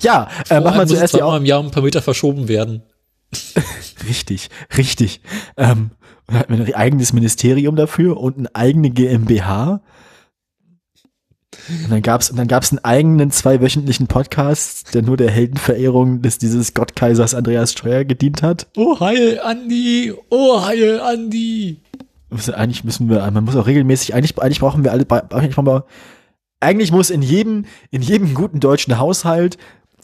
[0.03, 2.83] ja, äh, mach mal zuerst die zweimal im Jahr ein paar Meter verschoben werden.
[4.09, 5.21] Richtig, richtig.
[5.57, 5.91] Ähm,
[6.31, 9.83] hatten wir ein eigenes Ministerium dafür und eine eigene GmbH.
[11.85, 16.39] Und dann gab's und dann gab's einen eigenen zweiwöchentlichen Podcast, der nur der Heldenverehrung des
[16.39, 18.67] dieses Gottkaisers Andreas Steuer gedient hat.
[18.77, 20.13] Oh, heil, Andi!
[20.31, 21.81] Oh, heil, Andi!
[22.31, 25.67] Also eigentlich müssen wir, man muss auch regelmäßig, eigentlich, eigentlich brauchen wir alle, eigentlich, brauchen
[25.67, 25.85] wir,
[26.61, 29.59] eigentlich muss in jedem, in jedem guten deutschen Haushalt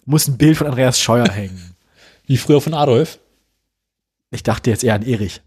[0.04, 1.76] muss ein Bild von Andreas Scheuer hängen.
[2.26, 3.18] Wie früher von Adolf.
[4.30, 5.40] Ich dachte jetzt eher an Erich.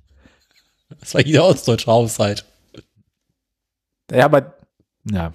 [1.00, 2.46] Das war jeder ostdeutsche Haushalt.
[4.12, 4.54] Ja, aber,
[5.10, 5.34] ja.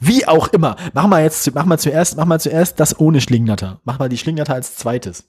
[0.00, 0.76] Wie auch immer.
[0.92, 3.80] Mach mal jetzt, mach mal zuerst, mach mal zuerst das ohne Schlingnatter.
[3.84, 5.24] Mach mal die Schlingnatter als zweites.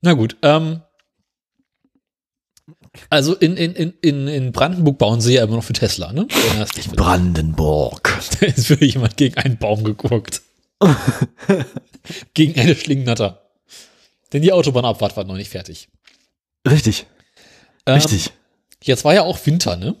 [0.00, 0.82] Na gut, ähm.
[3.10, 6.28] Also in, in, in, in, Brandenburg bauen sie ja immer noch für Tesla, ne?
[6.96, 8.20] Brandenburg.
[8.40, 10.42] Da ist wirklich jemand gegen einen Baum geguckt.
[12.34, 13.50] gegen eine Schlingnatter.
[14.32, 15.88] Denn die Autobahnabfahrt war noch nicht fertig.
[16.68, 17.06] Richtig,
[17.86, 18.30] Ähm, richtig.
[18.82, 19.96] Jetzt war ja auch Winter, ne?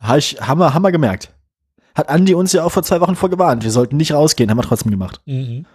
[0.00, 1.32] Ha ich, haben, wir, haben wir gemerkt.
[1.94, 3.64] Hat Andi uns ja auch vor zwei Wochen vorgewarnt.
[3.64, 5.20] Wir sollten nicht rausgehen, haben wir trotzdem gemacht.
[5.26, 5.66] Mhm.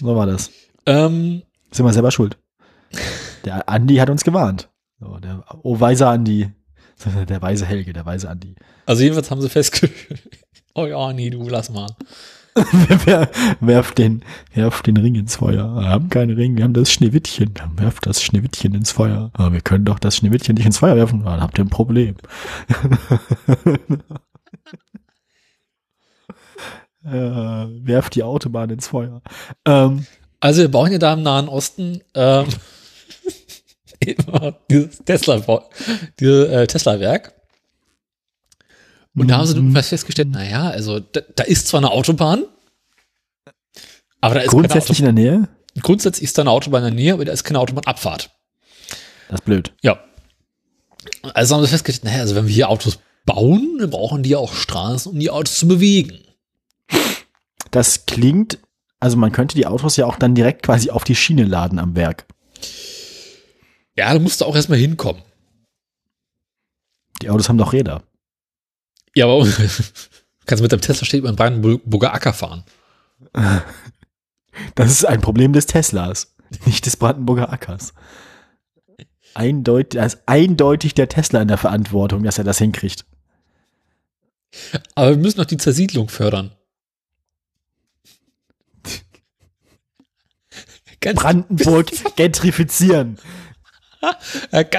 [0.00, 0.50] So war das.
[0.86, 2.36] Ähm, Sind wir selber schuld.
[3.44, 4.68] Der Andi hat uns gewarnt.
[5.00, 6.50] So, der, oh, weiser Andi.
[7.28, 8.54] Der weise Helge, der weise Andi.
[8.86, 9.92] also jedenfalls haben sie festgestellt.
[10.78, 11.86] Oh ja, nee, du lass mal.
[13.04, 13.28] Wer-
[13.60, 14.22] werf den,
[14.54, 15.74] werf den Ring ins Feuer.
[15.78, 17.52] Wir haben keinen Ring, wir haben das Schneewittchen.
[17.76, 19.30] Werft das Schneewittchen ins Feuer.
[19.34, 21.24] Aber wir können doch das Schneewittchen nicht ins Feuer werfen.
[21.24, 22.16] Dann habt ihr ein Problem.
[27.04, 29.22] äh, werft die Autobahn ins Feuer.
[29.64, 30.06] Ähm,
[30.40, 32.46] Also wir bauen ja da im Nahen Osten ähm,
[34.00, 35.40] immer dieses Tesla,
[36.20, 37.32] dieses, Tesla-Werk.
[39.16, 42.44] Und da haben sie dann irgendwas festgestellt, naja, also da, da ist zwar eine Autobahn,
[44.20, 45.34] aber da ist grundsätzlich keine in der Nähe.
[45.34, 45.56] Autobahn.
[45.82, 48.30] Grundsätzlich ist da eine Autobahn in der Nähe, aber da ist keine Autobahnabfahrt.
[49.28, 49.72] Das ist blöd.
[49.82, 49.98] Ja.
[51.34, 54.38] Also haben sie festgestellt, naja, also wenn wir hier Autos bauen, dann brauchen die ja
[54.38, 56.18] auch Straßen, um die Autos zu bewegen.
[57.70, 58.58] Das klingt,
[59.00, 61.96] also man könnte die Autos ja auch dann direkt quasi auf die Schiene laden am
[61.96, 62.26] Werk.
[63.96, 65.22] Ja, da musst du auch erstmal hinkommen.
[67.22, 68.02] Die Autos haben doch Räder.
[69.16, 69.46] Ja, aber
[70.46, 72.64] kannst mit dem Tesla steht über den Brandenburger Acker fahren.
[74.74, 76.34] Das ist ein Problem des Teslas,
[76.64, 77.92] nicht des Brandenburger Ackers.
[79.34, 83.04] Eindeutig, da ist eindeutig der Tesla in der Verantwortung, dass er das hinkriegt.
[84.94, 86.52] Aber wir müssen noch die Zersiedlung fördern.
[91.00, 93.18] Brandenburg gentrifizieren.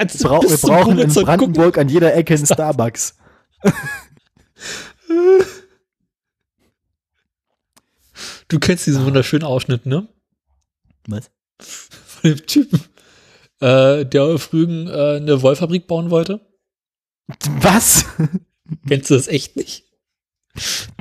[0.02, 1.14] bis wir brauchen in.
[1.14, 3.14] Brandenburg an jeder Ecke einen Starbucks.
[8.48, 10.08] Du kennst diesen wunderschönen Ausschnitt, ne?
[11.06, 11.30] Was?
[12.18, 12.80] von dem Typen,
[13.60, 16.40] äh, der auf Rügen äh, eine Wollfabrik bauen wollte?
[17.60, 18.04] Was?
[18.86, 19.84] Kennst du das echt nicht?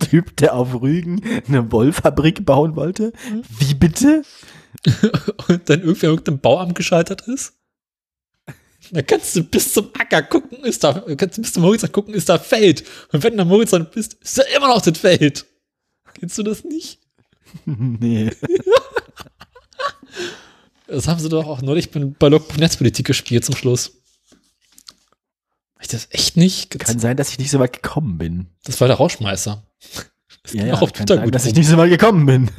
[0.10, 3.14] Typ, der auf Rügen eine Wollfabrik bauen wollte?
[3.32, 3.42] Mhm.
[3.60, 4.24] Wie bitte?
[5.48, 7.57] Und dann irgendwer irgendein Bauamt gescheitert ist?
[8.92, 12.14] Da kannst du bis zum Acker gucken, ist da, kannst du bis zum Horizont gucken,
[12.14, 12.84] ist da Feld.
[13.12, 15.46] Und wenn du am Horizont bist, ist da immer noch das Feld.
[16.20, 17.00] Kennst du das nicht?
[17.66, 18.32] Nee.
[20.88, 23.92] Das haben sie doch auch neulich bei bei Logbuch Netzpolitik gespielt zum Schluss.
[25.76, 26.80] Hab ich das echt nicht?
[26.80, 28.48] Kann sein, dass ich nicht so weit gekommen bin.
[28.64, 29.64] Das war der Rauschmeißer.
[30.44, 31.58] Das Ja, ja, auch auf kann Twitter sein, gut dass ich rum.
[31.60, 32.50] nicht so weit gekommen bin.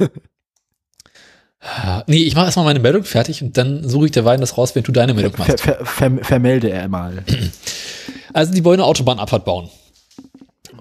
[2.07, 4.83] Nee, ich mache erstmal meine Meldung fertig und dann suche ich derweil das raus, wenn
[4.83, 5.61] du deine Meldung Ver, machst.
[5.61, 7.23] ver, ver, vermelde er mal.
[8.31, 9.71] Also die wollen eine Autobahnabfahrt bauen.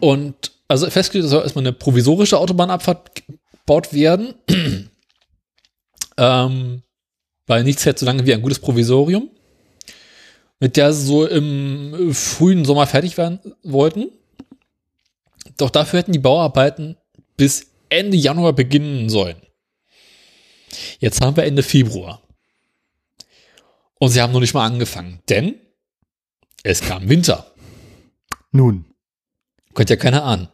[0.01, 4.35] Und also festgelegt es soll erstmal eine provisorische Autobahnabfahrt gebaut werden.
[6.19, 6.83] ähm,
[7.47, 9.31] weil nichts hält so lange wie ein gutes Provisorium.
[10.61, 14.11] Mit der sie so im frühen Sommer fertig werden wollten.
[15.57, 16.99] Doch dafür hätten die Bauarbeiten
[17.39, 19.37] bis Ende Januar beginnen sollen.
[20.99, 22.23] Jetzt haben wir Ende Februar.
[23.99, 25.57] Und sie haben noch nicht mal angefangen, denn
[26.63, 27.53] es kam Winter.
[28.53, 28.85] Nun.
[29.75, 30.49] Könnte ja keiner ahnen.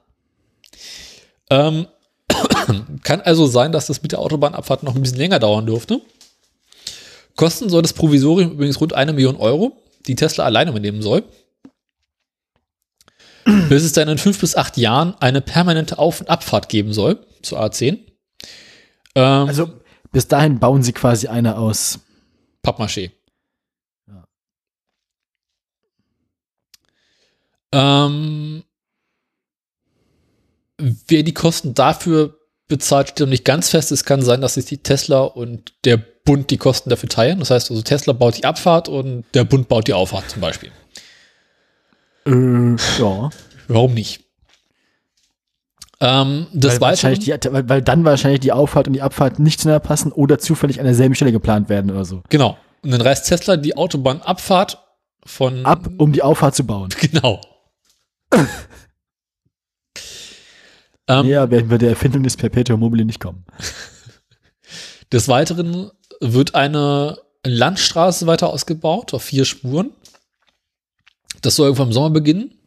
[1.51, 1.87] Ähm,
[3.03, 6.01] kann also sein, dass das mit der Autobahnabfahrt noch ein bisschen länger dauern dürfte.
[7.37, 11.25] Kosten soll das Provisorium übrigens rund eine Million Euro, die Tesla alleine übernehmen soll.
[13.69, 17.27] Bis es dann in fünf bis acht Jahren eine permanente Auf- und Abfahrt geben soll
[17.43, 17.99] zur A10.
[19.17, 19.71] Ähm, Also
[20.15, 21.99] bis dahin bauen sie quasi eine aus.
[22.63, 23.11] Pappmaché.
[24.07, 24.25] Ja.
[27.73, 28.63] Ähm,
[30.79, 32.39] wer die Kosten dafür
[32.69, 33.91] bezahlt, steht noch nicht ganz fest.
[33.93, 37.41] Es kann sein, dass sich die Tesla und der Bund die Kosten dafür teilen.
[37.41, 40.71] Das heißt also, Tesla baut die Abfahrt und der Bund baut die Auffahrt zum Beispiel.
[42.25, 43.31] Äh, ja.
[43.67, 44.24] Warum nicht?
[46.01, 49.61] Ähm, das weil, wahrscheinlich die, weil, weil dann wahrscheinlich die Auffahrt und die Abfahrt nicht
[49.61, 52.23] zueinander passen oder zufällig an derselben Stelle geplant werden oder so.
[52.29, 52.57] genau.
[52.83, 54.79] Und dann reißt Tesla die Autobahnabfahrt
[55.25, 56.91] von Ab, um die Auffahrt zu bauen.
[57.01, 57.41] Genau.
[61.09, 63.47] ähm, Ja, werden wir der Erfindung des Perpetuum mobile nicht kommen.
[65.13, 65.91] Des Weiteren
[66.21, 69.93] wird eine Landstraße weiter ausgebaut auf vier Spuren.
[71.43, 72.59] Das soll irgendwann im Sommer beginnen.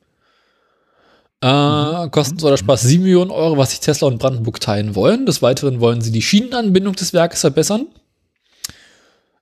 [1.42, 5.26] Äh, Kosten soll der Spaß 7 Millionen Euro, was sich Tesla und Brandenburg teilen wollen.
[5.26, 7.88] Des Weiteren wollen sie die Schienenanbindung des Werkes verbessern.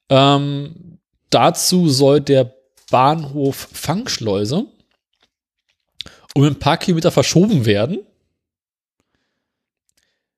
[0.09, 0.99] Ähm,
[1.29, 2.53] dazu soll der
[2.91, 4.65] Bahnhof Fangschleuse
[6.35, 7.99] um ein paar Kilometer verschoben werden.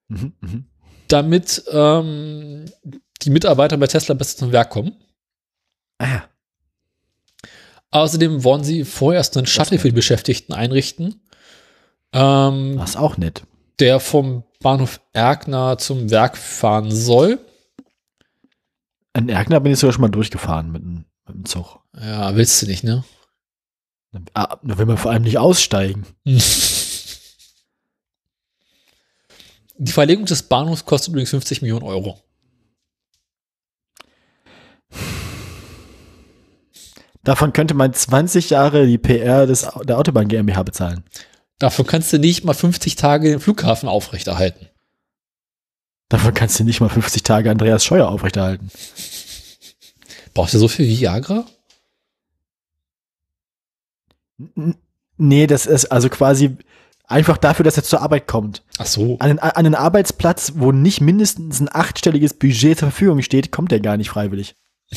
[0.10, 0.66] Mhm, mhm.
[1.10, 2.66] damit ähm,
[3.22, 4.96] die Mitarbeiter bei Tesla besser zum Werk kommen.
[5.98, 6.22] Ah.
[7.92, 11.22] Außerdem wollen sie vorerst einen Shuttle für die Beschäftigten einrichten,
[12.14, 13.44] ähm, Das ist auch nett.
[13.80, 17.40] der vom Bahnhof Erkner zum Werk fahren soll.
[19.14, 21.80] An Erkner bin ich sogar schon mal durchgefahren mit mit dem Zug.
[22.00, 23.04] Ja, willst du nicht, ne?
[24.34, 26.06] Ah, da will man vor allem nicht aussteigen.
[26.26, 26.40] Die
[29.92, 32.20] Verlegung des Bahnhofs kostet übrigens 50 Millionen Euro.
[37.24, 41.04] Davon könnte man 20 Jahre die PR des, der Autobahn GmbH bezahlen.
[41.60, 44.68] Dafür kannst du nicht mal 50 Tage den Flughafen aufrechterhalten.
[46.10, 48.70] Davon kannst du nicht mal 50 Tage Andreas Scheuer aufrechterhalten.
[50.34, 51.46] Brauchst du so viel Viagra?
[54.56, 54.76] N
[55.18, 56.56] nee, das ist also quasi
[57.06, 58.64] einfach dafür, dass er zur Arbeit kommt.
[58.78, 59.18] Ach so.
[59.20, 63.72] An, einen- an einen Arbeitsplatz, wo nicht mindestens ein achtstelliges Budget zur Verfügung steht, kommt
[63.72, 64.56] er gar nicht freiwillig.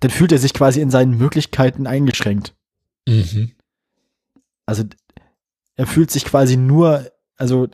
[0.00, 2.54] Dann fühlt er sich quasi in seinen Möglichkeiten eingeschränkt.
[3.06, 3.52] Mhm.
[4.72, 4.84] Also
[5.74, 7.68] er fühlt sich quasi nur, also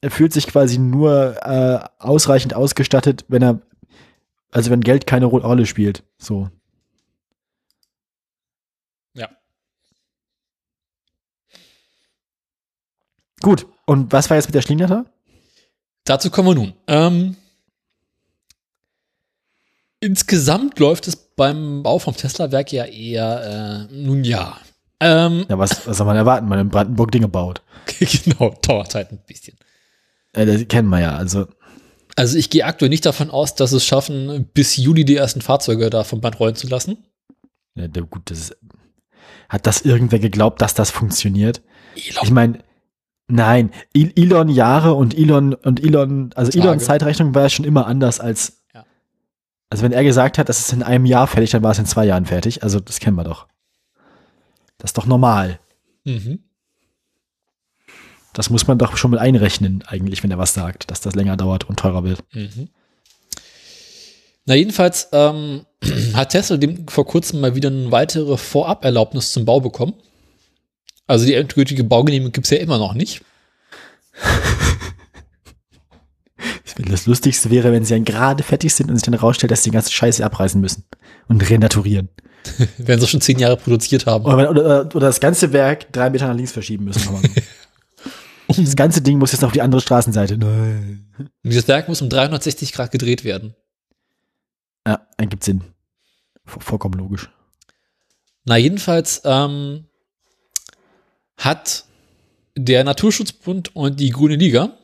[0.00, 3.60] er fühlt sich quasi nur äh, ausreichend ausgestattet, wenn er,
[4.52, 6.04] also wenn Geld keine Ro- Rolle spielt.
[6.16, 6.48] So.
[9.14, 9.28] Ja.
[13.40, 13.66] Gut.
[13.84, 15.06] Und was war jetzt mit der Schlingerter?
[16.04, 16.72] Dazu kommen wir nun.
[16.86, 17.36] Ähm,
[19.98, 24.56] insgesamt läuft es beim Bau vom Tesla-Werk ja eher, äh, nun ja.
[25.00, 27.62] Ähm, Ja, was, was soll man erwarten, wenn man in Brandenburg Dinge baut?
[27.98, 29.56] genau, dauert halt ein bisschen.
[30.32, 31.16] Äh, das kennen wir ja.
[31.16, 31.46] Also
[32.16, 35.88] Also ich gehe aktuell nicht davon aus, dass es schaffen, bis Juli die ersten Fahrzeuge
[35.90, 36.98] da vom Band rollen zu lassen.
[37.74, 38.56] Ja, der, gut, das ist,
[39.48, 41.62] hat das irgendwer geglaubt, dass das funktioniert?
[41.94, 42.24] Elon.
[42.24, 42.58] Ich meine,
[43.28, 46.64] nein, Elon Jahre und Elon und Elon, also Tage.
[46.64, 48.64] Elon Zeitrechnung war ja schon immer anders als
[49.70, 51.86] Also wenn er gesagt hat, das ist in einem Jahr fertig, dann war es in
[51.86, 52.62] zwei Jahren fertig.
[52.62, 53.46] Also das kennen wir doch.
[54.78, 55.58] Das ist doch normal.
[56.04, 56.40] Mhm.
[58.32, 61.36] Das muss man doch schon mal einrechnen, eigentlich, wenn er was sagt, dass das länger
[61.36, 62.22] dauert und teurer wird.
[62.32, 62.68] Mhm.
[64.46, 65.66] Na, jedenfalls ähm,
[66.14, 69.94] hat Tesla dem vor kurzem mal wieder eine weitere Voraberlaubnis zum Bau bekommen.
[71.06, 73.22] Also die endgültige Baugenehmigung gibt es ja immer noch nicht.
[76.80, 79.70] Das Lustigste wäre, wenn sie dann gerade fertig sind und sich dann rausstellt, dass sie
[79.70, 80.84] die ganze Scheiße abreißen müssen
[81.28, 82.08] und renaturieren.
[82.78, 84.24] Wenn sie schon zehn Jahre produziert haben.
[84.24, 87.08] Oder, oder, oder das ganze Werk drei Meter nach links verschieben müssen.
[88.56, 90.38] Das ganze Ding muss jetzt auf die andere Straßenseite.
[90.38, 91.06] Nein.
[91.18, 93.54] Und dieses Werk muss um 360 Grad gedreht werden.
[94.86, 95.64] Ja, ergibt Sinn.
[96.46, 97.28] Vollkommen logisch.
[98.46, 99.84] Na, jedenfalls ähm,
[101.36, 101.84] hat
[102.56, 104.78] der Naturschutzbund und die Grüne Liga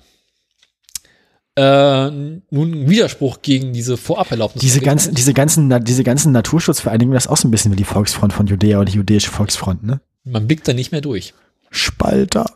[1.56, 4.60] äh, nun Widerspruch gegen diese Voraberlaubnis.
[4.60, 7.84] Diese ganzen, diese ganzen, diese ganzen Naturschutzvereinigungen, das ist auch so ein bisschen wie die
[7.84, 10.00] Volksfront von Judäa oder die jüdische Volksfront, ne?
[10.24, 11.34] Man blickt da nicht mehr durch.
[11.70, 12.46] Spalter.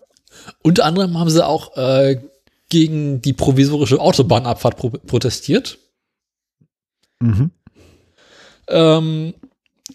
[0.62, 2.20] Unter anderem haben sie auch äh,
[2.68, 5.78] gegen die provisorische Autobahnabfahrt pro protestiert.
[7.20, 7.50] Mhm.
[8.68, 9.34] Ähm,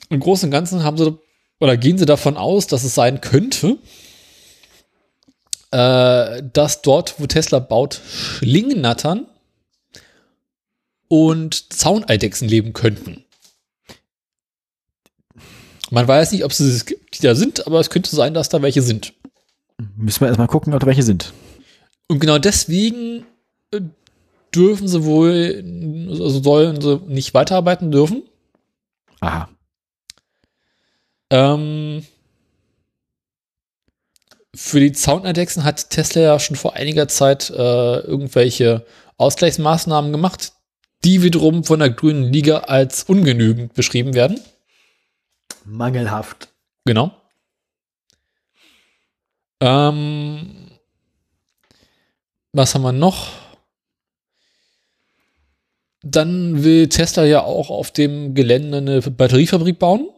[0.09, 1.17] Im Großen und Ganzen haben sie
[1.59, 3.77] oder gehen sie davon aus, dass es sein könnte,
[5.73, 9.25] äh, dass dort, wo Tesla baut, Schlingennattern
[11.07, 13.25] und Zauneidechsen leben könnten.
[15.89, 18.83] Man weiß nicht, ob es die da sind, aber es könnte sein, dass da welche
[18.83, 19.13] sind.
[19.97, 21.33] Müssen wir erstmal gucken, ob da welche sind.
[22.07, 23.25] Und genau deswegen
[23.71, 23.81] äh,
[24.53, 25.63] dürfen sie wohl,
[26.09, 28.23] also sollen sie nicht weiterarbeiten dürfen.
[29.21, 29.49] Aha.
[31.31, 32.05] Ähm,
[34.55, 38.85] für die Soundindexen hat Tesla ja schon vor einiger Zeit äh, irgendwelche
[39.17, 40.53] Ausgleichsmaßnahmen gemacht,
[41.03, 44.39] die wiederum von der Grünen Liga als ungenügend beschrieben werden.
[45.65, 46.49] Mangelhaft.
[46.85, 47.11] Genau.
[49.59, 50.67] Ähm,
[52.51, 53.29] was haben wir noch?
[56.03, 60.09] Dann will Tesla ja auch auf dem Gelände eine Batteriefabrik bauen.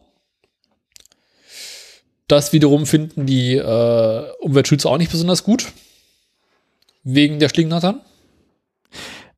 [2.28, 5.72] Das wiederum finden die äh, Umweltschützer auch nicht besonders gut.
[7.04, 8.00] Wegen der Schlingnattern.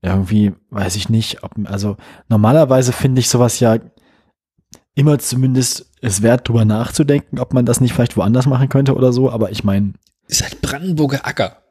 [0.01, 1.97] Irgendwie weiß ich nicht, ob, also
[2.29, 3.79] normalerweise finde ich sowas ja
[4.95, 9.13] immer zumindest es wert, drüber nachzudenken, ob man das nicht vielleicht woanders machen könnte oder
[9.13, 9.95] so, aber ich meine.
[10.29, 11.63] Ist halt Brandenburger Acker.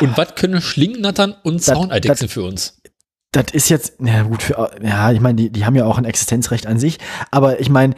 [0.00, 2.80] Und was können Schlingnattern und Zauneidechsen für uns?
[3.34, 6.04] Das ist jetzt, ja gut, für, ja, ich meine, die, die haben ja auch ein
[6.04, 6.98] Existenzrecht an sich,
[7.32, 7.94] aber ich meine,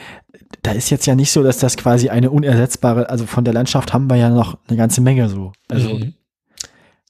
[0.62, 3.92] da ist jetzt ja nicht so, dass das quasi eine unersetzbare, also von der Landschaft
[3.92, 5.52] haben wir ja noch eine ganze Menge so.
[5.68, 6.14] Also Mhm.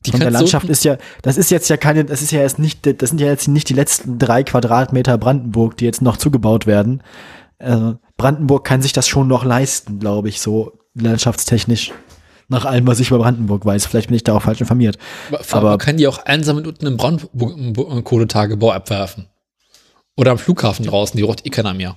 [0.04, 2.40] Die von der Landschaft du- ist ja, das ist jetzt ja keine, das ist ja
[2.40, 6.16] jetzt nicht, das sind ja jetzt nicht die letzten drei Quadratmeter Brandenburg, die jetzt noch
[6.16, 7.02] zugebaut werden.
[7.58, 11.92] Äh, Brandenburg kann sich das schon noch leisten, glaube ich, so landschaftstechnisch.
[12.48, 13.86] Nach allem, was ich über Brandenburg weiß.
[13.86, 14.98] Vielleicht bin ich da auch falsch informiert.
[15.30, 19.26] Aber, aber man kann die auch einsam unten im Braunkohletagebau abwerfen.
[20.16, 21.96] Oder am Flughafen draußen, die rot eh keiner mehr.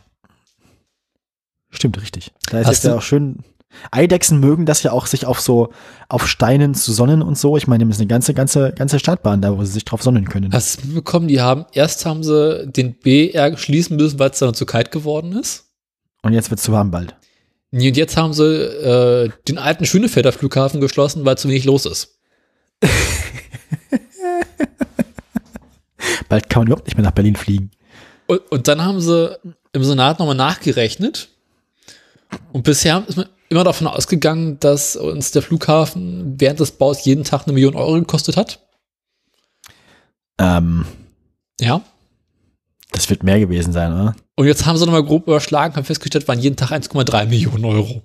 [1.70, 2.32] Stimmt, richtig.
[2.50, 3.44] Da ist Hast jetzt ja auch schön.
[3.92, 5.70] Eidechsen mögen das ja auch, sich auf so,
[6.10, 7.56] auf Steinen zu sonnen und so.
[7.56, 10.28] Ich meine, das ist eine ganze, ganze, ganze Startbahn da, wo sie sich drauf sonnen
[10.28, 10.52] können.
[10.52, 14.56] Hast du mitbekommen, die haben, erst haben sie den BR schließen müssen, weil es dann
[14.56, 15.66] zu kalt geworden ist.
[16.24, 17.16] Und jetzt wird's zu warm bald.
[17.72, 22.20] Und jetzt haben sie äh, den alten Schönefelder Flughafen geschlossen, weil zu wenig los ist.
[26.30, 27.72] Bald kann man überhaupt nicht mehr nach Berlin fliegen.
[28.28, 29.38] Und, und dann haben sie
[29.74, 31.30] im Senat nochmal nachgerechnet.
[32.52, 37.24] Und bisher ist man immer davon ausgegangen, dass uns der Flughafen während des Baus jeden
[37.24, 38.60] Tag eine Million Euro gekostet hat.
[40.40, 40.86] Ähm,
[41.60, 41.82] Ja.
[42.92, 44.16] Das wird mehr gewesen sein, oder?
[44.36, 48.02] Und jetzt haben sie nochmal grob überschlagen, haben festgestellt, waren jeden Tag 1,3 Millionen Euro.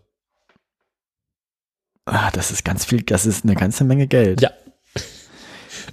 [2.06, 4.40] Ah, das ist ganz viel, das ist eine ganze Menge Geld.
[4.42, 4.50] Ja.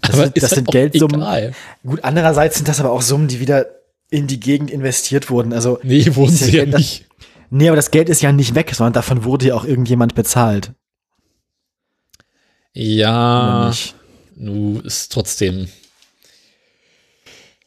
[0.01, 1.21] Das sind- das halt sind Geldsummen.
[1.21, 1.53] egal.
[1.85, 3.65] Gut, andererseits sind das aber auch Summen, die wieder
[4.09, 5.53] in die Gegend investiert wurden.
[5.53, 7.05] Also, Nee, wurden sie ja Geld, nicht.
[7.49, 10.73] nee, aber das Geld ist ja nicht weg, sondern davon wurde ja auch irgendjemand bezahlt.
[12.73, 13.73] Ja,
[14.35, 15.67] nu ist trotzdem.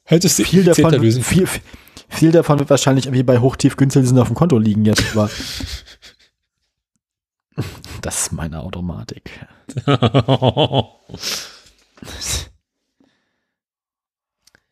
[0.04, 1.48] Hättest du Viel davon, lösen viel,
[2.08, 5.30] viel davon wird wahrscheinlich irgendwie bei Hochtiefkünstlerzinsen auf dem Konto liegen jetzt, aber
[8.02, 9.30] das ist meine Automatik.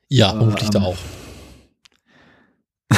[0.08, 0.98] ja, vermutlich da Ähm, auch.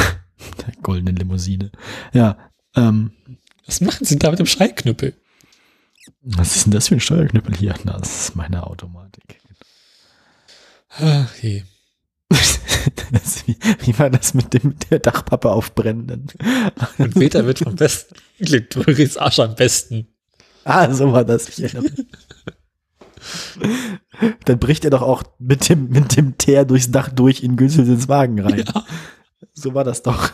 [0.66, 1.70] Der goldenen Limousine.
[2.12, 2.36] Ja,
[2.74, 3.12] ähm,
[3.66, 5.14] Was machen sie da mit dem Schallknüppel?
[6.26, 7.74] was ist denn das für ein Steuerknüppel hier?
[7.84, 9.40] Na, das ist meine Automatik.
[10.98, 11.64] Ach je.
[13.10, 16.26] Das, wie, wie war das mit dem mit der Dachpappe aufbrennen?
[16.98, 18.16] Und Peter wird vom besten.
[18.38, 20.08] Glitteris Arsch am besten.
[20.64, 21.48] Ah, so war das.
[21.48, 22.06] Ich erinnere mich.
[24.44, 28.08] Dann bricht er doch auch mit dem, mit dem Teer durchs Dach durch in Günzels
[28.08, 28.64] Wagen rein.
[28.66, 28.84] Ja.
[29.52, 30.32] So war das doch.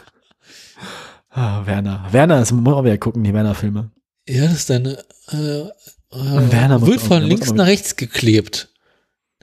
[1.29, 2.07] Ah, Werner.
[2.11, 3.91] Werner, das muss man wieder gucken, die Werner-Filme.
[4.29, 5.05] Ja, das ist deine.
[5.31, 5.71] Äh, äh,
[6.11, 8.69] Werner wird von links nach rechts geklebt.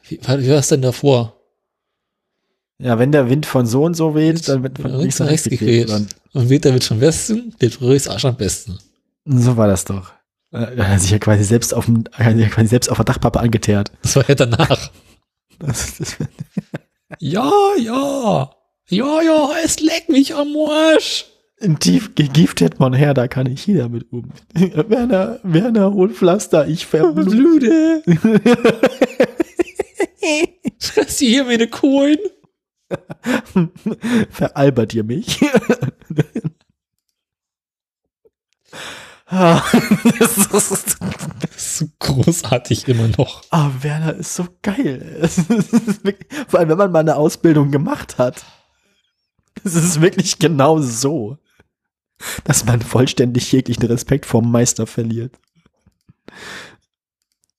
[0.08, 1.37] Wie, wie war es denn davor?
[2.80, 5.50] Ja, wenn der Wind von so und so weht, dann wird von links nach rechts
[5.50, 5.90] geklebt.
[6.34, 8.78] Und Peter wird vom Westen, Glitteris Arsch am besten.
[9.26, 10.12] So war das doch.
[10.52, 13.40] Äh, Er hat sich ja quasi selbst auf dem, ja quasi selbst auf der Dachpappe
[13.40, 13.92] angeteert.
[14.04, 14.92] Das war ja danach.
[15.60, 16.18] Das, das,
[17.20, 18.52] ja, ja.
[18.90, 21.26] Ja, ja, es leckt mich am Arsch.
[21.80, 24.30] tief gegiftet man her, da kann ich hier damit um.
[24.54, 28.04] Werner, Werner, hol Pflaster, ich verblute.
[28.06, 28.52] Blute.
[30.80, 32.20] Fress hier meine Kohlen.
[34.30, 35.40] Veralbert ihr mich?
[39.30, 43.44] Das ist- Das ist so großartig immer noch.
[43.52, 45.18] Ah, Werner ist so geil.
[45.22, 48.46] Es ist wirklich- Vor allem, wenn man mal eine Ausbildung gemacht hat.
[49.64, 51.38] Es ist wirklich genau so,
[52.46, 55.38] dass man vollständig jeglichen Respekt vorm Meister verliert.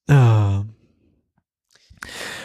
[0.09, 0.65] Ah.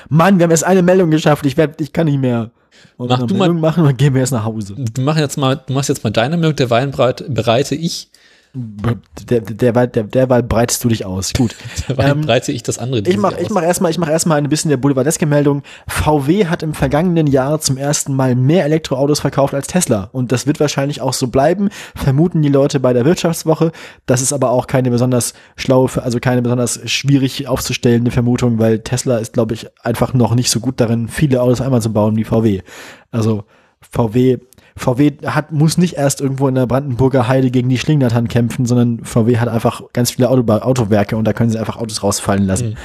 [0.09, 1.45] Mann, wir haben erst eine Meldung geschafft.
[1.45, 2.51] Ich, werd, ich kann nicht mehr.
[2.97, 4.75] Wollen wir Mach du mal- Meldung machen und gehen wir erst nach Hause.
[4.77, 8.09] Du machst jetzt mal, du machst jetzt mal deine Meldung, der Wein bereit- bereite ich,
[8.55, 11.33] Der, der, der, derweil breitest du dich aus.
[11.33, 11.55] Gut.
[11.87, 13.01] derweil Ähm, breite ich das andere.
[13.01, 15.63] Ich mache ich mach erstmal ich mach erstmal ein bisschen der boulevardeske Meldung.
[15.87, 20.09] VW hat im vergangenen Jahr zum ersten Mal mehr Elektroautos verkauft als Tesla.
[20.11, 23.71] Und das wird wahrscheinlich auch so bleiben, vermuten die Leute bei der Wirtschaftswoche.
[24.05, 29.17] Das ist aber auch keine besonders schlaue, also keine besonders schwierig aufzustellende Vermutung, weil Tesla
[29.17, 32.23] ist, glaube ich, einfach noch nicht so gut darin, viele Autos einmal zu bauen wie
[32.23, 32.61] VW.
[33.09, 33.45] Also
[33.81, 34.37] VW
[34.75, 39.03] VW hat, muss nicht erst irgendwo in der Brandenburger Heide gegen die Schlingnattern kämpfen, sondern
[39.05, 42.69] VW hat einfach ganz viele Auto Autowerke und da können sie einfach Autos rausfallen lassen.
[42.69, 42.75] Mhm.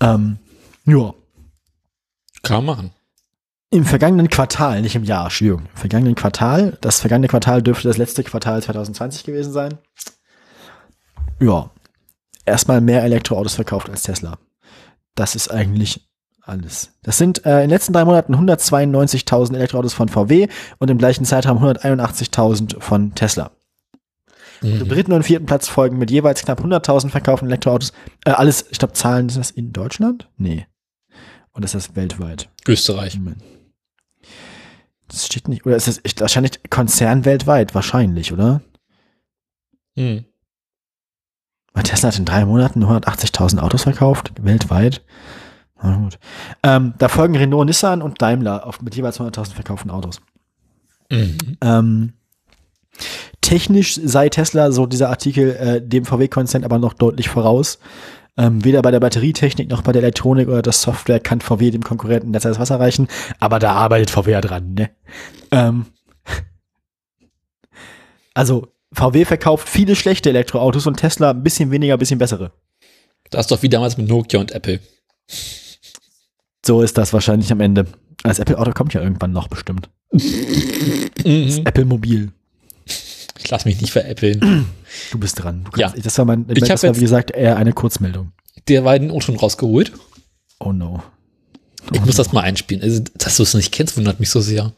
[0.00, 0.38] Ähm,
[0.86, 1.14] ja.
[2.42, 2.90] Kann man machen.
[3.70, 7.98] Im vergangenen Quartal, nicht im Jahr, Entschuldigung, im vergangenen Quartal, das vergangene Quartal dürfte das
[7.98, 9.78] letzte Quartal 2020 gewesen sein.
[11.40, 11.70] Ja.
[12.44, 14.38] Erstmal mehr Elektroautos verkauft als Tesla.
[15.16, 16.05] Das ist eigentlich
[16.46, 16.92] alles.
[17.02, 20.48] Das sind äh, in den letzten drei Monaten 192.000 Elektroautos von VW
[20.78, 23.50] und im gleichen Zeitraum 181.000 von Tesla.
[24.62, 24.88] Im Mhm.
[24.88, 27.92] dritten und vierten Platz folgen mit jeweils knapp 100.000 verkauften Elektroautos.
[28.24, 30.30] Äh, alles, ich glaube, Zahlen, sind das in Deutschland?
[30.38, 30.66] Nee.
[31.52, 32.48] Und ist das weltweit?
[32.66, 33.18] Österreich.
[35.08, 37.74] Das steht nicht, oder ist das wahrscheinlich Konzern weltweit?
[37.74, 38.60] Wahrscheinlich, oder?
[39.94, 40.24] Mhm.
[41.72, 45.04] Weil Tesla hat in drei Monaten 180.000 Autos verkauft, weltweit.
[45.82, 46.18] Na gut.
[46.62, 50.20] Ähm, da folgen Renault, Nissan und Daimler auf, mit jeweils 100.000 verkauften Autos.
[51.10, 51.38] Mhm.
[51.60, 52.12] Ähm,
[53.40, 57.78] technisch sei Tesla, so dieser Artikel, äh, dem VW-Konzern aber noch deutlich voraus.
[58.38, 61.82] Ähm, weder bei der Batterietechnik noch bei der Elektronik oder der Software kann VW dem
[61.82, 63.08] Konkurrenten derzeit das Wasser reichen,
[63.38, 64.90] aber da arbeitet VW ja dran, ne?
[65.52, 65.86] Ähm,
[68.34, 72.52] also, VW verkauft viele schlechte Elektroautos und Tesla ein bisschen weniger, ein bisschen bessere.
[73.30, 74.80] Das ist doch wie damals mit Nokia und Apple.
[76.66, 77.86] So ist das wahrscheinlich am Ende.
[78.22, 79.88] Das Apple-Auto kommt ja irgendwann noch bestimmt.
[80.12, 81.62] Mhm.
[81.64, 82.32] Apple Mobil.
[83.38, 84.66] Ich lasse mich nicht veräppeln.
[85.12, 85.66] Du bist dran.
[85.72, 85.90] Du Ja.
[85.90, 88.32] kannst, Das war, mein, Ich das war wie gesagt eher eine Kurzmeldung.
[88.66, 89.92] Der war den O-Ton rausgeholt.
[90.58, 91.02] Oh no.
[91.92, 92.82] Ich muss das mal einspielen.
[92.82, 94.72] Also, dass du es nicht kennst, wundert mich so sehr.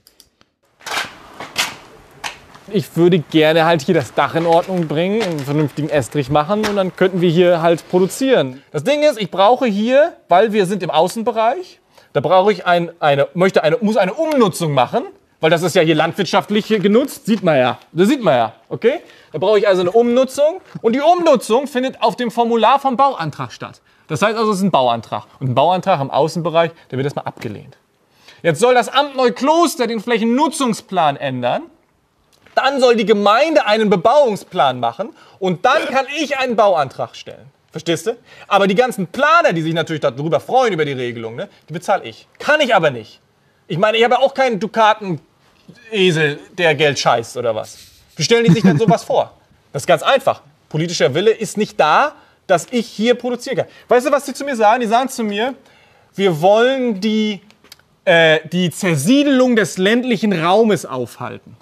[2.71, 6.77] Ich würde gerne halt hier das Dach in Ordnung bringen, einen vernünftigen Estrich machen und
[6.77, 8.63] dann könnten wir hier halt produzieren.
[8.73, 11.81] Das Ding ist, ich brauche hier, weil wir sind im Außenbereich,
[12.13, 15.05] da brauche ich ein, eine, möchte eine, muss eine Umnutzung machen,
[15.41, 17.79] weil das ist ja hier landwirtschaftlich genutzt, sieht man ja.
[17.93, 19.01] Das sieht man ja, okay?
[19.33, 23.51] Da brauche ich also eine Umnutzung und die Umnutzung findet auf dem Formular vom Bauantrag
[23.53, 23.81] statt.
[24.09, 25.27] Das heißt also, es ist ein Bauantrag.
[25.41, 27.79] Und ein Bauantrag im Außenbereich, der wird erstmal abgelehnt.
[28.43, 31.63] Jetzt soll das Amt Neukloster den Flächennutzungsplan ändern.
[32.55, 37.47] Dann soll die Gemeinde einen Bebauungsplan machen und dann kann ich einen Bauantrag stellen.
[37.71, 38.17] Verstehst du?
[38.47, 42.05] Aber die ganzen Planer, die sich natürlich darüber freuen, über die Regelung, ne, die bezahle
[42.05, 42.27] ich.
[42.39, 43.21] Kann ich aber nicht.
[43.67, 47.79] Ich meine, ich habe ja auch keinen Dukaten-Esel, der Geld scheißt oder was.
[48.17, 49.35] Wie stellen die sich denn sowas vor?
[49.73, 50.41] Das ist ganz einfach.
[50.71, 52.15] Politischer Wille ist nicht da,
[52.47, 53.67] dass ich hier produzieren kann.
[53.89, 54.81] Weißt du, was die zu mir sagen?
[54.81, 55.55] Die sagen zu mir,
[56.15, 57.43] wir wollen die,
[58.07, 61.57] äh, die Zersiedelung des ländlichen Raumes aufhalten.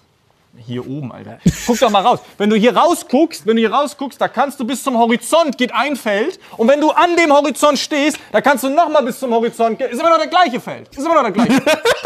[0.58, 1.38] Hier oben, Alter.
[1.66, 2.20] Guck doch mal raus.
[2.38, 5.72] Wenn du hier rausguckst, wenn du hier rausguckst, da kannst du bis zum Horizont geht
[5.74, 6.38] ein Feld.
[6.56, 9.78] Und wenn du an dem Horizont stehst, da kannst du noch mal bis zum Horizont
[9.78, 9.90] gehen.
[9.90, 10.88] Ist immer noch der gleiche Feld.
[10.88, 11.62] Ist immer noch der gleiche.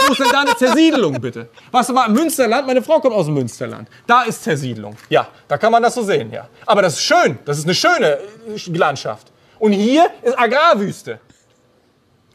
[0.07, 1.49] Wo ist denn da eine Zersiedelung, bitte?
[1.71, 2.67] Was du mal im Münsterland?
[2.67, 3.89] Meine Frau kommt aus dem Münsterland.
[4.07, 4.97] Da ist Zersiedelung.
[5.09, 6.49] Ja, da kann man das so sehen, ja.
[6.67, 7.39] Aber das ist schön.
[7.45, 9.29] Das ist eine schöne äh, Landschaft.
[9.59, 11.21] Und hier ist Agrarwüste.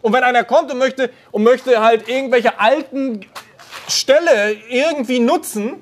[0.01, 3.25] Und wenn einer kommt und möchte, und möchte halt irgendwelche alten
[3.87, 5.81] Ställe irgendwie nutzen,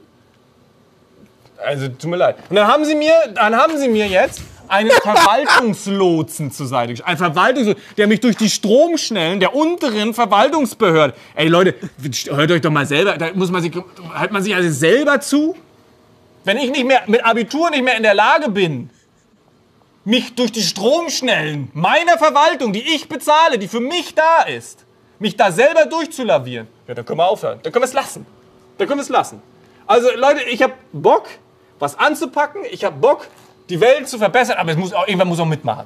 [1.64, 2.38] also tut mir leid.
[2.50, 7.10] Und dann haben sie mir, dann haben sie mir jetzt einen Verwaltungslotsen zur Seite gestellt.
[7.10, 11.14] Ein Verwaltungslotsen, der mich durch die Stromschnellen der unteren Verwaltungsbehörde.
[11.36, 11.76] Ey Leute,
[12.30, 15.56] hört euch doch mal selber, da muss man sich, hört man sich also selber zu?
[16.46, 18.90] Wenn ich nicht mehr mit Abitur nicht mehr in der Lage bin,
[20.06, 24.86] mich durch die Stromschnellen meiner Verwaltung, die ich bezahle, die für mich da ist,
[25.20, 27.60] mich da selber durchzulavieren, ja, dann können wir aufhören.
[27.64, 28.26] Dann können wir es lassen.
[28.78, 29.42] Dann können wir es lassen.
[29.88, 31.28] Also Leute, ich habe Bock,
[31.84, 32.62] was anzupacken.
[32.72, 33.28] Ich habe Bock,
[33.70, 35.86] die Welt zu verbessern, aber es muss auch, irgendwann muss auch mitmachen.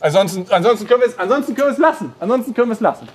[0.00, 2.12] Ansonsten, ansonsten können wir es, ansonsten können wir es lassen.
[2.18, 3.08] Ansonsten können wir es lassen.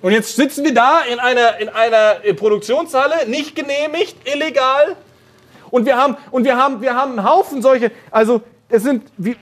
[0.00, 4.96] Und jetzt sitzen wir da in einer, in einer Produktionshalle, nicht genehmigt, illegal.
[5.70, 9.36] Und wir haben, und wir haben, wir haben einen Haufen solche, also es sind, wir,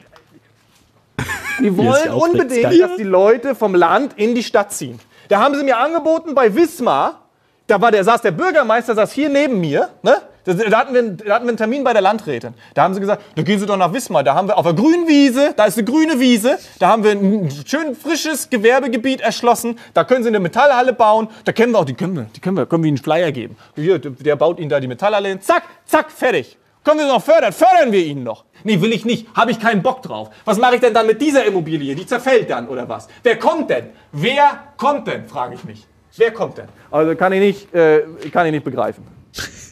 [1.58, 5.00] wir wollen unbedingt, dass die Leute vom Land in die Stadt ziehen.
[5.28, 7.22] Da haben sie mir angeboten bei Wismar,
[7.66, 10.20] da war der, saß der Bürgermeister, saß hier neben mir, ne?
[10.44, 12.54] Da, hatten wir, da hatten wir einen Termin bei der Landrätin.
[12.74, 14.24] Da haben sie gesagt, da gehen Sie doch nach Wismar.
[14.24, 17.12] Da haben wir auf der grünen Wiese, da ist eine grüne Wiese, da haben wir
[17.12, 19.78] ein schön frisches Gewerbegebiet erschlossen.
[19.94, 21.28] Da können Sie eine Metallhalle bauen.
[21.44, 23.32] Da kennen wir auch, die können wir, die können wir, können wir Ihnen einen Flyer
[23.32, 23.56] geben.
[23.76, 25.40] Hier, der baut Ihnen da die Metallhalle hin.
[25.40, 26.56] Zack, zack, fertig.
[26.82, 27.52] Können wir noch fördern?
[27.52, 28.44] Fördern wir ihn noch.
[28.64, 29.26] Nee, will ich nicht.
[29.34, 30.30] Habe ich keinen Bock drauf.
[30.46, 31.94] Was mache ich denn dann mit dieser Immobilie?
[31.94, 33.06] Die zerfällt dann oder was?
[33.22, 33.90] Wer kommt denn?
[34.12, 35.86] Wer kommt denn, frage ich mich.
[36.16, 36.68] Wer kommt denn?
[36.90, 38.02] Also kann ich nicht, äh,
[38.32, 39.06] kann ich nicht begreifen.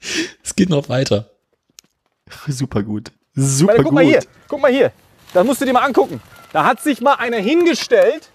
[0.44, 1.30] Es geht noch weiter.
[2.48, 3.10] Super gut.
[3.34, 3.94] Super Meine, guck gut.
[3.94, 4.92] mal hier, guck mal hier.
[5.32, 6.20] Das musst du dir mal angucken.
[6.52, 8.28] Da hat sich mal einer hingestellt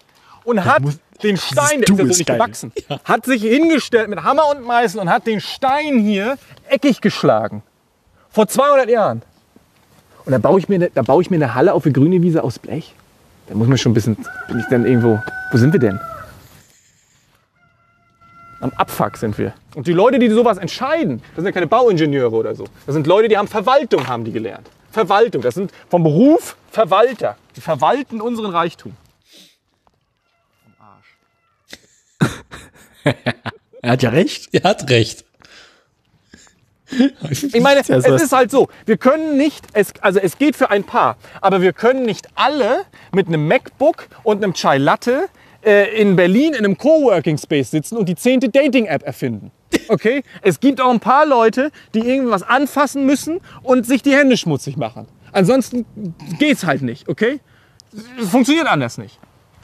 [0.44, 0.82] und hat
[1.22, 2.36] den Stein, der ist ja so nicht geil.
[2.38, 2.72] gewachsen,
[3.04, 6.38] hat sich hingestellt mit Hammer und Meißel und hat den Stein hier
[6.68, 7.62] eckig geschlagen.
[8.30, 9.22] Vor 200 Jahren.
[10.24, 12.20] Und da baue ich mir, ne- da baue ich mir eine Halle auf eine grüne
[12.22, 12.94] Wiese aus Blech.
[13.48, 14.16] Da muss man schon ein bisschen,
[14.48, 15.22] bin ich denn irgendwo,
[15.52, 16.00] wo sind wir denn?
[18.60, 19.52] Am Abfuck sind wir.
[19.74, 22.64] Und die Leute, die sowas entscheiden, das sind ja keine Bauingenieure oder so.
[22.86, 24.68] Das sind Leute, die haben Verwaltung, haben die gelernt.
[24.90, 27.36] Verwaltung, das sind vom Beruf Verwalter.
[27.54, 28.96] Die verwalten unseren Reichtum.
[33.82, 34.48] Er hat ja recht.
[34.52, 35.24] Er hat recht.
[37.30, 40.84] Ich meine, es ist halt so, wir können nicht, es, also es geht für ein
[40.84, 45.28] Paar, aber wir können nicht alle mit einem MacBook und einem Chai Latte
[45.66, 49.50] äh, in Berlin in einem Coworking Space sitzen und die zehnte Dating-App erfinden.
[49.88, 50.22] Okay?
[50.42, 54.76] Es gibt auch ein paar Leute, die irgendwas anfassen müssen und sich die Hände schmutzig
[54.76, 55.08] machen.
[55.32, 55.84] Ansonsten
[56.38, 57.40] geht's halt nicht, okay?
[58.20, 59.18] Es funktioniert anders nicht.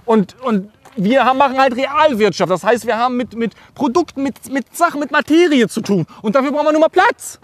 [0.05, 2.51] Und, und wir haben, machen halt Realwirtschaft.
[2.51, 6.07] Das heißt, wir haben mit, mit Produkten, mit, mit Sachen, mit Materie zu tun.
[6.21, 7.39] Und dafür brauchen wir nur mal Platz.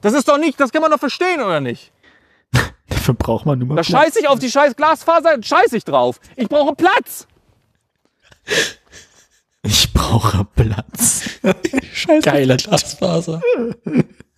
[0.00, 1.92] Das ist doch nicht, das kann man doch verstehen, oder nicht?
[2.88, 4.02] Dafür braucht man nur mal Da Platz.
[4.02, 6.20] scheiß ich auf die scheiß Glasfaser, scheiß ich drauf.
[6.36, 7.26] Ich brauche Platz.
[9.62, 11.22] Ich brauche Platz.
[11.92, 12.22] Scheiße.
[12.28, 13.40] Geiler Glasfaser.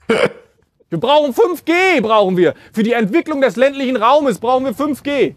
[0.06, 2.54] Wir brauchen 5G, brauchen wir.
[2.72, 5.34] Für die Entwicklung des ländlichen Raumes brauchen wir 5G.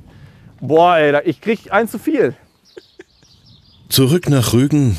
[0.59, 2.35] Boah, ey, ich krieg eins zu viel.
[3.89, 4.97] Zurück nach Rügen.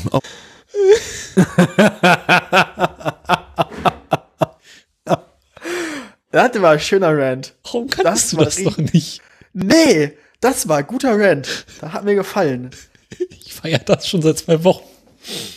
[6.31, 7.55] Das war ein schöner Rant.
[7.63, 9.21] Warum kannst Das du war das doch nicht?
[9.53, 11.65] Nee, das war ein guter Rant.
[11.81, 12.71] Das hat mir gefallen.
[13.29, 14.83] Ich feiere das schon seit zwei Wochen.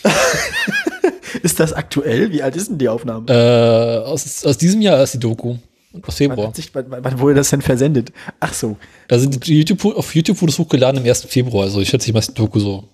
[1.41, 2.31] Ist das aktuell?
[2.31, 3.25] Wie alt ist denn die Aufnahme?
[3.27, 5.51] Äh, aus, aus diesem Jahr ist die Doku.
[5.51, 5.59] Aus
[6.07, 6.47] Wann, Februar.
[6.47, 8.11] hat sich, wann, wann wann wurde das denn versendet?
[8.39, 8.77] Ach so.
[9.07, 11.23] Da sind die YouTube, auf YouTube wurde es hochgeladen im 1.
[11.25, 11.63] Februar.
[11.65, 12.89] Also ich schätze mal, dass die Doku so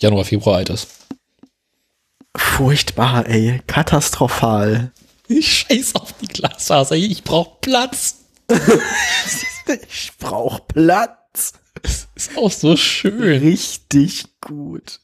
[0.00, 0.88] Januar, Februar alt ist.
[2.36, 3.60] Furchtbar, ey.
[3.66, 4.92] Katastrophal.
[5.28, 6.96] Ich scheiß auf die Glasfaser.
[6.96, 8.16] Ich brauch Platz.
[9.88, 11.52] Ich brauch Platz.
[12.14, 13.20] Ist auch so schön.
[13.22, 15.00] Richtig gut.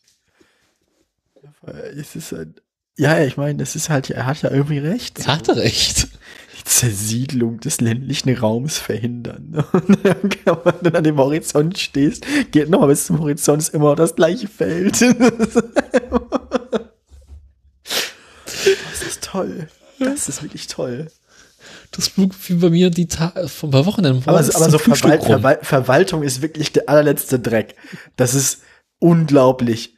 [1.97, 2.55] Es ist ein,
[2.97, 5.21] ja, ich meine, es ist halt, er hat ja irgendwie recht.
[5.21, 6.09] Er hatte recht.
[6.59, 9.51] Die Zersiedlung des ländlichen Raums verhindern.
[9.51, 9.65] ne?
[9.73, 13.91] Und dann, wenn du an dem Horizont stehst, geht nochmal bis zum Horizont, ist immer
[13.91, 15.01] noch das gleiche Feld.
[18.91, 19.69] Das ist toll.
[19.99, 21.09] Das ist wirklich toll.
[21.93, 24.79] Das flog wie bei mir die Ta vor ein paar Wochen Aber, so- aber so
[24.79, 27.75] Verwal Verwal Verwaltung ist wirklich der allerletzte Dreck.
[28.17, 28.61] Das ist
[28.99, 29.95] unglaublich.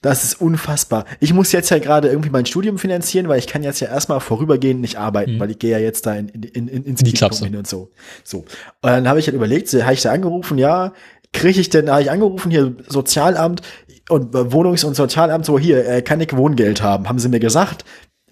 [0.00, 1.06] Das ist unfassbar.
[1.20, 4.20] Ich muss jetzt ja gerade irgendwie mein Studium finanzieren, weil ich kann jetzt ja erstmal
[4.20, 7.12] vorübergehend nicht arbeiten, weil ich gehe ja jetzt da in, in, in, ins In die
[7.14, 7.44] Klapse.
[7.46, 7.90] hin und so.
[8.22, 8.38] So.
[8.40, 8.46] Und
[8.82, 10.92] dann habe ich halt überlegt, so, habe ich da angerufen, ja,
[11.32, 13.62] kriege ich denn, habe ich angerufen, hier Sozialamt
[14.10, 17.40] und äh, Wohnungs- und Sozialamt, so hier, äh, kann ich Wohngeld haben, haben sie mir
[17.40, 17.86] gesagt.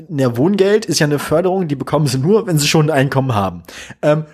[0.08, 3.34] Ja, Wohngeld ist ja eine Förderung, die bekommen sie nur, wenn sie schon ein Einkommen
[3.34, 3.62] haben.
[4.00, 4.24] Ähm,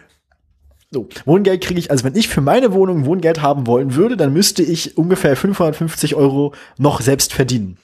[0.90, 4.32] so, Wohngeld kriege ich, also wenn ich für meine Wohnung Wohngeld haben wollen würde, dann
[4.32, 7.76] müsste ich ungefähr 550 Euro noch selbst verdienen.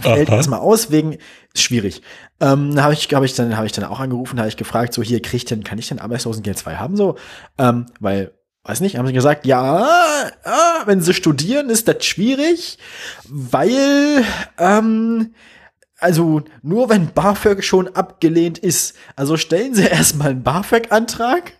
[0.00, 1.18] Fällt erstmal aus, wegen,
[1.52, 2.02] ist schwierig.
[2.40, 5.02] Ähm, habe ich, habe ich dann, habe ich dann auch angerufen, habe ich gefragt, so
[5.02, 7.16] hier, krieg ich denn, kann ich denn Arbeitslosengeld 2 haben, so?
[7.58, 8.32] Ähm, weil,
[8.64, 9.86] weiß nicht, haben sie gesagt, ja,
[10.44, 12.78] ah, wenn sie studieren, ist das schwierig,
[13.28, 14.24] weil,
[14.58, 15.34] ähm,
[16.04, 18.94] also nur wenn BAföG schon abgelehnt ist.
[19.16, 21.54] Also stellen Sie erstmal einen BAföG-Antrag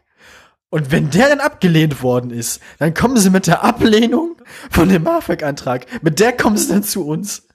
[0.69, 4.37] und wenn der dann abgelehnt worden ist, dann kommen Sie mit der Ablehnung
[4.71, 5.87] von dem BAföG-Antrag.
[6.03, 7.49] Mit der kommen Sie dann zu uns.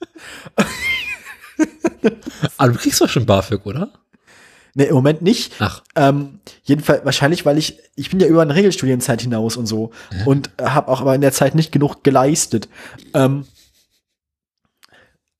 [2.56, 3.92] Aber du kriegst doch schon BAföG, oder?
[4.74, 5.52] Ne, im Moment nicht.
[5.60, 9.90] Ach, Ähm, jedenfalls wahrscheinlich, weil ich ich bin ja über eine Regelstudienzeit hinaus und so
[10.24, 12.68] und habe auch aber in der Zeit nicht genug geleistet.
[13.14, 13.46] Ähm,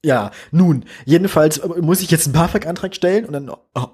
[0.04, 3.86] ja, nun, jedenfalls äh, muss ich jetzt einen BAföG-Antrag stellen und dann oh,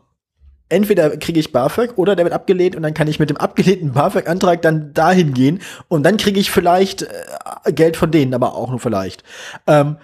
[0.69, 3.93] entweder kriege ich BAföG oder der wird abgelehnt und dann kann ich mit dem abgelehnten
[3.93, 8.71] BAföG-Antrag dann dahin gehen und dann kriege ich vielleicht äh, Geld von denen, aber auch
[8.71, 9.23] nur vielleicht.
[9.67, 9.97] Ähm,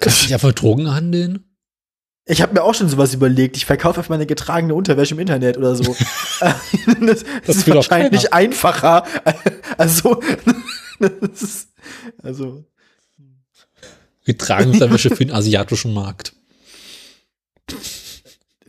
[0.00, 1.46] kannst du nicht einfach Drogen handeln?
[2.28, 3.56] ich habe mir auch schon sowas überlegt.
[3.56, 5.94] Ich verkaufe einfach meine getragene Unterwäsche im Internet oder so.
[6.40, 6.52] Äh,
[7.06, 9.04] das, das ist wahrscheinlich einfacher.
[9.78, 10.22] Also,
[11.00, 11.68] das ist,
[12.22, 12.64] also,
[14.26, 16.34] Getragen Unterwäsche für den asiatischen Markt.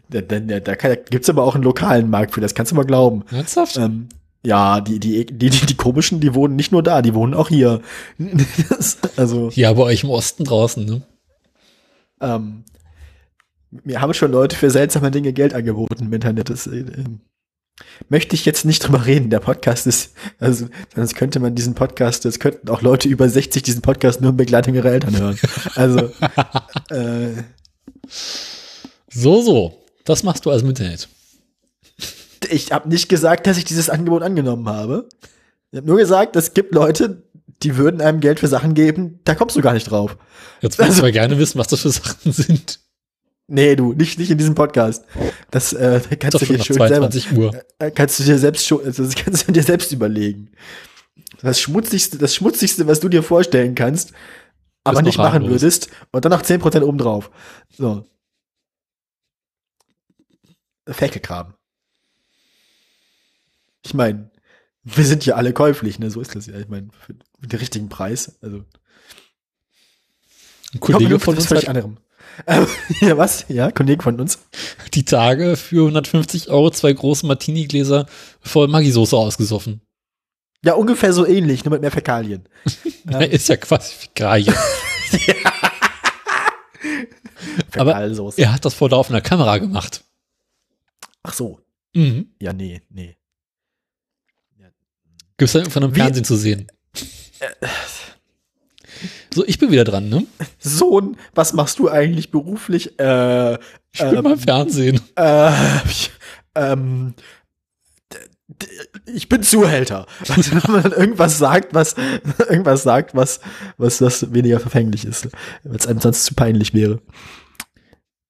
[0.10, 2.76] da, da, da, da kann- gibt's aber auch einen lokalen Markt für, das kannst du
[2.76, 3.24] mal glauben.
[3.32, 3.78] Ernsthaft?
[3.78, 4.08] Ähm,
[4.46, 7.50] ja, die, die, die, die, die komischen, die wohnen nicht nur da, die wohnen auch
[7.50, 7.82] hier.
[8.70, 11.02] Das, also, Ja, bei euch im Osten draußen, ne?
[12.22, 12.64] ähm,
[13.84, 16.50] mir haben schon Leute für seltsame Dinge Geld angeboten im Internet.
[16.50, 16.86] Das, äh,
[18.10, 19.30] möchte ich jetzt nicht drüber reden.
[19.30, 23.64] Der Podcast ist, also, sonst könnte man diesen Podcast, das könnten auch Leute über 60
[23.64, 25.40] diesen Podcast nur in Begleitung ihrer Eltern hören.
[25.76, 26.12] Also,
[26.90, 27.44] äh,
[29.10, 29.84] So, so.
[30.06, 31.10] Das machst du also im Internet.
[32.50, 35.10] ich habe nicht gesagt, dass ich dieses Angebot angenommen habe.
[35.72, 37.24] Ich habe nur gesagt, es gibt Leute,
[37.64, 40.16] die würden einem Geld für Sachen geben, da kommst du gar nicht drauf.
[40.62, 42.80] Jetzt würde ich Also- aber gerne wissen, was das für Sachen sind.
[43.48, 45.06] Nee, du, nicht, nicht in diesem Podcast.
[45.52, 47.64] Das äh, kannst doch du dir schön selber, 22 Uhr.
[47.80, 50.52] äh, kannst du dir selbst schon, also das kannst du dir selbst überlegen.
[51.42, 54.12] Das schmutzigste, das schmutzigste, was du dir vorstellen kannst,
[54.84, 55.62] aber nicht machen harmlos.
[55.62, 57.32] würdest und dann noch 10% obendrauf.
[57.70, 58.06] So.
[60.86, 61.54] Fäkelkram.
[63.84, 64.30] Ich meine,
[64.84, 66.10] wir sind ja alle käuflich, ne?
[66.12, 66.58] So ist das ja.
[66.60, 68.38] Ich meine, für, den richtigen Preis.
[68.42, 68.66] Also,
[70.74, 71.98] Ein Kollege von das uns hat anderem.
[73.02, 73.46] Ja, was?
[73.48, 74.40] Ja, Kollege von uns.
[74.94, 78.06] die Tage für 150 Euro zwei große Martini-Gläser
[78.42, 79.82] voll Maggi-Soße ausgesoffen.
[80.64, 82.48] Ja, ungefähr so ähnlich, nur mit mehr Fäkalien.
[83.10, 83.22] Ja.
[83.22, 84.54] Ist ja quasi Fäkalien.
[87.78, 88.42] Aber Fäkalsoße.
[88.42, 90.04] er hat das vor laufender Kamera gemacht.
[91.24, 91.62] Ach so.
[91.94, 92.34] Mhm.
[92.42, 93.16] Ja, nee, nee.
[95.38, 96.68] Gibt's dann irgendwann im Fernsehen zu sehen.
[99.38, 100.26] So, ich bin wieder dran, ne?
[100.58, 103.00] Sohn, was machst du eigentlich beruflich?
[103.00, 103.54] Äh,
[103.92, 105.00] Ich bin Ähm, mal Fernsehen.
[105.16, 105.52] äh,
[105.86, 106.10] ich-
[106.56, 107.14] ähm,
[109.06, 110.08] ich bin Zuhälter.
[110.28, 111.94] Also, wenn man irgendwas sagt, was,
[112.50, 113.40] irgendwas sagt, was,
[113.78, 115.28] was das weniger verfänglich ist,
[115.64, 117.00] weil es einem sonst zu peinlich wäre.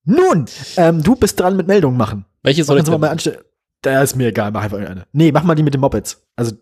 [0.04, 0.44] Nun,
[0.76, 2.26] ähm, du bist dran mit Meldungen machen.
[2.42, 3.00] Welche soll ich mal denn?
[3.00, 3.38] mal anstellen.
[3.80, 5.06] Da ist mir egal, mach einfach irgendeine.
[5.12, 6.22] Nee, mach mal die mit den Mopeds.
[6.36, 6.52] Also,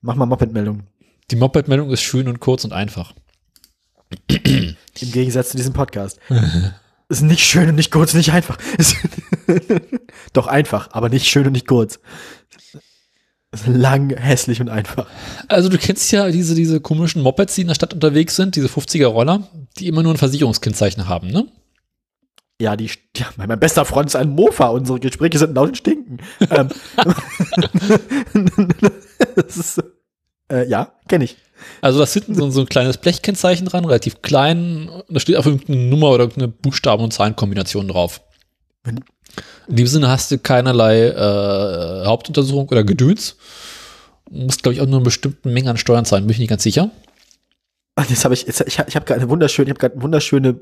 [0.00, 0.84] mach mal Moped-Meldungen.
[1.30, 3.14] Die Moped-Meldung ist schön und kurz und einfach.
[4.28, 6.18] Im Gegensatz zu diesem Podcast.
[7.08, 8.58] ist nicht schön und nicht kurz, nicht einfach.
[10.32, 11.98] Doch einfach, aber nicht schön und nicht kurz.
[13.52, 15.06] Ist lang, hässlich und einfach.
[15.48, 18.66] Also du kennst ja diese, diese komischen Mopeds, die in der Stadt unterwegs sind, diese
[18.66, 19.48] 50er-Roller,
[19.78, 21.46] die immer nur ein Versicherungskennzeichen haben, ne?
[22.60, 24.68] Ja, die, ja, mein bester Freund ist ein Mofa.
[24.68, 26.18] Unsere Gespräche sind laut und stinken.
[26.50, 26.68] ähm,
[29.34, 29.82] das ist,
[30.54, 31.36] äh, ja, kenne ich.
[31.80, 34.88] Also da ist hinten so, so ein kleines Blechkennzeichen dran, relativ klein.
[35.08, 38.20] Da steht einfach irgendeine Nummer oder irgendeine Buchstaben- und Zahlenkombination drauf.
[38.86, 43.36] In dem Sinne hast du keinerlei äh, Hauptuntersuchung oder Gedöns.
[44.30, 46.48] Du musst, glaube ich, auch nur eine bestimmte Menge an Steuern zahlen, bin ich nicht
[46.48, 46.90] ganz sicher.
[47.96, 50.02] Ach, Jetzt habe ich, jetzt, ich habe hab gerade eine wunderschöne, ich habe gerade eine
[50.02, 50.58] wunderschöne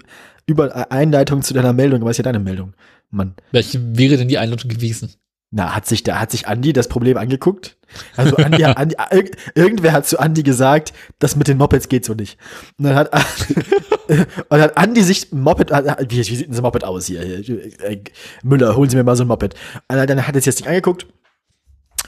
[0.47, 2.02] Über Einleitung zu deiner Meldung.
[2.02, 2.74] Aber ist ja deine Meldung,
[3.10, 3.35] Mann.
[3.52, 5.14] Welche wäre denn die Einladung gewesen?
[5.54, 7.76] Na, hat sich, da hat sich Andi das Problem angeguckt?
[8.16, 12.14] Also Andi, Andi irg- irgendwer hat zu Andi gesagt, das mit den Mopeds geht so
[12.14, 12.38] nicht.
[12.78, 13.12] Und dann hat,
[14.08, 17.20] und dann hat Andi sich ein Moped, wie, wie sieht denn das Moped aus hier?
[17.22, 18.02] Äh,
[18.42, 19.54] Müller, holen Sie mir mal so ein Moped.
[19.88, 21.06] Und dann hat er sich das Ding angeguckt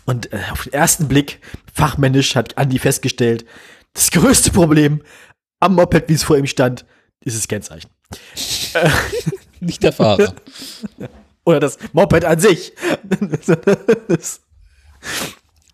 [0.07, 1.41] und äh, auf den ersten Blick,
[1.75, 3.45] fachmännisch, hat Andi festgestellt,
[3.93, 5.03] das größte Problem
[5.61, 6.87] am Moped, wie es vor ihm stand,
[7.21, 7.91] ist das Kennzeichen.
[9.61, 10.33] Nicht der Fahrer.
[11.45, 12.73] Oder das Moped an sich.
[14.09, 14.41] das,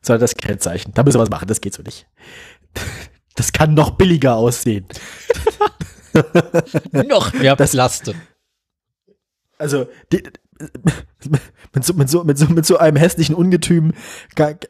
[0.02, 0.92] sondern das Kennzeichen.
[0.94, 2.06] Da müssen wir was machen, das geht so nicht.
[3.36, 4.86] Das kann noch billiger aussehen.
[6.92, 8.14] Noch mehr Plaste.
[9.59, 10.22] Also, die,
[11.72, 13.92] mit, so, mit, so, mit, so, mit so einem hässlichen Ungetüm,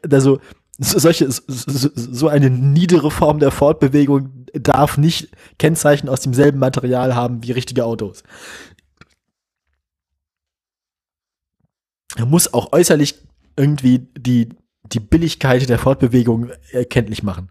[0.09, 0.39] also
[0.77, 6.59] so- solche, so, so- so eine niedere Form der Fortbewegung darf nicht Kennzeichen aus demselben
[6.59, 8.23] Material haben wie richtige Autos.
[12.17, 13.15] Er muss auch äußerlich
[13.55, 14.49] irgendwie die,
[14.83, 17.49] die Billigkeit der Fortbewegung erkenntlich machen.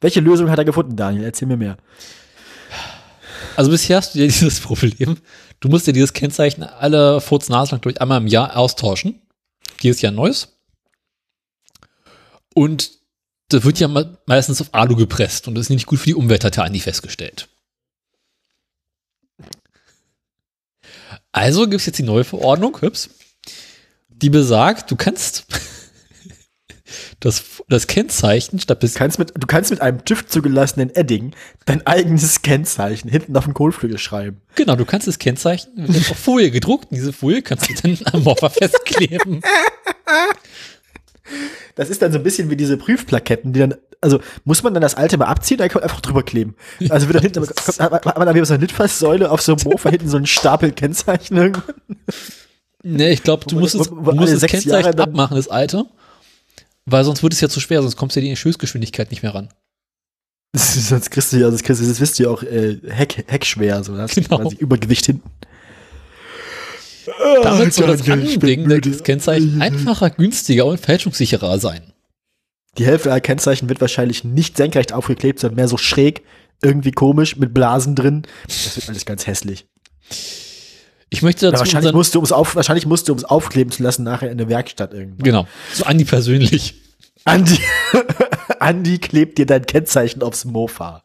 [0.00, 1.24] Welche Lösung hat er gefunden, Daniel?
[1.24, 1.76] Erzähl mir mehr.
[3.56, 5.16] Also bisher hast du ja dieses Problem.
[5.60, 9.22] Du musst dir dieses Kennzeichen alle Furz lang durch einmal im Jahr austauschen.
[9.80, 10.58] Jedes Jahr ein neues.
[12.54, 12.90] Und
[13.48, 16.14] das wird ja me- meistens auf Alu gepresst und das ist nicht gut für die
[16.14, 17.48] Umwelt, hat ja Andi festgestellt.
[21.36, 23.10] Also gibt es jetzt die neue Verordnung, hübs,
[24.08, 25.44] die besagt, du kannst
[27.20, 31.34] das, das Kennzeichen statt bis Du kannst, mit, du kannst mit einem TÜV zugelassenen Edding
[31.66, 34.40] dein eigenes Kennzeichen hinten auf den Kohlflügel schreiben.
[34.54, 36.90] Genau, du kannst das Kennzeichen wird auf Folie gedruckt.
[36.90, 39.42] Und diese Folie kannst du dann am Moffer festkleben.
[41.74, 44.80] Das ist dann so ein bisschen wie diese Prüfplaketten, die dann, also muss man dann
[44.82, 46.54] das alte mal abziehen, dann kann man einfach drüber kleben.
[46.88, 49.42] Also wird dann hinten, kommt, hat man hat man dann wieder so eine Litfaßsäule auf
[49.42, 51.74] so einem Mofa hinten so einen Stapel Kennzeichen irgendwann.
[52.82, 55.86] Nee, du glaube, du musst, es, du musst das Kennzeichen abmachen, das alte.
[56.84, 59.34] Weil sonst wird es ja zu schwer, sonst kommst du ja die Höchstgeschwindigkeit nicht mehr
[59.34, 59.48] ran.
[60.56, 63.94] Sonst kriegst du ja, das, kriegst du, das wisst ihr auch, äh, Heck, Heckschwer, so,
[63.94, 64.38] das Genau.
[64.38, 65.28] quasi Übergewicht hinten.
[67.42, 71.92] Damit soll das ich Anbringen des Kennzeichen einfacher, günstiger und fälschungssicherer sein.
[72.78, 76.22] Die Hälfte aller Kennzeichen wird wahrscheinlich nicht senkrecht aufgeklebt, sondern mehr so schräg,
[76.62, 78.22] irgendwie komisch, mit Blasen drin.
[78.46, 79.66] Das wird alles ganz hässlich.
[81.08, 83.24] Ich möchte Ja, dazu wahrscheinlich, unseren, musst du, um's auf, wahrscheinlich musst du, um es
[83.24, 85.24] aufkleben zu lassen, nachher in der Werkstatt irgendwann.
[85.24, 86.74] genau, so Andi persönlich.
[87.24, 87.58] Andi,
[88.60, 91.02] Andi klebt dir dein Kennzeichen aufs Mofa.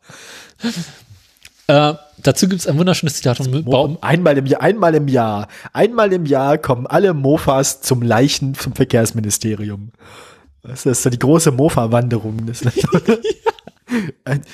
[1.67, 3.97] Äh, dazu gibt es ein wunderschönes Zitat von Baum.
[4.01, 8.73] Einmal im Jahr, einmal im Jahr, einmal im Jahr kommen alle Mofas zum Leichen zum
[8.73, 9.91] Verkehrsministerium.
[10.63, 12.51] Das ist so die große Mofa-Wanderung.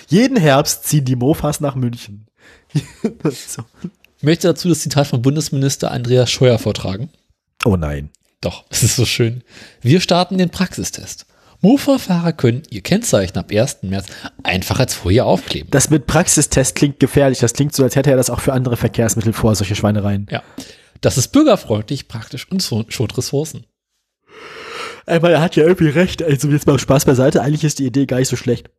[0.08, 2.28] Jeden Herbst ziehen die Mofas nach München.
[3.32, 3.64] So.
[4.18, 7.10] Ich möchte dazu das Zitat von Bundesminister Andreas Scheuer vortragen.
[7.66, 8.10] Oh nein.
[8.42, 9.44] Doch, es ist so schön.
[9.82, 11.28] Wir starten den Praxistest.
[11.62, 13.84] Mofa-Fahrer können ihr Kennzeichen ab 1.
[13.84, 14.08] März
[14.44, 15.70] einfach als Folie aufkleben.
[15.70, 17.40] Das mit Praxistest klingt gefährlich.
[17.40, 20.28] Das klingt so, als hätte er das auch für andere Verkehrsmittel vor, solche Schweinereien.
[20.32, 20.42] Ja.
[21.02, 23.67] Das ist bürgerfreundlich, praktisch und schont Ressourcen.
[25.08, 26.22] Aber er hat ja irgendwie recht.
[26.22, 27.42] Also jetzt mal Spaß beiseite.
[27.42, 28.70] Eigentlich ist die Idee gar nicht so schlecht.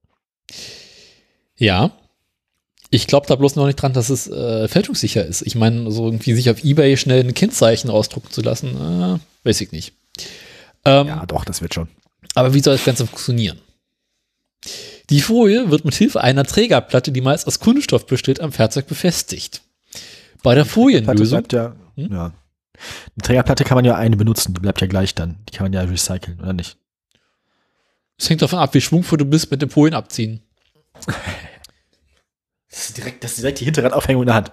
[1.56, 1.90] Ja.
[2.90, 5.42] Ich glaube da bloß noch nicht dran, dass es äh, fälschungssicher ist.
[5.42, 9.60] Ich meine, so irgendwie sich auf Ebay schnell ein Kennzeichen ausdrucken zu lassen, äh, weiß
[9.60, 9.92] ich nicht.
[10.84, 11.88] Ähm, Ja, doch, das wird schon.
[12.34, 13.59] Aber wie soll das Ganze funktionieren?
[15.10, 19.62] Die Folie wird mit Hilfe einer Trägerplatte, die meist aus Kunststoff besteht, am Fahrzeug befestigt.
[20.42, 22.12] Bei der Folienlösung, ja, Hm?
[22.12, 22.32] ja.
[23.16, 25.38] Eine Trägerplatte kann man ja eine benutzen, die bleibt ja gleich dann.
[25.48, 26.78] Die kann man ja recyceln, oder nicht?
[28.18, 30.42] es hängt davon ab, wie schwungvoll du bist mit den Folien abziehen.
[32.70, 34.52] Das ist direkt, das ist direkt die Hinterradaufhängung in der Hand.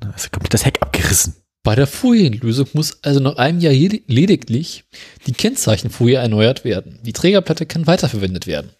[0.00, 1.36] Da ist komplett das Heck abgerissen.
[1.62, 4.84] Bei der Folienlösung muss also nach einem Jahr lediglich
[5.26, 6.98] die Kennzeichenfolie erneuert werden.
[7.04, 8.72] Die Trägerplatte kann weiterverwendet werden.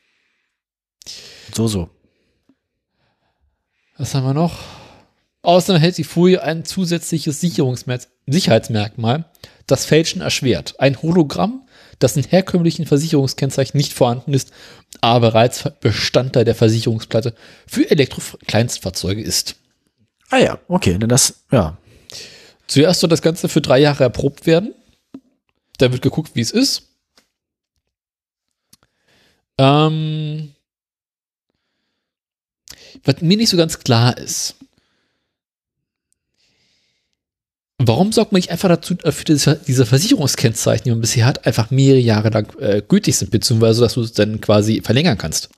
[1.54, 1.88] So, so.
[3.96, 4.58] Was haben wir noch?
[5.46, 9.26] Außerdem hält die Folie ein zusätzliches Sicherungsmerk Sicherheitsmerkmal,
[9.68, 10.74] das Fälschen erschwert.
[10.80, 11.68] Ein Hologramm,
[12.00, 14.50] das in herkömmlichen Versicherungskennzeichen nicht vorhanden ist,
[15.00, 17.32] aber bereits Bestandteil der Versicherungsplatte
[17.64, 19.54] für Elektro-Kleinstfahrzeuge ist.
[20.30, 21.78] Ah ja, okay, dann das, ja.
[22.66, 24.74] Zuerst soll das Ganze für drei Jahre erprobt werden.
[25.78, 26.88] Da wird geguckt, wie es ist.
[29.58, 30.56] Ähm,
[33.04, 34.56] was mir nicht so ganz klar ist,
[37.78, 41.70] warum sorgt man nicht einfach dazu, dafür, dass diese Versicherungskennzeichen, die man bisher hat, einfach
[41.70, 45.50] mehrere Jahre lang äh, gültig sind, beziehungsweise dass du es dann quasi verlängern kannst?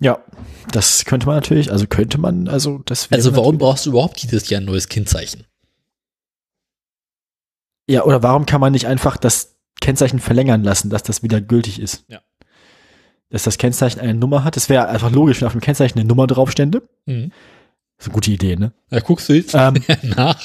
[0.00, 0.24] Ja,
[0.72, 4.18] das könnte man natürlich, also könnte man, also das wäre Also warum brauchst du überhaupt
[4.20, 5.44] jedes Jahr ein neues Kennzeichen?
[7.86, 11.80] Ja, oder warum kann man nicht einfach das Kennzeichen verlängern lassen, dass das wieder gültig
[11.80, 12.04] ist?
[12.08, 12.20] Ja.
[13.28, 14.56] Dass das Kennzeichen eine Nummer hat.
[14.56, 16.82] Das wäre einfach logisch, wenn auf dem Kennzeichen eine Nummer drauf stände.
[17.06, 17.32] Mhm.
[17.98, 18.72] Das ist eine gute Idee, ne?
[18.90, 19.82] Ja, guckst du jetzt Ähm.
[20.02, 20.40] nach?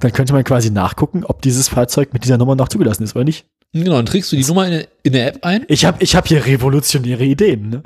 [0.00, 3.24] Dann könnte man quasi nachgucken, ob dieses Fahrzeug mit dieser Nummer noch zugelassen ist oder
[3.24, 3.46] nicht.
[3.72, 5.64] Genau, dann trägst du die Nummer in, in der App ein.
[5.68, 7.68] Ich habe ich hab hier revolutionäre Ideen.
[7.68, 7.82] Ne?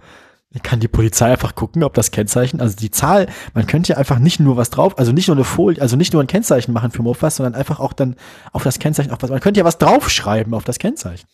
[0.62, 4.18] Kann die Polizei einfach gucken, ob das Kennzeichen, also die Zahl, man könnte ja einfach
[4.18, 6.90] nicht nur was drauf, also nicht nur eine Folie, also nicht nur ein Kennzeichen machen
[6.90, 8.16] für Mofas, sondern einfach auch dann
[8.52, 11.26] auf das Kennzeichen, auf was, man könnte ja was draufschreiben auf das Kennzeichen.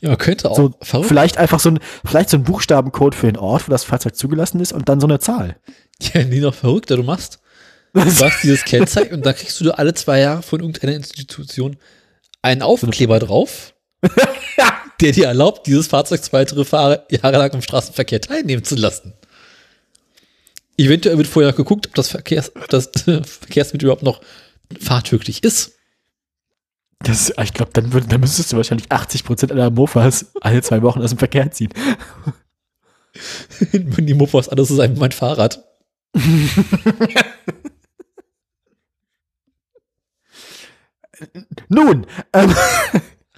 [0.00, 0.56] Ja, man könnte auch.
[0.56, 1.08] So, verrückt.
[1.08, 4.60] vielleicht einfach so ein, vielleicht so ein Buchstabencode für den Ort, wo das Fahrzeug zugelassen
[4.60, 5.56] ist und dann so eine Zahl.
[6.12, 7.40] Ja, die noch verrückter du machst.
[8.04, 11.76] Du hast dieses Kennzeichen und da kriegst du alle zwei Jahre von irgendeiner Institution
[12.42, 13.74] einen Aufkleber drauf,
[15.00, 19.14] der dir erlaubt, dieses Fahrzeug zwei weitere Fahrer Jahre lang im Straßenverkehr teilnehmen zu lassen.
[20.78, 24.20] Eventuell wird vorher noch geguckt, ob das, Verkehrs, ob das Verkehrsmittel überhaupt noch
[24.78, 25.72] fahrtüglich ist.
[27.00, 30.82] Das, ich glaube, dann, würd- dann müsstest du wahrscheinlich 80 Prozent aller Mofas alle zwei
[30.82, 31.72] Wochen aus dem Verkehr ziehen.
[33.72, 35.64] Wenn die Mofas alles ist einfach mein Fahrrad.
[41.68, 42.54] Nun, ähm,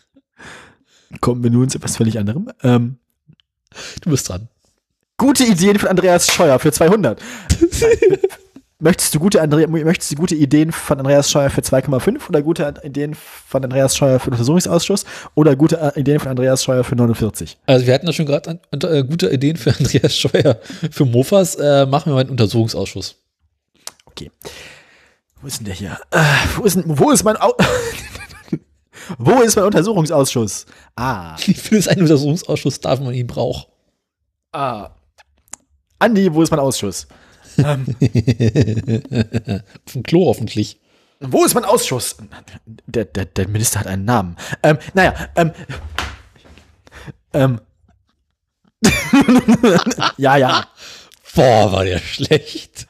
[1.20, 2.50] kommen wir nun zu etwas völlig anderem.
[2.62, 2.98] Ähm,
[4.02, 4.48] Du bist dran.
[5.16, 7.20] gute Ideen von Andreas Scheuer für 200.
[8.80, 12.74] möchtest, du gute Andre möchtest du gute Ideen von Andreas Scheuer für 2,5 oder gute
[12.82, 17.59] Ideen von Andreas Scheuer für den Untersuchungsausschuss oder gute Ideen von Andreas Scheuer für 49?
[17.66, 20.60] Also wir hatten ja schon gerade äh, gute Ideen für Andreas Scheuer.
[20.90, 23.16] Für Mofas äh, machen wir mal einen Untersuchungsausschuss.
[24.06, 24.30] Okay.
[25.40, 25.98] Wo ist denn der hier?
[26.10, 26.24] Äh,
[26.56, 27.52] wo, ist denn, wo ist mein Au
[29.19, 30.66] Wo ist mein Untersuchungsausschuss?
[30.97, 31.36] Ah.
[31.44, 33.69] Wie viel ist ein Untersuchungsausschuss darf man ihn braucht?
[34.52, 34.90] Ah.
[35.98, 37.06] Andi, wo ist mein Ausschuss?
[37.59, 37.78] Auf
[39.93, 40.81] dem Klo hoffentlich.
[41.20, 42.16] Wo ist mein Ausschuss?
[42.86, 44.36] Der, der, der Minister hat einen Namen.
[44.62, 45.52] Ähm, naja, ähm.
[47.32, 47.60] Ähm.
[50.16, 50.69] ja, ja.
[51.35, 52.88] Boah, war der schlecht.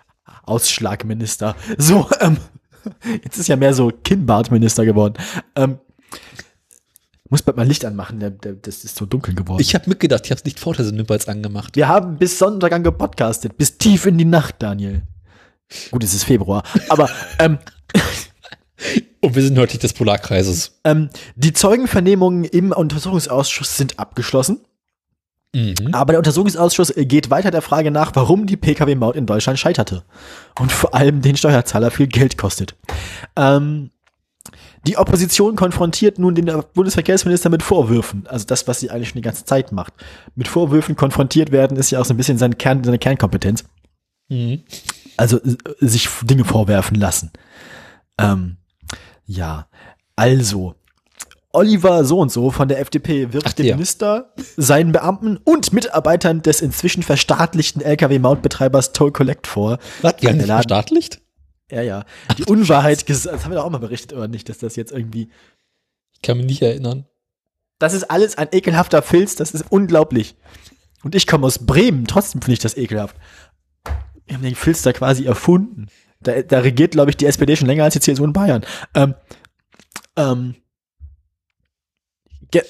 [0.49, 1.55] Ausschlagminister.
[1.79, 2.39] So, ähm.
[3.23, 5.15] Jetzt ist ja mehr so Kinnbartminister geworden.
[5.57, 5.79] Ähm.
[7.31, 9.61] Muss bald mal Licht anmachen, der, der, das ist so dunkel geworden.
[9.61, 11.77] Ich habe mitgedacht, ich habe nicht vor der Sendung angemacht.
[11.77, 15.03] Wir haben bis Sonntag gepodcastet, bis tief in die Nacht, Daniel.
[15.91, 17.59] Gut, es ist Februar, aber ähm,
[19.21, 20.79] Und wir sind nördlich des Polarkreises.
[20.85, 24.61] ähm, die Zeugenvernehmungen im Untersuchungsausschuss sind abgeschlossen.
[25.59, 25.93] Mhm.
[25.93, 30.05] Aber der Untersuchungsausschuss geht weiter der Frage nach, warum die Pkw-Maut in Deutschland scheiterte.
[30.59, 32.77] Und vor allem den Steuerzahler viel Geld kostet.
[33.35, 33.91] Ähm,
[34.87, 38.27] die Opposition konfrontiert nun den Bundesverkehrsminister mit Vorwürfen.
[38.29, 39.93] Also das, was sie eigentlich schon die ganze Zeit macht.
[40.37, 43.65] Mit Vorwürfen konfrontiert werden ist ja auch so ein bisschen sein Kern, seine Kernkompetenz.
[44.29, 44.63] Mhm.
[45.17, 47.33] Also äh, sich Dinge vorwerfen lassen.
[48.19, 48.59] Ähm,
[49.27, 49.67] ja,
[50.15, 50.75] also.
[51.53, 53.75] Oliver so und so von der FDP wirft Ach, dem der.
[53.77, 59.79] Minister, seinen Beamten und Mitarbeitern des inzwischen verstaatlichten Lkw-Mautbetreibers Toll Collect vor.
[60.03, 61.23] Was, die haben verstaatlicht?
[61.71, 62.05] Ja, ja.
[62.37, 63.37] Die Unwahrheit gesagt.
[63.37, 65.31] Das haben wir doch auch mal berichtet, oder nicht, dass das jetzt irgendwie.
[66.15, 67.07] Ich kann mich nicht erinnern.
[67.79, 70.35] Das ist alles ein ekelhafter Filz, das ist unglaublich.
[71.05, 73.17] Und ich komme aus Bremen, trotzdem finde ich das ekelhaft.
[74.27, 75.87] Wir haben den Filz da quasi erfunden.
[76.21, 78.65] Da, da regiert, glaube ich, die SPD schon länger als die CSU in Bayern.
[78.95, 79.15] Ähm,
[80.17, 80.57] ähm,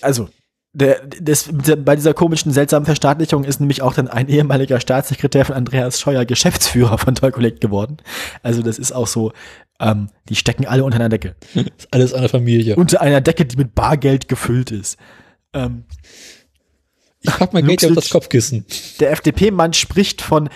[0.03, 0.29] also,
[0.73, 5.57] der, das, bei dieser komischen, seltsamen Verstaatlichung ist nämlich auch dann ein ehemaliger Staatssekretär von
[5.57, 7.99] Andreas Scheuer Geschäftsführer von Collect geworden.
[8.43, 9.33] Also, das ist auch so,
[9.81, 11.35] ähm, die stecken alle unter einer Decke.
[11.55, 12.77] ist alles eine Familie.
[12.77, 14.99] Unter einer Decke, die mit Bargeld gefüllt ist.
[15.53, 15.85] Ähm,
[17.21, 18.65] ich pack mein Geld auf das Kopfkissen.
[19.01, 20.49] Der FDP-Mann spricht von,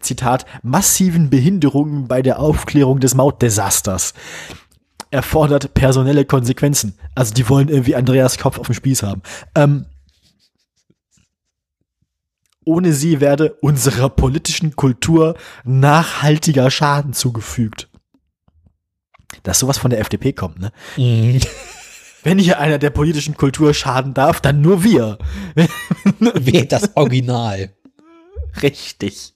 [0.00, 4.14] Zitat, massiven Behinderungen bei der Aufklärung des Mautdesasters.
[5.10, 6.98] Er fordert personelle Konsequenzen.
[7.14, 9.22] Also die wollen irgendwie Andreas Kopf auf dem Spieß haben.
[9.54, 9.86] Ähm,
[12.64, 17.88] ohne sie werde unserer politischen Kultur nachhaltiger Schaden zugefügt.
[19.44, 20.72] Dass sowas von der FDP kommt, ne?
[20.96, 21.40] Mhm.
[22.24, 25.18] Wenn hier einer der politischen Kultur schaden darf, dann nur wir.
[26.18, 27.72] Wer das Original?
[28.62, 29.34] Richtig.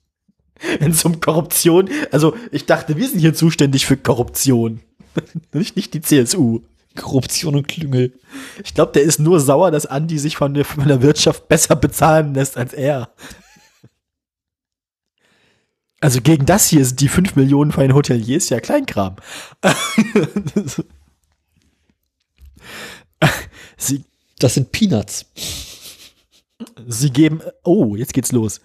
[0.81, 4.81] Wenn es um Korruption, also ich dachte, wir sind hier zuständig für Korruption.
[5.53, 6.61] nicht, nicht die CSU.
[6.97, 8.19] Korruption und Klüngel.
[8.65, 11.77] Ich glaube, der ist nur sauer, dass Andi sich von der, von der Wirtschaft besser
[11.77, 13.11] bezahlen lässt als er.
[16.01, 19.17] Also gegen das hier sind die 5 Millionen für ein Hoteliers ja Kleinkram.
[23.77, 24.05] Sie,
[24.39, 25.27] Das sind Peanuts.
[26.87, 28.61] Sie geben, oh, jetzt geht's los.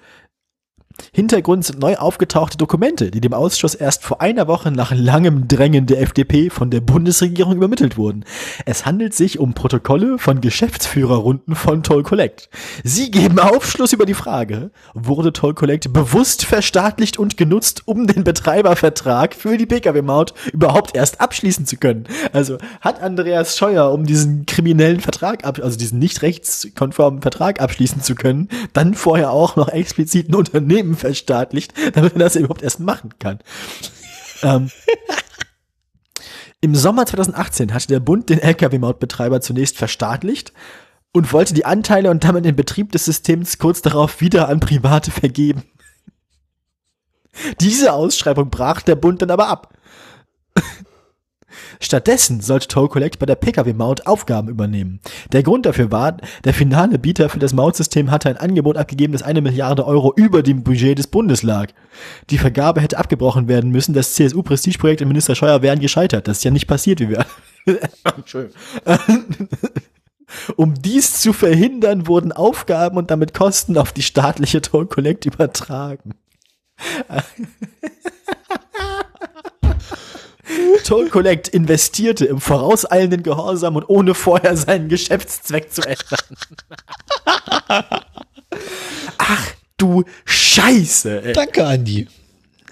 [1.12, 5.86] Hintergrund sind neu aufgetauchte Dokumente, die dem Ausschuss erst vor einer Woche nach langem Drängen
[5.86, 8.26] der FDP von der Bundesregierung übermittelt wurden.
[8.66, 12.50] Es handelt sich um Protokolle von Geschäftsführerrunden von Toll Collect.
[12.84, 18.24] Sie geben Aufschluss über die Frage, wurde Toll Collect bewusst verstaatlicht und genutzt, um den
[18.24, 22.06] Betreibervertrag für die Pkw-Maut überhaupt erst abschließen zu können.
[22.34, 28.02] Also hat Andreas Scheuer, um diesen kriminellen Vertrag, ab, also diesen nicht rechtskonformen Vertrag abschließen
[28.02, 32.80] zu können, dann vorher auch noch explizit ein Unternehmen verstaatlicht, damit er das überhaupt erst
[32.80, 33.40] machen kann.
[34.44, 34.70] ähm,
[36.62, 40.54] Im Sommer 2018 hatte der Bund den Lkw-Mautbetreiber zunächst verstaatlicht
[41.12, 45.12] und wollte die Anteile und damit den Betrieb des Systems kurz darauf wieder an Private
[45.12, 45.64] vergeben.
[47.60, 49.74] Diese Ausschreibung brach der Bund dann aber ab.
[51.86, 55.00] Stattdessen sollte Toll Collect bei der Pkw-Maut Aufgaben übernehmen.
[55.32, 59.22] Der Grund dafür war, der finale Bieter für das Mautsystem hatte ein Angebot abgegeben, das
[59.22, 61.70] eine Milliarde Euro über dem Budget des Bundes lag.
[62.32, 66.28] Die Vergabe hätte abgebrochen werden müssen, das CSU-Prestigeprojekt und Minister Scheuer wären gescheitert.
[66.28, 67.26] Das ist ja nicht passiert, wie wir.
[70.58, 76.16] Um dies zu verhindern, wurden Aufgaben und damit Kosten auf die staatliche Toll Collect übertragen.
[80.84, 86.20] Toll Collect investierte im vorauseilenden Gehorsam und ohne vorher seinen Geschäftszweck zu ändern.
[89.18, 89.48] Ach
[89.78, 91.24] du Scheiße.
[91.24, 91.34] Ey.
[91.34, 92.08] Danke, Andi.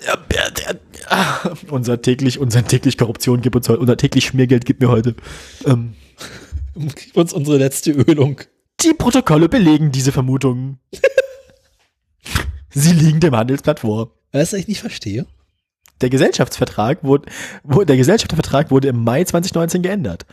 [0.06, 0.80] Ja, der,
[1.10, 5.16] ah, unser täglich, unser täglich Korruption gibt uns heute, unser täglich Schmiergeld gibt mir heute.
[5.66, 5.94] Ähm,
[6.76, 8.42] Gib uns unsere letzte Ölung.
[8.82, 10.80] die Protokolle belegen diese Vermutungen.
[12.72, 14.12] Sie liegen dem Handelsblatt vor.
[14.32, 15.26] Weißt du, was ich nicht verstehe?
[16.02, 17.30] Der Gesellschaftsvertrag wurde,
[17.64, 20.26] der Gesellschaftsvertrag wurde im Mai 2019 geändert.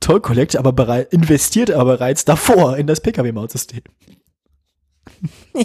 [0.00, 3.82] Toll Collect aber bereit, investierte aber bereits davor in das Pkw-Mautsystem.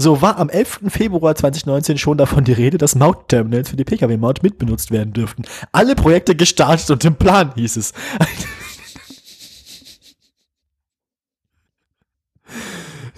[0.00, 0.80] So war am 11.
[0.88, 5.42] Februar 2019 schon davon die Rede, dass Mautterminals für die Pkw-Maut mitbenutzt werden dürften.
[5.72, 7.92] Alle Projekte gestartet und im Plan hieß es.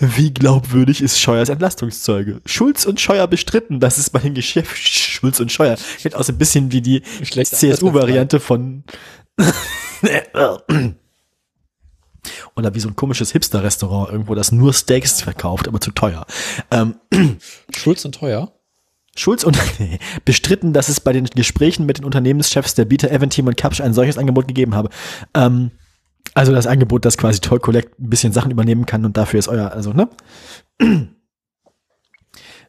[0.05, 2.43] Wie glaubwürdig ist Scheuers Entlastungszeuge?
[2.45, 6.39] Schulz und Scheuer bestritten, dass es bei den Geschäft Schulz und Scheuer klingt aus ein
[6.39, 8.83] bisschen wie die CSU-Variante von
[12.57, 16.27] oder wie so ein komisches Hipster-Restaurant irgendwo, das nur Steaks verkauft, aber zu teuer.
[16.73, 16.97] Ähm,
[17.71, 18.53] Schulz und teuer.
[19.15, 19.57] Schulz und
[20.25, 23.95] bestritten, dass es bei den Gesprächen mit den Unternehmenschefs der Bieter Eventeam und Kapsch ein
[23.95, 24.89] solches Angebot gegeben habe.
[25.33, 25.71] Ähm,
[26.35, 29.49] also das Angebot, dass quasi Toll Collect ein bisschen Sachen übernehmen kann und dafür ist
[29.49, 30.09] euer, also, ne?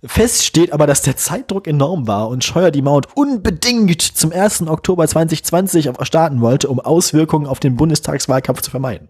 [0.06, 4.64] Fest steht aber, dass der Zeitdruck enorm war und Scheuer die Maut unbedingt zum 1.
[4.64, 9.08] Oktober 2020 auf- starten wollte, um Auswirkungen auf den Bundestagswahlkampf zu vermeiden.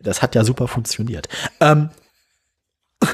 [0.00, 1.28] Das hat ja super funktioniert.
[1.60, 1.90] Ähm,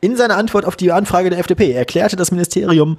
[0.00, 2.98] in seiner Antwort auf die Anfrage der FDP erklärte das Ministerium,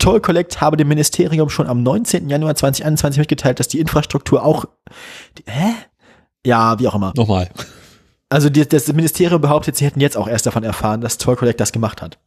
[0.00, 2.28] Toll Collect habe dem Ministerium schon am 19.
[2.28, 4.64] Januar 2021 mitgeteilt, dass die Infrastruktur auch.
[5.38, 5.74] Die, hä?
[6.44, 7.12] Ja, wie auch immer.
[7.16, 7.48] Nochmal.
[8.28, 11.60] Also die, das Ministerium behauptet, sie hätten jetzt auch erst davon erfahren, dass Toll Collect
[11.60, 12.18] das gemacht hat.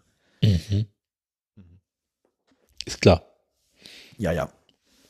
[2.86, 3.24] Ist klar.
[4.18, 4.50] Ja, ja.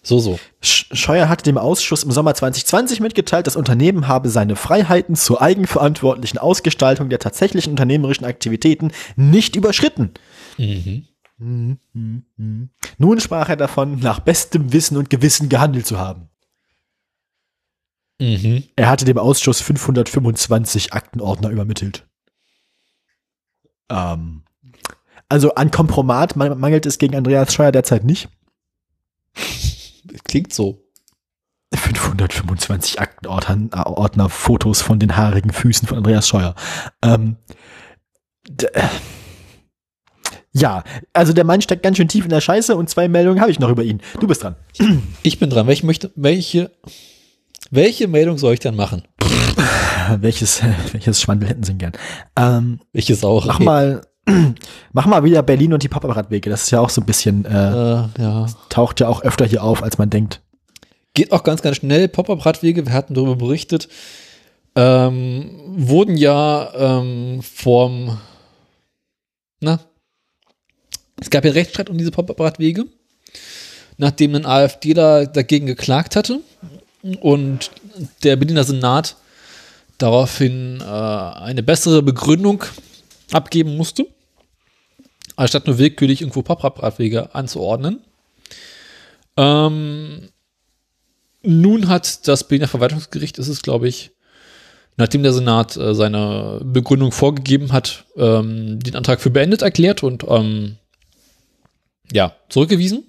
[0.05, 0.37] So, so.
[0.61, 5.41] Sch- Scheuer hatte dem Ausschuss im Sommer 2020 mitgeteilt, das Unternehmen habe seine Freiheiten zur
[5.41, 10.11] eigenverantwortlichen Ausgestaltung der tatsächlichen unternehmerischen Aktivitäten nicht überschritten.
[10.57, 11.07] Mhm.
[11.37, 12.69] Mhm, mhm.
[12.97, 16.29] Nun sprach er davon, nach bestem Wissen und Gewissen gehandelt zu haben.
[18.21, 18.63] Mhm.
[18.75, 22.07] Er hatte dem Ausschuss 525 Aktenordner übermittelt.
[23.89, 24.43] Ähm,
[25.29, 28.29] also an Kompromat man- mangelt es gegen Andreas Scheuer derzeit nicht.
[30.25, 30.79] Klingt so.
[31.73, 36.53] 525 Aktenordner Ordner, Fotos von den haarigen Füßen von Andreas Scheuer.
[37.01, 37.37] Ähm,
[38.61, 38.87] äh,
[40.53, 43.51] ja, also der Mann steckt ganz schön tief in der Scheiße und zwei Meldungen habe
[43.51, 44.01] ich noch über ihn.
[44.19, 44.55] Du bist dran.
[45.23, 45.67] Ich bin dran.
[45.67, 46.71] Welche, möchte, welche,
[47.71, 49.03] welche Meldung soll ich dann machen?
[50.19, 50.61] Welches,
[50.91, 51.93] welches Schwandel hätten Sie gern?
[52.37, 53.45] Ähm, Welches auch?
[53.45, 54.01] mach mal,
[54.93, 56.49] mach mal wieder Berlin und die Pop-Up-Radwege.
[56.49, 58.45] Das ist ja auch so ein bisschen, äh, Äh, ja.
[58.69, 60.41] taucht ja auch öfter hier auf, als man denkt.
[61.15, 62.07] Geht auch ganz, ganz schnell.
[62.07, 63.87] Pop-up-Radwege, wir hatten darüber berichtet,
[64.75, 68.17] ähm, wurden ja ähm, vom,
[69.61, 69.79] na,
[71.23, 72.85] es gab ja Rechtsstreit um diese Pop-up-Radwege,
[73.97, 76.41] nachdem ein AfDler dagegen geklagt hatte
[77.21, 77.71] und
[78.23, 79.15] der Berliner Senat
[79.97, 82.65] daraufhin äh, eine bessere Begründung
[83.31, 84.05] abgeben musste,
[85.37, 88.01] anstatt nur willkürlich irgendwo Pop-up-Radwege anzuordnen.
[89.37, 90.29] Ähm,
[91.41, 94.11] nun hat das Berliner Verwaltungsgericht, ist es glaube ich,
[94.97, 100.25] nachdem der Senat äh, seine Begründung vorgegeben hat, ähm, den Antrag für beendet erklärt und
[100.27, 100.77] ähm,
[102.13, 103.03] ja, zurückgewiesen.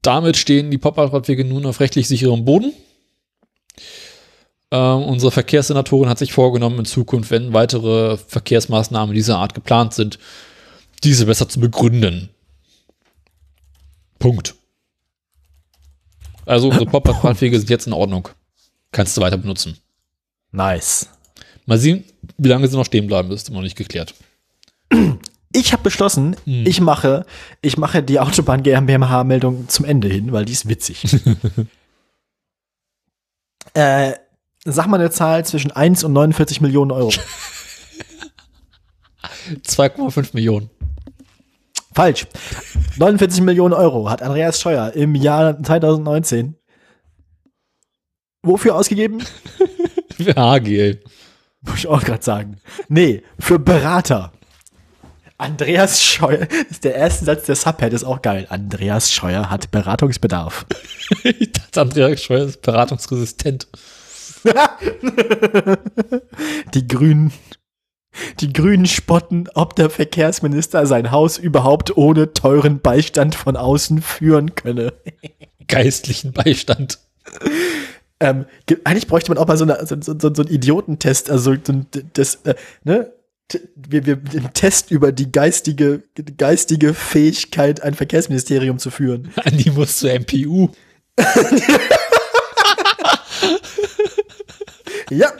[0.00, 2.72] Damit stehen die Pop-Up-Radwege nun auf rechtlich sicherem Boden.
[4.70, 10.18] Ähm, unsere Verkehrssenatorin hat sich vorgenommen, in Zukunft, wenn weitere Verkehrsmaßnahmen dieser Art geplant sind,
[11.02, 12.30] diese besser zu begründen.
[14.18, 14.54] Punkt.
[16.46, 18.28] Also unsere Pop-Up-Radwege sind jetzt in Ordnung.
[18.92, 19.78] Kannst du weiter benutzen.
[20.52, 21.08] Nice.
[21.66, 22.04] Mal sehen,
[22.38, 24.14] wie lange sie noch stehen bleiben, ist immer noch nicht geklärt.
[25.56, 27.24] Ich habe beschlossen, ich mache,
[27.62, 31.04] ich mache die Autobahn GmbH-Meldung zum Ende hin, weil die ist witzig.
[33.74, 34.14] äh,
[34.64, 37.10] sag mal eine Zahl zwischen 1 und 49 Millionen Euro.
[39.66, 40.70] 2,5 Millionen.
[41.94, 42.26] Falsch.
[42.96, 46.56] 49 Millionen Euro hat Andreas Scheuer im Jahr 2019
[48.44, 49.22] wofür ausgegeben?
[50.16, 51.00] Für HGL.
[51.62, 52.58] Muss ich auch gerade sagen.
[52.88, 54.33] Nee, für Berater.
[55.44, 58.46] Andreas Scheuer, ist der erste Satz der Subhead, ist auch geil.
[58.48, 60.64] Andreas Scheuer hat Beratungsbedarf.
[61.22, 63.68] Ich dachte, Andreas Scheuer ist beratungsresistent.
[66.74, 67.32] Die Grünen,
[68.40, 74.54] die Grünen spotten, ob der Verkehrsminister sein Haus überhaupt ohne teuren Beistand von außen führen
[74.54, 74.92] könne.
[75.68, 76.98] Geistlichen Beistand.
[78.20, 81.54] Ähm, ge- eigentlich bräuchte man auch mal so, eine, so, so, so einen Idiotentest, also
[82.12, 82.54] das, äh,
[82.84, 83.12] ne?
[83.76, 86.02] Wir, wir, den Test über die geistige,
[86.38, 89.32] geistige Fähigkeit, ein Verkehrsministerium zu führen.
[89.44, 90.70] Andi muss zur MPU.
[95.10, 95.32] Ja,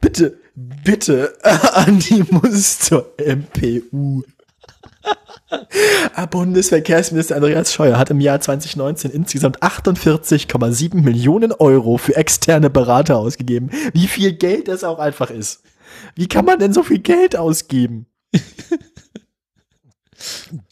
[0.00, 4.22] bitte, bitte, Andi muss zur MPU.
[6.30, 13.70] Bundesverkehrsminister Andreas Scheuer hat im Jahr 2019 insgesamt 48,7 Millionen Euro für externe Berater ausgegeben.
[13.92, 15.62] Wie viel Geld das auch einfach ist.
[16.14, 18.06] Wie kann man denn so viel Geld ausgeben?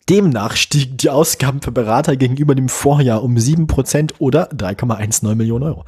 [0.08, 5.84] Demnach stiegen die Ausgaben für Berater gegenüber dem Vorjahr um 7% oder 3,19 Millionen Euro.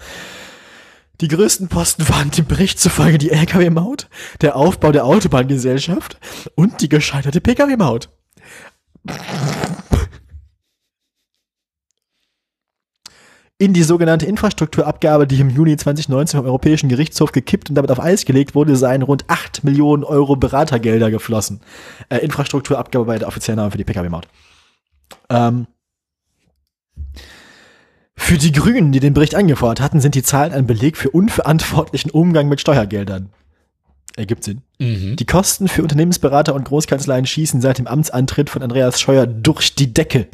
[1.20, 4.08] Die größten Posten waren dem Bericht zufolge die Lkw-Maut,
[4.40, 6.18] der Aufbau der Autobahngesellschaft
[6.54, 8.08] und die gescheiterte Pkw-Maut.
[13.60, 18.00] In die sogenannte Infrastrukturabgabe, die im Juni 2019 vom Europäischen Gerichtshof gekippt und damit auf
[18.00, 21.60] Eis gelegt wurde, seien rund 8 Millionen Euro Beratergelder geflossen.
[22.08, 24.28] Äh, Infrastrukturabgabe bei der offiziellen Name für die Pkw-Maut.
[25.28, 25.66] Ähm,
[28.16, 32.10] für die Grünen, die den Bericht angefordert hatten, sind die Zahlen ein Beleg für unverantwortlichen
[32.12, 33.28] Umgang mit Steuergeldern.
[34.16, 34.62] Ergibt Sinn.
[34.78, 35.16] Mhm.
[35.16, 39.92] Die Kosten für Unternehmensberater und Großkanzleien schießen seit dem Amtsantritt von Andreas Scheuer durch die
[39.92, 40.28] Decke.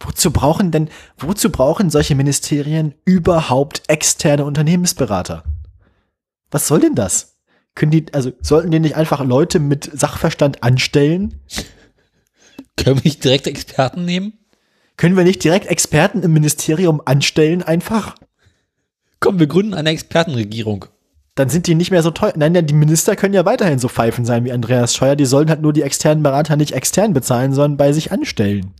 [0.00, 5.44] Wozu brauchen denn, wozu brauchen solche Ministerien überhaupt externe Unternehmensberater?
[6.50, 7.38] Was soll denn das?
[7.74, 11.40] Können die, also sollten die nicht einfach Leute mit Sachverstand anstellen?
[12.76, 14.34] Können wir nicht direkt Experten nehmen?
[14.96, 18.16] Können wir nicht direkt Experten im Ministerium anstellen einfach?
[19.20, 20.86] Komm, wir gründen eine Expertenregierung.
[21.34, 22.32] Dann sind die nicht mehr so teuer.
[22.36, 25.16] Nein, ja, die Minister können ja weiterhin so pfeifen sein wie Andreas Scheuer.
[25.16, 28.72] Die sollen halt nur die externen Berater nicht extern bezahlen, sondern bei sich anstellen.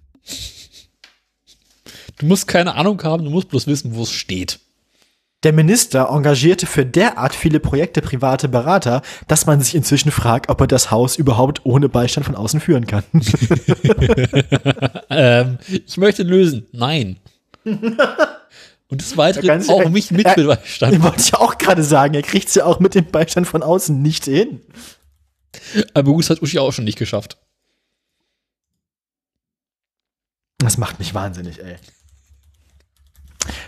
[2.18, 4.60] Du musst keine Ahnung haben, du musst bloß wissen, wo es steht.
[5.43, 10.60] Der Minister engagierte für derart viele Projekte private Berater, dass man sich inzwischen fragt, ob
[10.62, 13.05] er das Haus überhaupt ohne Beistand von außen führen kann.
[15.09, 16.66] Ähm, ich möchte lösen.
[16.72, 17.16] Nein.
[17.64, 20.94] Und das weitere Ganz- auch mich mit äh, Beistand.
[20.94, 23.62] Ich wollte ja auch gerade sagen, er kriegt es ja auch mit dem Beistand von
[23.62, 24.60] außen nicht hin.
[25.94, 27.38] Aber gut, das hat Uschi auch schon nicht geschafft.
[30.59, 31.76] Das macht mich wahnsinnig, ey.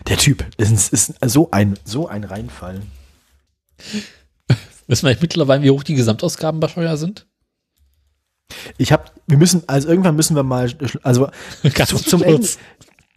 [0.06, 2.82] Der Typ ist, ist so ein, so ein Reinfall.
[4.86, 7.26] Wissen wir eigentlich mittlerweile, wie hoch die Gesamtausgaben bei Steuer sind?
[8.78, 10.72] Ich hab, wir müssen, also irgendwann müssen wir mal,
[11.02, 11.28] also
[11.74, 12.22] Ganz zum.
[12.22, 12.48] Ende,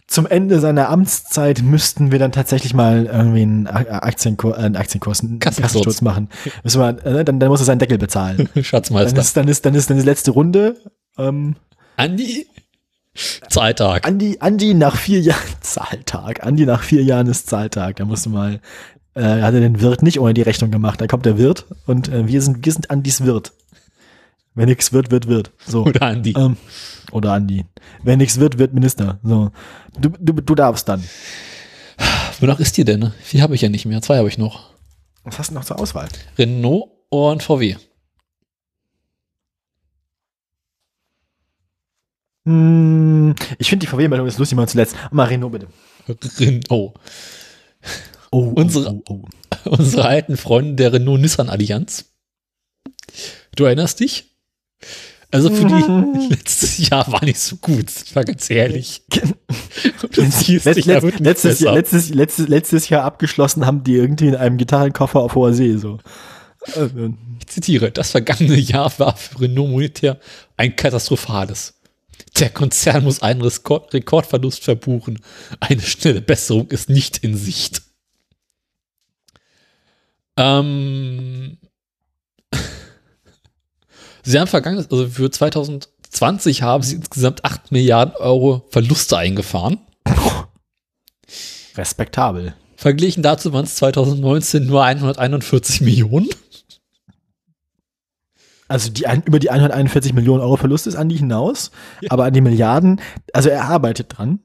[0.08, 5.22] zum Ende seiner Amtszeit müssten wir dann tatsächlich mal irgendwie einen Aktienkurs, äh, einen Aktienkurs,
[5.22, 6.02] einen Kassensturz.
[6.02, 6.28] Machen.
[6.64, 8.50] Müssen wir, äh, dann, dann muss er seinen Deckel bezahlen.
[8.54, 9.22] Dann Schatzmeister.
[9.22, 10.76] ist, dann ist, dann ist dann die letzte Runde.
[11.18, 11.56] Ähm,
[11.96, 12.46] Andi?
[13.14, 14.08] Zahltag.
[14.08, 16.44] Andi, Andi nach vier Jahren Zahltag.
[16.44, 17.98] Andi nach vier Jahren ist Zahltag.
[17.98, 18.62] Da musst du mal,
[19.16, 21.02] äh, hat er den Wirt nicht ohne die Rechnung gemacht.
[21.02, 23.54] Da kommt der Wirt und äh, wir sind, wir sind Andis Wirt.
[24.54, 25.52] Wenn nichts wird, wird, wird.
[25.66, 25.86] So.
[25.86, 26.34] Oder Andi.
[26.38, 26.58] Ähm,
[27.12, 27.66] oder Andi.
[28.04, 29.20] Wenn nichts wird, wird Minister.
[29.24, 29.52] So.
[30.00, 31.04] Du, du, du darfst dann.
[32.40, 33.12] Wonach ist die denn?
[33.22, 34.02] Vier habe ich ja nicht mehr.
[34.02, 34.72] Zwei habe ich noch.
[35.24, 36.08] Was hast du noch zur Auswahl?
[36.38, 37.76] Renault und VW.
[42.46, 44.96] Hm, ich finde die VW-Meldung ist lustig, mal zuletzt.
[45.12, 45.68] Mal Renault bitte.
[46.40, 46.94] Renault.
[48.32, 49.26] Oh, Unsere- oh, oh.
[49.70, 52.06] Unsere alten Freunde der Renault-Nissan-Allianz.
[53.56, 54.26] Du erinnerst dich?
[55.30, 59.04] Also für die letztes Jahr war nicht so gut, ich war ganz ehrlich.
[61.20, 61.60] Letztes.
[61.60, 65.78] Jahr, letztes, letztes, letztes Jahr abgeschlossen haben die irgendwie in einem Gitarrenkoffer auf hoher See.
[65.78, 66.00] So.
[66.76, 70.20] Also, Ich zitiere, das vergangene Jahr war für Renault monetär
[70.58, 71.76] ein katastrophales.
[72.40, 75.20] Der Konzern muss einen Rekord Rekordverlust verbuchen.
[75.60, 77.82] Eine schnelle Besserung ist nicht in Sicht.
[80.38, 81.58] Ähm,
[84.24, 89.80] sie haben vergangenes, also für 2020 haben sie insgesamt 8 Milliarden Euro Verluste eingefahren.
[91.76, 92.56] respektabel.
[92.76, 96.30] Verglichen dazu waren es 2019 nur 141 Millionen.
[98.72, 101.72] Also die, über die 141 Millionen Euro Verlust ist Andi hinaus,
[102.08, 103.02] aber an die Milliarden,
[103.34, 104.40] also er arbeitet dran.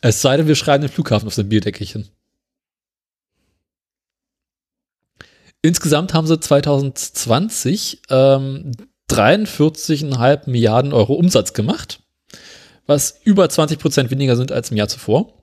[0.00, 2.08] Es sei denn, wir schreiben den Flughafen auf sein Bierdeckelchen.
[5.60, 8.72] Insgesamt haben sie 2020 ähm,
[9.10, 12.00] 43,5 Milliarden Euro Umsatz gemacht,
[12.86, 15.34] was über 20 Prozent weniger sind als im Jahr zuvor.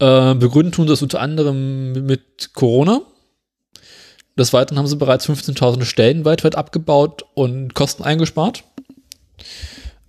[0.00, 3.02] Äh, begründen tun sie das unter anderem mit Corona.
[4.38, 8.64] Des Weiteren haben sie bereits 15.000 Stellen weltweit abgebaut und Kosten eingespart.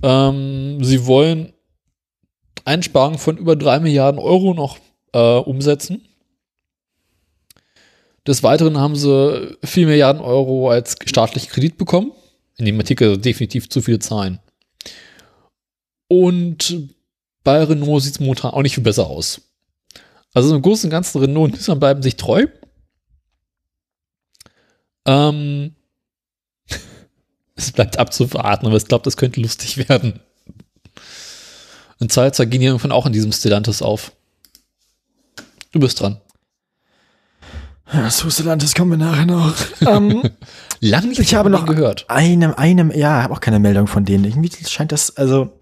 [0.01, 1.53] Ähm, sie wollen
[2.65, 4.77] Einsparungen von über 3 Milliarden Euro noch
[5.13, 6.07] äh, umsetzen.
[8.25, 12.13] Des Weiteren haben sie 4 Milliarden Euro als staatlichen Kredit bekommen.
[12.57, 14.39] In dem Artikel definitiv zu viele Zahlen.
[16.07, 16.93] Und
[17.43, 19.41] bei Renault sieht es momentan auch nicht viel besser aus.
[20.33, 22.45] Also im Großen und Ganzen Renault und Nissan bleiben sich treu.
[25.05, 25.75] Ähm,
[27.55, 30.19] es bleibt abzuwarten, aber ich glaube, das könnte lustig werden.
[31.99, 34.11] Und Salzer gehen hier irgendwann auch in diesem Stellantis auf.
[35.71, 36.19] Du bist dran.
[37.91, 39.53] Ja, zu Stellantis kommen wir nachher noch.
[39.87, 40.23] ähm,
[40.79, 42.05] Lang nicht Ich habe noch gehört.
[42.09, 44.25] einem, einem, ja, habe auch keine Meldung von denen.
[44.25, 45.59] Irgendwie scheint das, also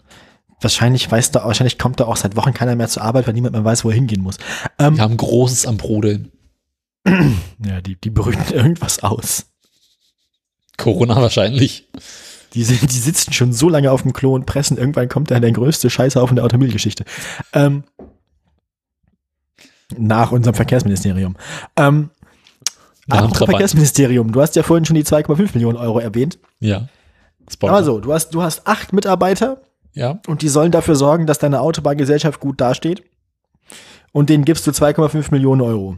[0.61, 3.53] wahrscheinlich weiß da, wahrscheinlich kommt da auch seit Wochen keiner mehr zur Arbeit, weil niemand
[3.53, 4.38] mehr weiß, wo er hingehen muss.
[4.80, 6.31] Ähm, Wir haben Großes am Brodeln.
[7.65, 9.45] ja, die, die brüten irgendwas aus.
[10.78, 11.88] Corona wahrscheinlich.
[12.53, 14.78] Die, die sitzen schon so lange auf dem Klo und pressen.
[14.78, 17.06] Irgendwann kommt dann der größte Scheißhaufen der Automobilgeschichte.
[17.53, 17.84] Ähm,
[19.98, 21.36] nach unserem Verkehrsministerium.
[21.78, 22.10] Ähm,
[23.07, 23.34] Nach.
[23.36, 26.40] Verkehrsministerium, du hast ja vorhin schon die 2,5 Millionen Euro erwähnt.
[26.60, 26.88] Ja.
[27.49, 27.73] Spoiler.
[27.73, 29.61] Aber so, du hast, du hast acht Mitarbeiter
[29.94, 30.19] Ja.
[30.28, 33.03] und die sollen dafür sorgen, dass deine Autobahngesellschaft gut dasteht.
[34.14, 35.98] Und denen gibst du 2,5 Millionen Euro.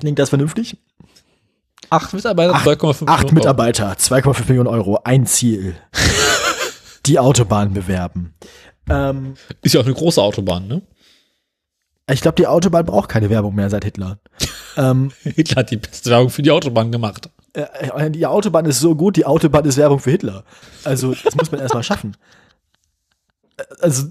[0.00, 0.76] Klingt das vernünftig?
[1.90, 3.34] Acht Mitarbeiter, Acht- 2,5 Acht Millionen Euro.
[3.34, 5.76] Mitarbeiter, 2,5 Millionen Euro, ein Ziel.
[7.06, 8.34] die Autobahn bewerben.
[8.90, 10.82] Ähm, Ist ja auch eine große Autobahn, ne?
[12.10, 14.18] ich glaube, die Autobahn braucht keine Werbung mehr seit Hitler.
[14.76, 17.28] ähm, Hitler hat die beste Werbung für die Autobahn gemacht.
[17.54, 20.44] äh, die Autobahn ist so gut, die Autobahn ist Werbung für Hitler.
[20.84, 22.16] Also, das muss man erstmal schaffen.
[23.56, 24.10] Äh, Also,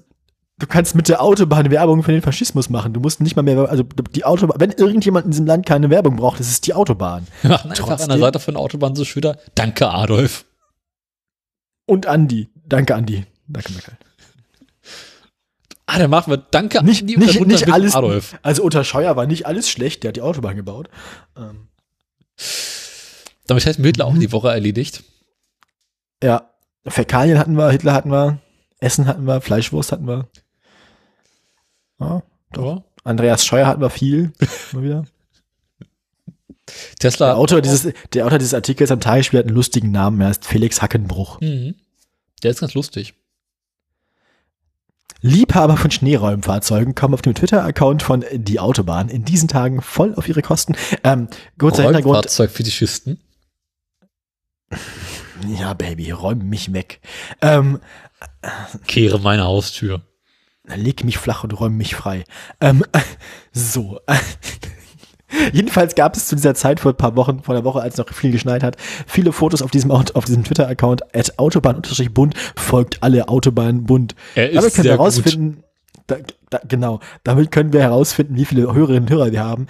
[0.59, 2.93] du kannst mit der Autobahn Werbung für den Faschismus machen.
[2.93, 6.15] Du musst nicht mal mehr, also die Autobahn, wenn irgendjemand in diesem Land keine Werbung
[6.15, 7.27] braucht, das ist die Autobahn.
[7.41, 9.37] Wir machen einfach an Trotzdem- der Seite von der Autobahn so schöner.
[9.55, 10.45] Danke, Adolf.
[11.85, 12.49] Und Andi.
[12.65, 13.25] Danke, Andi.
[13.47, 13.97] Danke, Michael.
[15.89, 17.95] Ah, dann machen wir Danke, Nicht, Andi, nicht, nicht alles.
[17.95, 18.37] Adolf.
[18.41, 20.89] Also unter Scheuer war nicht alles schlecht, der hat die Autobahn gebaut.
[21.37, 21.69] Ähm,
[23.47, 25.03] Damit hätten wir Hitler auch die Woche erledigt.
[26.21, 26.49] ja,
[26.85, 28.39] Fäkalien hatten wir, Hitler hatten wir,
[28.79, 30.27] Essen hatten wir, Fleischwurst hatten wir.
[31.99, 32.23] Ja,
[32.55, 32.83] Ja.
[33.03, 34.33] Andreas Scheuer hatten wir viel.
[34.73, 35.05] Mal wieder.
[36.99, 37.27] Tesla.
[37.27, 40.45] Der Autor, dieses, der Autor dieses Artikels am Tagesspiel hat einen lustigen Namen, er heißt
[40.45, 41.39] Felix Hackenbruch.
[41.39, 41.75] Mhm.
[42.43, 43.13] Der ist ganz lustig.
[45.21, 50.29] Liebhaber von Schneeräumfahrzeugen kommen auf dem Twitter-Account von Die Autobahn in diesen Tagen voll auf
[50.29, 50.75] ihre Kosten.
[51.03, 52.17] Ähm, kurzer Hintergrund.
[52.17, 53.19] Räumfahrzeugfetischisten.
[55.47, 56.99] Ja, Baby, räum mich weg.
[57.41, 57.79] Ähm,
[58.85, 60.01] Kehre meine Haustür.
[60.75, 62.23] Leg mich flach und räum mich frei.
[62.61, 62.83] Ähm,
[63.51, 63.99] so.
[65.51, 68.07] Jedenfalls gab es zu dieser Zeit vor ein paar Wochen, vor einer Woche, als noch
[68.13, 74.15] viel geschneit hat, viele Fotos auf diesem, auf diesem Twitter-Account at Autobahn-Bund folgt alle Autobahn-Bund.
[74.35, 74.91] Er ist wir sehr gut.
[74.91, 75.63] herausfinden,
[76.07, 76.15] da,
[76.49, 79.67] da, genau, damit können wir herausfinden, wie viele Hörerinnen und Hörer wir haben.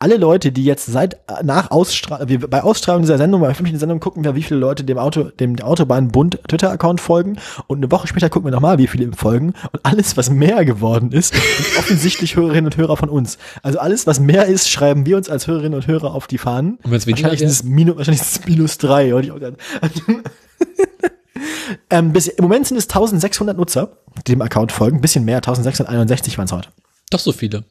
[0.00, 4.00] Alle Leute, die jetzt seit äh, nach Ausstrahlung, bei Ausstrahlung dieser Sendung, bei öffentlichen Sendung
[4.00, 7.38] gucken wir, wie viele Leute dem Auto, dem Autobahnbund Twitter-Account folgen
[7.68, 10.64] und eine Woche später gucken wir nochmal, wie viele ihm folgen und alles, was mehr
[10.64, 11.44] geworden ist, sind
[11.78, 13.38] offensichtlich Hörerinnen und Hörer von uns.
[13.62, 16.78] Also alles, was mehr ist, schreiben wir uns als Hörerinnen und Hörer auf die Fahnen.
[16.82, 19.12] Und wenn's weniger wahrscheinlich ist es minus, wahrscheinlich ist es minus drei.
[21.90, 24.98] ähm, bis, Im Moment sind es 1600 Nutzer, die dem Account folgen.
[24.98, 26.68] Ein bisschen mehr, 1661 waren es heute.
[27.10, 27.64] Doch so viele.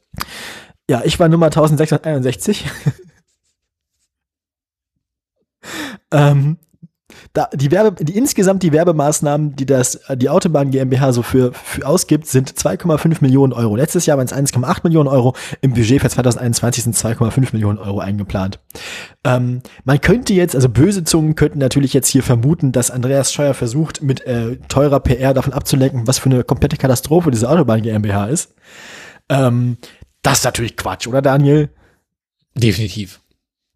[0.89, 2.65] Ja, ich war Nummer 1661.
[6.11, 6.57] ähm,
[7.35, 11.85] da, die, Werbe, die insgesamt die Werbemaßnahmen, die das, die Autobahn GmbH so für, für
[11.85, 13.75] ausgibt, sind 2,5 Millionen Euro.
[13.75, 15.35] Letztes Jahr waren es 1,8 Millionen Euro.
[15.59, 18.59] Im Budget für 2021 sind 2,5 Millionen Euro eingeplant.
[19.25, 23.53] Ähm, man könnte jetzt, also böse Zungen könnten natürlich jetzt hier vermuten, dass Andreas Scheuer
[23.53, 28.27] versucht, mit äh, teurer PR davon abzulenken, was für eine komplette Katastrophe diese Autobahn GmbH
[28.27, 28.55] ist.
[29.27, 29.75] Ähm,
[30.21, 31.69] das ist natürlich Quatsch, oder Daniel?
[32.55, 33.19] Definitiv.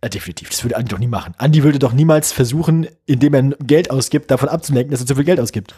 [0.02, 1.34] Äh, definitiv, das würde Andi doch nie machen.
[1.38, 5.26] Andi würde doch niemals versuchen, indem er Geld ausgibt, davon abzulenken, dass er zu viel
[5.26, 5.76] Geld ausgibt.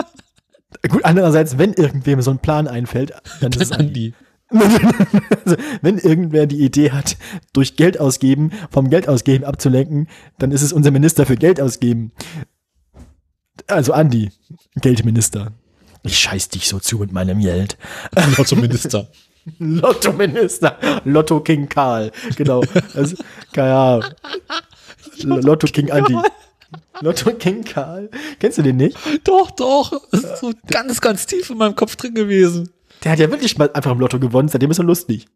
[0.88, 4.14] Gut, andererseits, wenn irgendwem so ein Plan einfällt, dann ist es Andi.
[4.50, 7.16] also, wenn irgendwer die Idee hat,
[7.52, 10.08] durch Geld ausgeben, vom Geld ausgeben abzulenken,
[10.38, 12.12] dann ist es unser Minister für Geld ausgeben.
[13.66, 14.32] Also Andi,
[14.76, 15.52] Geldminister.
[16.02, 17.78] Ich scheiß dich so zu mit meinem Geld.
[18.36, 19.08] Lotto-Minister.
[19.58, 20.78] Lotto-Minister.
[21.04, 22.10] Lotto King Karl.
[22.36, 22.62] Genau.
[22.94, 23.16] Also,
[23.52, 24.04] keine Ahnung.
[25.22, 26.16] Lotto King Andi.
[27.00, 28.10] Lotto King Karl.
[28.38, 28.96] Kennst du den nicht?
[29.24, 30.02] Doch, doch.
[30.10, 32.70] Das ist so ganz, ganz tief in meinem Kopf drin gewesen.
[33.04, 34.48] Der hat ja wirklich mal einfach im Lotto gewonnen.
[34.48, 35.26] Seitdem ist er lustig.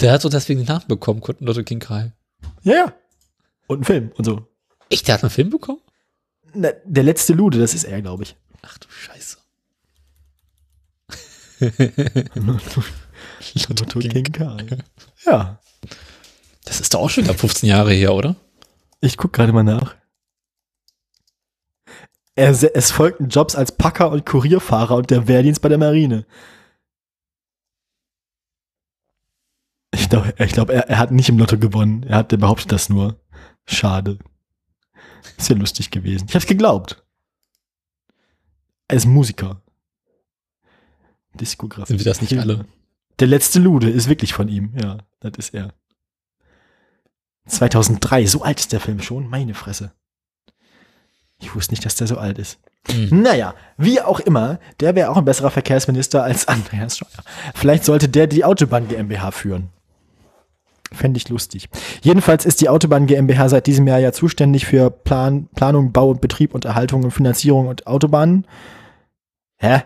[0.00, 2.12] Der hat so deswegen den Namen bekommen, Lotto King Karl.
[2.62, 2.92] Ja, ja.
[3.66, 4.46] Und einen Film und so.
[4.90, 5.80] Echt, der hat einen Film bekommen?
[6.52, 8.36] Na, der letzte Lude, das ist er, glaube ich.
[8.62, 9.38] Ach du Scheiße.
[13.68, 14.66] Lotto King Karl.
[15.26, 15.58] Ja.
[16.64, 18.36] Das ist doch auch schon wieder 15 Jahre her, oder?
[19.00, 19.96] Ich guck gerade mal nach.
[22.36, 26.26] Er, es folgten Jobs als Packer und Kurierfahrer und der Wehrdienst bei der Marine.
[29.94, 32.02] Ich glaube, glaub, er, er hat nicht im Lotto gewonnen.
[32.02, 33.20] Er hat behauptet das nur.
[33.66, 34.18] Schade.
[35.36, 36.26] Ist ja lustig gewesen.
[36.28, 37.04] Ich hab's geglaubt.
[38.88, 39.62] Er ist Musiker.
[41.34, 41.92] Diskografie.
[41.92, 42.66] Sind wir das nicht alle?
[43.18, 44.72] Der letzte Lude ist wirklich von ihm.
[44.80, 45.72] Ja, das ist er.
[47.46, 49.28] 2003, so alt ist der Film schon.
[49.28, 49.92] Meine Fresse.
[51.38, 52.58] Ich wusste nicht, dass der so alt ist.
[52.90, 53.22] Mhm.
[53.22, 57.24] Naja, wie auch immer, der wäre auch ein besserer Verkehrsminister als Andreas Scheuer.
[57.54, 59.70] Vielleicht sollte der die Autobahn GmbH führen.
[60.92, 61.68] Fände ich lustig.
[62.02, 66.20] Jedenfalls ist die Autobahn GmbH seit diesem Jahr ja zuständig für Plan, Planung, Bau und
[66.20, 68.46] Betrieb und Erhaltung und Finanzierung und Autobahnen.
[69.56, 69.82] Hä?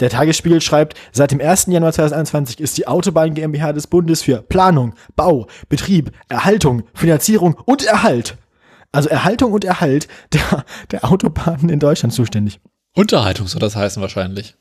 [0.00, 1.66] Der Tagesspiegel schreibt, seit dem 1.
[1.66, 7.84] Januar 2021 ist die Autobahn GmbH des Bundes für Planung, Bau, Betrieb, Erhaltung, Finanzierung und
[7.84, 8.36] Erhalt.
[8.90, 12.60] Also Erhaltung und Erhalt der, der Autobahnen in Deutschland zuständig.
[12.94, 14.54] Unterhaltung soll das heißen wahrscheinlich.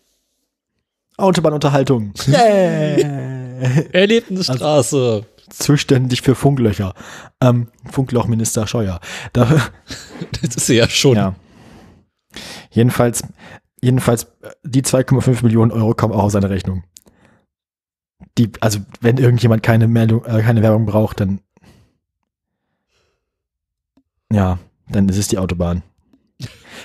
[1.17, 2.13] Autobahnunterhaltung.
[2.27, 2.97] Yeah.
[3.91, 5.25] Erlebnisstraße.
[5.49, 6.93] Zuständig für Funklöcher.
[7.41, 9.01] Ähm, Funklochminister Scheuer.
[9.33, 9.45] Da,
[10.41, 11.17] das ist sie ja schon.
[11.17, 11.35] ja.
[12.71, 13.23] Jedenfalls,
[13.81, 16.83] jedenfalls, äh, die 2,5 Millionen Euro kommen auch auf seine Rechnung.
[18.37, 21.41] Die, also, wenn irgendjemand keine Meldung, äh, keine Werbung braucht, dann,
[24.31, 24.59] ja,
[24.89, 25.83] dann ist es die Autobahn.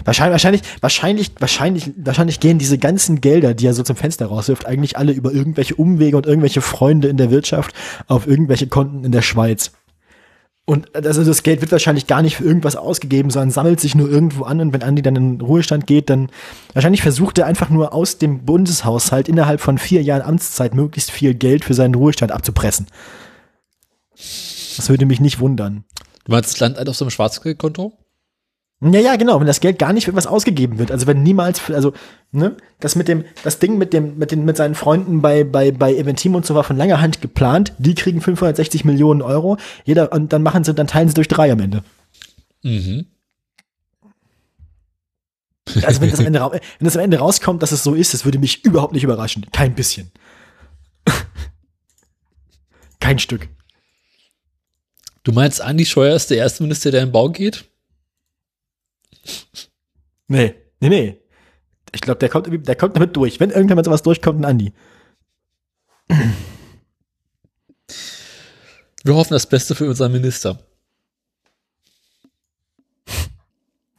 [0.04, 4.66] Wahrscheinlich, wahrscheinlich, wahrscheinlich, wahrscheinlich, wahrscheinlich gehen diese ganzen Gelder, die er so zum Fenster rauswirft,
[4.66, 7.74] eigentlich alle über irgendwelche Umwege und irgendwelche Freunde in der Wirtschaft
[8.06, 9.72] auf irgendwelche Konten in der Schweiz.
[10.68, 14.10] Und also das Geld wird wahrscheinlich gar nicht für irgendwas ausgegeben, sondern sammelt sich nur
[14.10, 16.28] irgendwo an und wenn Andi dann in den Ruhestand geht, dann
[16.74, 21.34] wahrscheinlich versucht er einfach nur aus dem Bundeshaushalt innerhalb von vier Jahren Amtszeit möglichst viel
[21.34, 22.88] Geld für seinen Ruhestand abzupressen.
[24.16, 25.84] Das würde mich nicht wundern.
[26.24, 27.92] Du meinst, das Land auf so einem Schwarzgeldkonto?
[28.80, 30.90] Ja, ja, genau, wenn das Geld gar nicht für was ausgegeben wird.
[30.90, 31.94] Also wenn niemals, für, also,
[32.30, 35.70] ne, das mit dem, das Ding mit dem, mit den, mit seinen Freunden bei, bei,
[35.70, 37.72] bei Eventim und so war von langer Hand geplant.
[37.78, 39.56] Die kriegen 560 Millionen Euro.
[39.84, 41.84] Jeder, und dann machen sie, dann teilen sie durch drei am Ende.
[42.62, 43.06] Mhm.
[45.82, 48.26] Also wenn das, am Ende, wenn das am Ende rauskommt, dass es so ist, das
[48.26, 49.46] würde mich überhaupt nicht überraschen.
[49.52, 50.12] Kein bisschen.
[53.00, 53.48] Kein Stück.
[55.22, 57.64] Du meinst, Andi Scheuer ist der erste Minister, der in den Bau geht?
[60.28, 61.20] Nee, nee, nee.
[61.92, 63.40] Ich glaube, der kommt, der kommt damit durch.
[63.40, 64.72] Wenn irgendwann mal sowas durchkommt, ein Andi.
[69.04, 70.58] Wir hoffen das Beste für unseren Minister.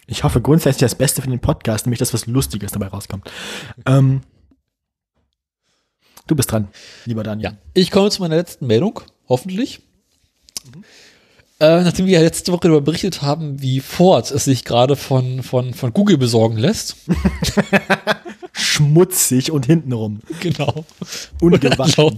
[0.05, 3.29] Ich hoffe grundsätzlich das Beste für den Podcast, nämlich dass was Lustiges dabei rauskommt.
[3.85, 4.21] Ähm,
[6.27, 6.69] du bist dran,
[7.05, 7.51] lieber Daniel.
[7.51, 9.81] Ja, ich komme zu meiner letzten Meldung, hoffentlich.
[11.59, 15.41] Äh, nachdem wir ja letzte Woche darüber berichtet haben, wie Ford es sich gerade von,
[15.41, 16.97] von, von Google besorgen lässt.
[18.53, 20.21] Schmutzig und hintenrum.
[20.39, 20.85] genau.
[21.41, 22.17] Ungewaschen.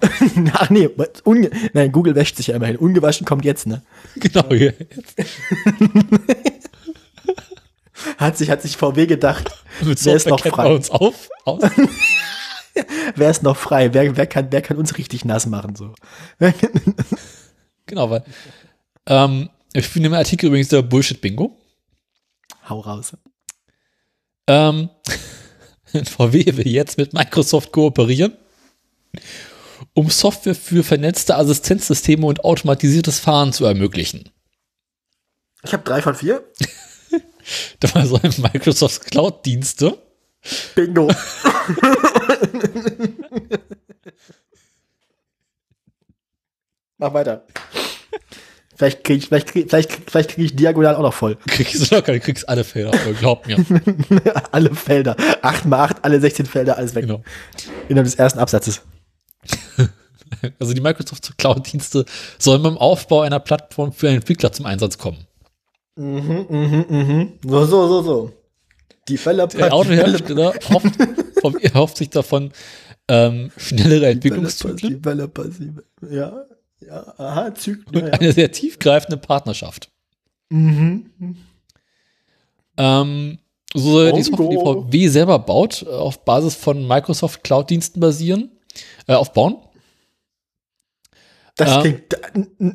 [0.52, 0.88] Ach nee,
[1.24, 2.76] unge nein, Google wäscht sich ja immerhin.
[2.76, 3.82] Ungewaschen kommt jetzt, ne?
[4.16, 4.48] genau.
[4.52, 4.86] Jetzt.
[8.16, 9.50] Hat sich, hat sich VW gedacht.
[9.80, 10.72] Mit Wer ist noch frei?
[10.72, 11.28] uns auf.
[11.44, 11.62] Aus.
[13.16, 13.92] wer ist noch frei?
[13.92, 15.74] Wer, wer, kann, wer kann uns richtig nass machen?
[15.74, 15.92] So.
[17.88, 18.22] Genau, weil
[19.08, 21.58] ähm, ich finde im Artikel übrigens der Bullshit-Bingo.
[22.68, 23.16] Hau raus.
[24.46, 24.88] Ähm,
[26.04, 28.36] VW will jetzt mit Microsoft kooperieren,
[29.94, 34.30] um Software für vernetzte Assistenzsysteme und automatisiertes Fahren zu ermöglichen.
[35.64, 36.44] Ich habe drei von vier.
[37.80, 39.98] Dabei sollen Microsoft Cloud-Dienste
[40.74, 41.08] Bingo.
[46.98, 47.46] Mach weiter.
[48.78, 51.36] Vielleicht kriege ich, vielleicht krieg, vielleicht, vielleicht krieg ich diagonal auch noch voll.
[51.48, 53.56] kriegst du locker, du kriegst alle Felder, aber glaub mir.
[54.52, 55.16] alle Felder.
[55.42, 57.02] 8 mal 8, alle 16 Felder, alles weg.
[57.06, 57.24] Genau.
[57.88, 58.82] Innerhalb des ersten Absatzes.
[60.60, 62.04] Also die Microsoft Cloud-Dienste
[62.38, 65.26] sollen beim Aufbau einer Plattform für Entwickler zum Einsatz kommen.
[65.96, 67.32] Mhm, mhm, mhm.
[67.42, 68.32] So, so, so, so.
[69.08, 70.94] Developer, Der Autohersteller Developer, hofft,
[71.40, 72.52] vom- erhofft sich davon
[73.08, 75.02] ähm, schnellere Entwicklungszyklen
[76.10, 76.44] ja,
[76.80, 77.86] ja, aha, Zyklen.
[77.94, 78.12] und Ja, ja.
[78.20, 79.90] eine sehr tiefgreifende Partnerschaft.
[80.50, 81.06] Mhm.
[82.76, 83.38] Ähm,
[83.74, 84.56] so soll die Software, die.
[84.56, 88.50] VW selber baut, äh, auf Basis von Microsoft Cloud-Diensten basieren,
[89.06, 89.56] äh, aufbauen.
[91.56, 91.80] Das Ja.
[91.80, 92.16] klingt,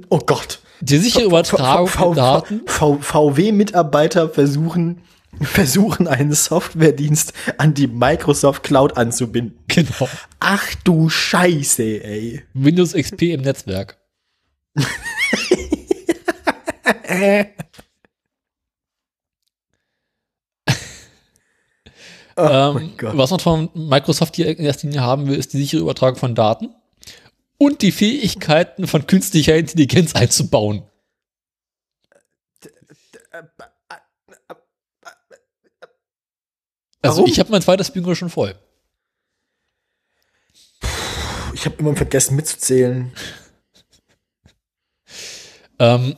[0.10, 0.60] oh Gott.
[0.82, 2.62] Die sichere Übertragung von Daten.
[2.68, 5.02] VW-Mitarbeiter versuchen,
[5.42, 9.58] versuchen, einen Softwaredienst an die Microsoft Cloud anzubinden.
[9.68, 10.08] Genau.
[10.40, 12.44] Ach du Scheiße, ey.
[12.54, 13.98] Windows XP im Netzwerk.
[22.36, 25.82] Oh ähm, was man von Microsoft hier in erster Linie haben will, ist die sichere
[25.82, 26.74] Übertragung von Daten
[27.58, 30.84] und die Fähigkeiten von künstlicher Intelligenz einzubauen.
[37.04, 37.30] Also Warum?
[37.30, 38.56] ich habe mein zweites Bingo schon voll.
[41.54, 43.14] Ich habe immer vergessen mitzuzählen.
[45.80, 46.16] Ähm,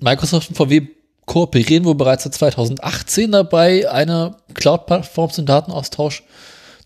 [0.00, 0.86] Microsoft und VW
[1.26, 6.22] kooperieren wohl bereits seit 2018 dabei, eine Cloud-Plattform zum Datenaustausch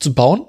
[0.01, 0.47] zu bauen.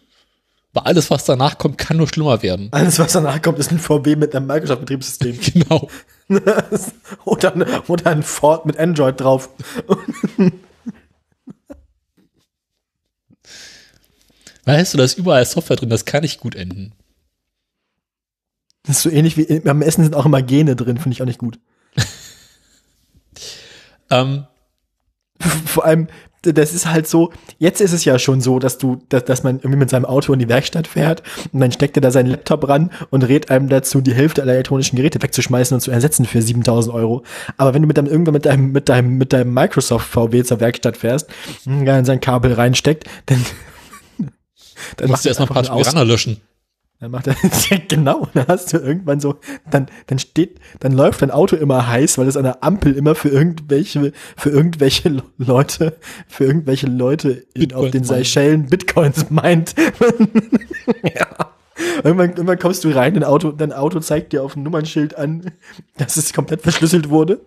[0.73, 2.69] Weil alles, was danach kommt, kann nur schlimmer werden.
[2.71, 5.39] Alles, was danach kommt, ist ein VW mit einem Microsoft-Betriebssystem.
[5.53, 5.89] Genau.
[7.25, 7.53] oder,
[7.87, 9.49] oder ein Ford mit Android drauf.
[14.65, 16.93] Weißt du, da ist überall Software drin, das kann nicht gut enden.
[18.83, 21.27] Das ist so ähnlich wie beim Essen sind auch immer Gene drin, finde ich auch
[21.27, 21.59] nicht gut.
[24.11, 24.45] Ähm,
[25.65, 26.07] Vor allem,
[26.41, 29.57] das ist halt so, jetzt ist es ja schon so, dass du, dass, dass man
[29.57, 32.67] irgendwie mit seinem Auto in die Werkstatt fährt und dann steckt er da seinen Laptop
[32.67, 36.41] ran und rät einem dazu, die Hälfte aller elektronischen Geräte wegzuschmeißen und zu ersetzen für
[36.41, 37.23] 7000 Euro.
[37.57, 40.59] Aber wenn du mit deinem, irgendwann mit deinem, mit deinem, mit deinem Microsoft VW zur
[40.59, 41.29] Werkstatt fährst,
[41.65, 43.43] ja, in sein Kabel reinsteckt, dann,
[44.97, 46.41] dann musst du erstmal ein paar einfach einen Aus- Piraner löschen.
[47.01, 47.35] Dann macht er,
[47.69, 49.35] ja, genau, dann hast du irgendwann so,
[49.69, 53.15] dann, dann steht, dann läuft dein Auto immer heiß, weil es an der Ampel immer
[53.15, 55.97] für irgendwelche, für irgendwelche Le- Leute,
[56.29, 58.05] für irgendwelche Leute in, auf den.
[58.05, 59.75] Seychellen Bitcoins meint.
[61.03, 61.27] ja.
[62.03, 65.51] Irgendwann, irgendwann kommst du rein, dein Auto, dein Auto zeigt dir auf dem Nummernschild an,
[65.97, 67.41] dass es komplett verschlüsselt wurde.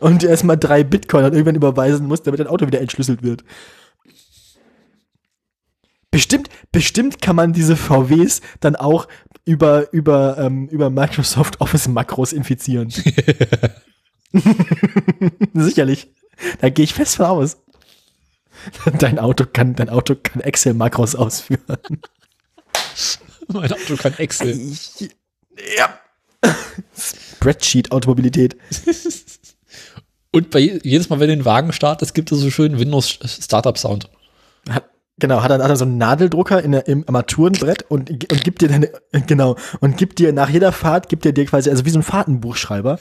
[0.00, 3.42] Und dir erstmal drei Bitcoin dann irgendwann überweisen musst, damit dein Auto wieder entschlüsselt wird.
[6.10, 9.08] Bestimmt, bestimmt kann man diese VWs dann auch
[9.44, 12.90] über, über, ähm, über Microsoft Office Makros infizieren.
[15.54, 16.08] Sicherlich.
[16.60, 17.56] Da gehe ich fest von aus.
[18.98, 21.62] Dein Auto kann, dein Auto kann Excel Makros ausführen.
[23.48, 24.50] Mein Auto kann Excel.
[24.50, 25.10] Ich,
[25.76, 25.98] ja.
[26.96, 28.56] Spreadsheet Automobilität.
[30.32, 33.18] Und bei je- jedes Mal, wenn du den Wagen startest, gibt es so schönen Windows
[33.24, 34.10] Startup Sound.
[34.68, 34.88] Hat,
[35.20, 38.62] Genau, hat dann, hat dann so einen Nadeldrucker in der, im Armaturenbrett und, und gibt
[38.62, 38.90] dir deine,
[39.26, 42.04] genau, und gibt dir nach jeder Fahrt, gibt er dir quasi, also wie so ein
[42.04, 42.98] Fahrtenbuchschreiber,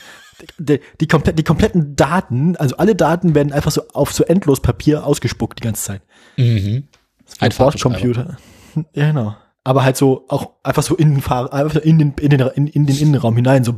[0.58, 4.62] die, die, komplett, die kompletten Daten, also alle Daten werden einfach so auf so endlos
[4.62, 6.02] Papier ausgespuckt die ganze Zeit.
[6.38, 6.88] Mhm.
[7.40, 8.38] Ein Bordcomputer.
[8.94, 9.36] Ja, genau.
[9.64, 12.68] Aber halt so, auch einfach so in den, Fahr einfach in den, in den, in,
[12.68, 13.76] in den Innenraum hinein, so,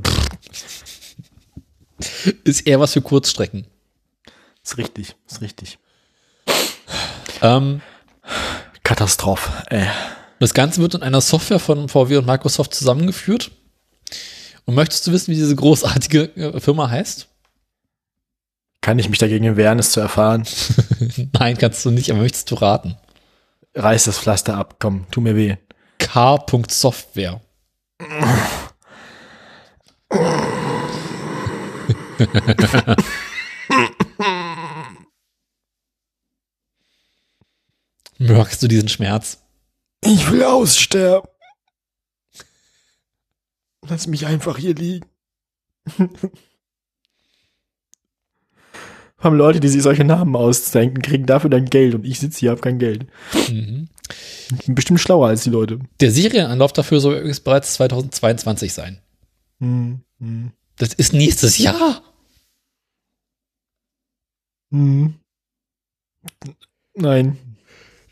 [2.44, 3.66] Ist eher was für Kurzstrecken.
[4.64, 5.80] ist richtig, ist richtig.
[7.42, 7.82] Ähm,
[8.84, 9.88] Katastrophe, ey.
[10.40, 13.52] das Ganze wird in einer Software von VW und Microsoft zusammengeführt.
[14.66, 17.28] Und möchtest du wissen, wie diese großartige äh, Firma heißt?
[18.82, 20.44] Kann ich mich dagegen wehren, es zu erfahren?
[21.40, 22.98] Nein, kannst du nicht, aber möchtest du raten?
[23.76, 25.58] Reiß das Pflaster ab, komm, tu mir weh.
[25.98, 27.42] K.Software.
[38.20, 39.42] Merkst du diesen Schmerz?
[40.04, 41.28] Ich will aussterben.
[43.88, 45.06] Lass mich einfach hier liegen.
[49.18, 52.52] Haben Leute, die sich solche Namen ausdenken, kriegen dafür dann Geld und ich sitze hier,
[52.52, 53.08] hab kein Geld.
[53.50, 53.90] Mhm.
[54.58, 55.80] Ich bin bestimmt schlauer als die Leute.
[56.00, 59.02] Der Serienanlauf dafür soll übrigens bereits 2022 sein.
[59.60, 62.02] Hm, hm, Das ist nächstes Jahr.
[64.72, 65.16] hm.
[66.96, 67.38] Nein.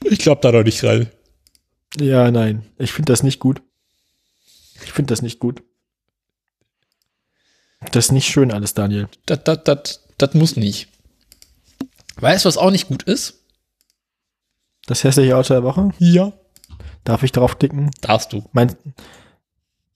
[0.03, 1.09] Ich glaube da doch nicht rein.
[1.99, 2.65] Ja, nein.
[2.77, 3.61] Ich finde das nicht gut.
[4.83, 5.63] Ich finde das nicht gut.
[7.91, 9.07] Das ist nicht schön alles, Daniel.
[9.25, 10.89] Das, das, das, das muss nicht.
[12.17, 13.43] Weißt du, was auch nicht gut ist?
[14.87, 15.91] Das hässliche Auto der Woche?
[15.99, 16.33] Ja.
[17.03, 17.91] Darf ich drauf klicken?
[18.01, 18.49] Darfst du.
[18.53, 18.75] Mein,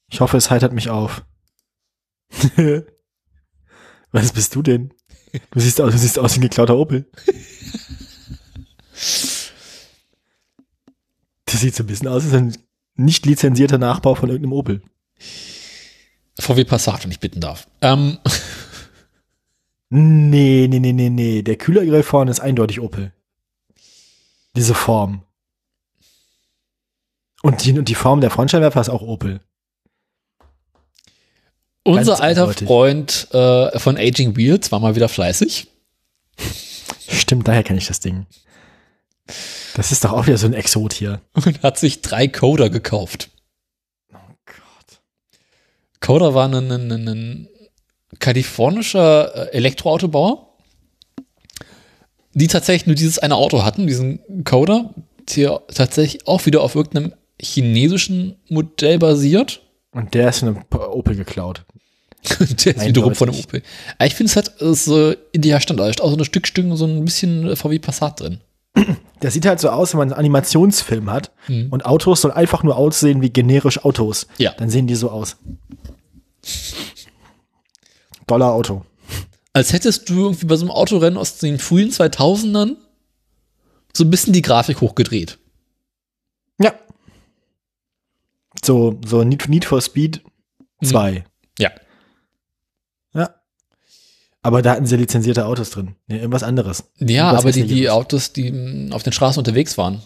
[0.09, 1.23] ich hoffe, es heitert mich auf.
[4.11, 4.93] Was bist du denn?
[5.51, 7.09] Du siehst aus, du siehst aus wie ein geklauter Opel.
[11.51, 12.55] Das sieht so ein bisschen aus, als ein
[12.95, 14.81] nicht lizenzierter Nachbau von irgendeinem Opel.
[16.39, 17.67] VW Passat, wenn ich bitten darf.
[17.81, 18.17] Ähm,
[19.93, 21.41] Nee, nee, nee, nee, nee.
[21.41, 23.11] Der Kühlergrill vorne ist eindeutig Opel.
[24.55, 25.23] Diese Form.
[27.41, 29.41] Und die, und die Form der Frontscheinwerfer ist auch Opel.
[31.83, 32.67] unser Ganz alter eindeutig.
[32.67, 35.67] Freund äh, von Aging Wheels war mal wieder fleißig.
[37.09, 38.27] Stimmt, daher kenne ich das Ding.
[39.75, 41.21] Das ist doch auch wieder so ein Exot hier.
[41.33, 43.29] und hat sich drei Coder gekauft.
[44.13, 45.01] Oh Gott.
[45.99, 47.47] Coder war ein, ein, ein, ein
[48.19, 50.47] kalifornischer äh, Elektroautobauer,
[52.33, 54.93] die tatsächlich nur dieses eine Auto hatten, diesen Coder,
[55.35, 59.61] der tatsächlich auch wieder auf irgendeinem chinesischen Modell basiert.
[59.91, 61.65] Und der ist in einem Opel geklaut.
[62.39, 63.39] der ist wiederum von einem.
[63.39, 63.63] Opel.
[63.97, 66.85] Aber ich finde, es hat äh, so ideal Standard, auch so ein Stück Stück, so
[66.85, 68.41] ein bisschen VW Passat drin.
[69.21, 72.75] Der sieht halt so aus, wenn man einen Animationsfilm hat und Autos sollen einfach nur
[72.75, 74.27] aussehen wie generisch Autos.
[74.37, 74.53] Ja.
[74.57, 75.37] Dann sehen die so aus.
[78.27, 78.85] Dollar Auto.
[79.53, 82.77] Als hättest du irgendwie bei so einem Autorennen aus den frühen 2000ern
[83.93, 85.37] so ein bisschen die Grafik hochgedreht.
[86.57, 86.73] Ja.
[88.63, 90.21] So, so Need, Need for Speed
[90.83, 91.25] 2.
[91.59, 91.69] Ja.
[91.69, 91.71] Ja.
[94.43, 95.95] Aber da hatten sie lizenzierte Autos drin.
[96.07, 96.85] Nee, irgendwas anderes.
[96.99, 97.89] Ja, Irgendwas aber die, die.
[97.89, 100.01] Autos, die mh, auf den Straßen unterwegs waren.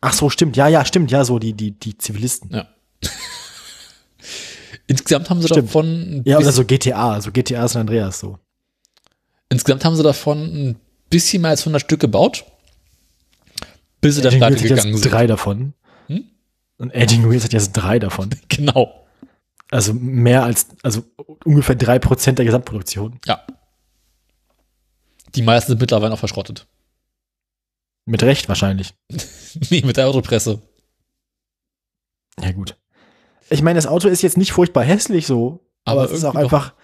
[0.00, 0.56] Ach so, stimmt.
[0.56, 1.10] Ja, ja, stimmt.
[1.10, 2.50] Ja, so die, die, die Zivilisten.
[2.52, 2.68] Ja.
[4.86, 5.68] Insgesamt haben sie Stimmt.
[5.68, 7.20] davon Ja, oder so GTA.
[7.20, 8.38] So GTA San Andreas so.
[9.48, 10.76] insgesamt haben sie davon ein
[11.10, 12.44] bisschen mehr als 100 Stück gebaut,
[14.00, 15.10] bis sie dann hat gegangen sind.
[15.10, 15.72] drei davon.
[16.08, 16.24] Hm?
[16.76, 18.30] Und Aging Wheels hat jetzt drei davon.
[18.48, 19.00] Genau.
[19.70, 21.02] Also mehr als, also
[21.44, 23.18] ungefähr drei Prozent der Gesamtproduktion.
[23.26, 23.42] Ja.
[25.34, 26.66] Die meisten sind mittlerweile auch verschrottet.
[28.06, 28.94] Mit Recht wahrscheinlich.
[29.70, 30.60] nee, mit der Autopresse.
[32.40, 32.76] Ja, gut.
[33.50, 36.34] Ich meine, das Auto ist jetzt nicht furchtbar hässlich so, aber, Aber es ist auch
[36.34, 36.74] einfach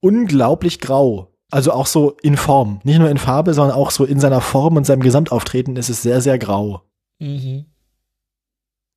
[0.00, 1.28] unglaublich grau.
[1.50, 2.80] Also auch so in Form.
[2.84, 6.02] Nicht nur in Farbe, sondern auch so in seiner Form und seinem Gesamtauftreten ist es
[6.02, 6.82] sehr, sehr grau.
[7.18, 7.66] Mhm.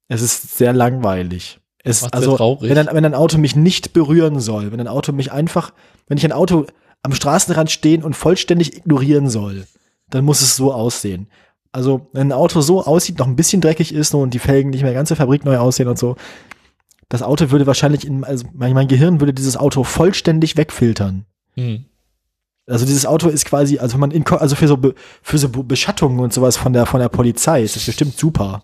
[0.07, 1.59] Es ist sehr langweilig.
[1.83, 2.69] Es, sehr also, traurig.
[2.69, 5.73] wenn ein, wenn ein Auto mich nicht berühren soll, wenn ein Auto mich einfach,
[6.07, 6.67] wenn ich ein Auto
[7.03, 9.67] am Straßenrand stehen und vollständig ignorieren soll,
[10.09, 11.27] dann muss es so aussehen.
[11.71, 14.83] Also, wenn ein Auto so aussieht, noch ein bisschen dreckig ist und die Felgen nicht
[14.83, 16.15] mehr ganz so fabrikneu aussehen und so,
[17.09, 21.25] das Auto würde wahrscheinlich in, also mein, mein Gehirn würde dieses Auto vollständig wegfiltern.
[21.55, 21.85] Mhm.
[22.67, 25.49] Also dieses Auto ist quasi, also wenn man in, also für so Be, für so
[25.49, 28.63] Be- Beschattungen und sowas von der von der Polizei ist das bestimmt super,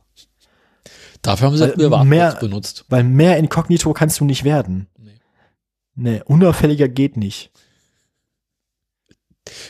[1.21, 2.85] Dafür haben sie Weil früher mehr- benutzt.
[2.87, 4.87] weil mehr inkognito kannst du nicht werden.
[4.97, 5.11] Nee.
[5.95, 7.51] Nee, unauffälliger geht nicht.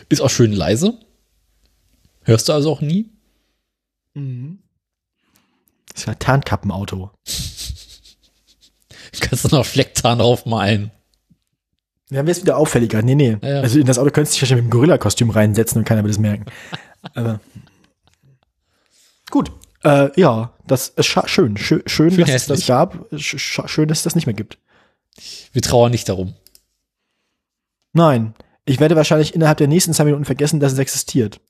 [0.09, 0.99] Ist auch schön leise.
[2.23, 3.09] Hörst du also auch nie?
[4.13, 4.59] Mhm.
[5.87, 7.11] Das ist ja ein Tarnkappenauto.
[9.19, 10.91] Kannst du noch Fleckzahn draufmalen.
[12.09, 13.01] Ja, wäre es wieder auffälliger.
[13.01, 13.37] Nee, nee.
[13.41, 13.61] Ja.
[13.61, 16.11] Also in das Auto könntest du dich wahrscheinlich mit dem Gorilla-Kostüm reinsetzen und keiner wird
[16.11, 16.45] es merken.
[17.13, 17.39] Aber
[19.29, 19.51] gut.
[19.83, 21.55] Äh, ja, das ist schön.
[21.57, 23.05] Schön, schön, dass es das gab.
[23.15, 24.57] Sch sch schön, dass es das nicht mehr gibt.
[25.53, 26.33] Wir trauern nicht darum.
[27.93, 28.33] Nein.
[28.69, 31.41] Ich werde wahrscheinlich innerhalb der nächsten zwei Minuten vergessen, dass es existiert.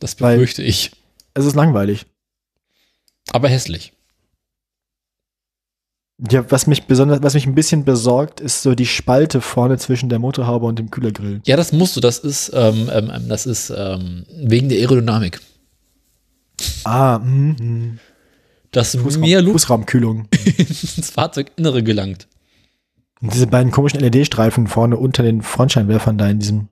[0.00, 0.90] Das Weil- befürchte ich.
[1.34, 2.06] Es ist langweilig.
[3.30, 3.92] Aber hässlich.
[6.28, 10.08] Ja, was mich besonders, was mich ein bisschen besorgt, ist so die Spalte vorne zwischen
[10.08, 11.40] der Motorhaube und dem Kühlergrill.
[11.46, 12.00] Ja, das musst du.
[12.00, 15.40] Das ist, ähm, ähm, ähm, das ist ähm, wegen der Aerodynamik.
[16.82, 17.98] Ah, mm, mm.
[18.72, 20.26] Dass Fußraum, mehr Luft Fußraumkühlung.
[20.96, 22.26] ins Fahrzeuginnere gelangt.
[23.20, 26.68] Und diese beiden komischen LED-Streifen vorne unter den Frontscheinwerfern da in diesem,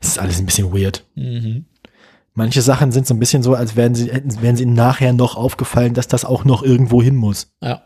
[0.00, 1.04] das ist alles ein bisschen weird.
[1.14, 1.66] Mhm.
[2.34, 5.36] Manche Sachen sind so ein bisschen so, als wären sie, wären sie ihnen nachher noch
[5.36, 7.52] aufgefallen, dass das auch noch irgendwo hin muss.
[7.62, 7.84] Ja.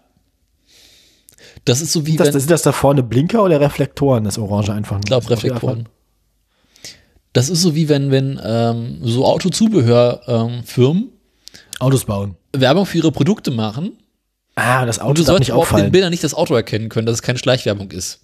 [1.64, 4.72] Das ist so wie Das, das, sind das da vorne Blinker oder Reflektoren, das Orange
[4.72, 4.98] einfach?
[4.98, 5.88] ich glaube, Reflektoren.
[7.32, 11.12] Das ist so wie wenn, wenn ähm, so Autozubehörfirmen ähm,
[11.78, 12.36] Autos bauen.
[12.52, 13.92] Werbung für ihre Produkte machen
[14.60, 15.92] Ah, das und Auto du darf sollst nicht aber auf den auffallen.
[15.92, 18.20] Bildern nicht das Auto erkennen können, dass es keine Schleichwerbung ist.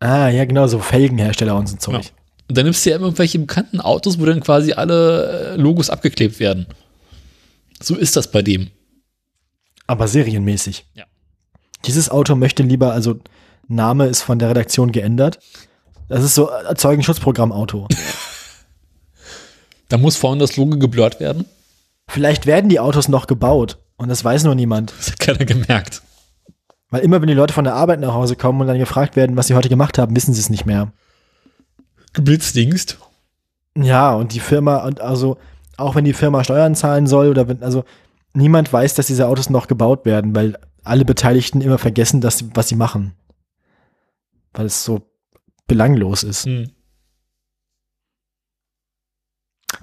[0.00, 2.04] Ah, ja, genau, so Felgenhersteller und so Zeug.
[2.04, 2.10] Ja.
[2.48, 5.88] Und dann nimmst du ja immer irgendwelche bekannten Autos, wo dann quasi alle äh, Logos
[5.88, 6.66] abgeklebt werden.
[7.82, 8.70] So ist das bei dem.
[9.86, 10.84] Aber serienmäßig.
[10.94, 11.04] Ja.
[11.86, 13.18] Dieses Auto möchte lieber, also
[13.66, 15.38] Name ist von der Redaktion geändert.
[16.08, 17.88] Das ist so äh, Zeugenschutzprogramm-Auto.
[19.88, 21.44] Da muss vorne das Logo geblurrt werden.
[22.08, 24.92] Vielleicht werden die Autos noch gebaut und das weiß nur niemand.
[24.98, 26.02] Das hat keiner gemerkt.
[26.90, 29.36] Weil immer, wenn die Leute von der Arbeit nach Hause kommen und dann gefragt werden,
[29.36, 30.92] was sie heute gemacht haben, wissen sie es nicht mehr.
[32.12, 32.98] Geblitzdingst.
[33.76, 35.38] Ja, und die Firma, und also,
[35.76, 37.84] auch wenn die Firma Steuern zahlen soll, oder wenn, also,
[38.32, 42.68] niemand weiß, dass diese Autos noch gebaut werden, weil alle Beteiligten immer vergessen, dass, was
[42.68, 43.14] sie machen.
[44.52, 45.02] Weil es so
[45.66, 46.46] belanglos ist.
[46.46, 46.70] Hm.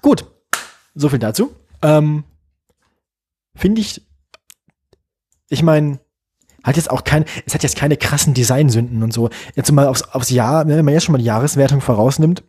[0.02, 0.26] Gut,
[0.96, 1.56] so viel dazu.
[1.82, 2.24] Ähm,
[3.56, 4.02] Finde ich,
[5.50, 6.00] ich meine,
[6.64, 9.30] hat jetzt auch kein, es hat jetzt keine krassen Designsünden und so.
[9.56, 12.44] Jetzt mal aufs, aufs Jahr, wenn man jetzt schon mal die Jahreswertung vorausnimmt,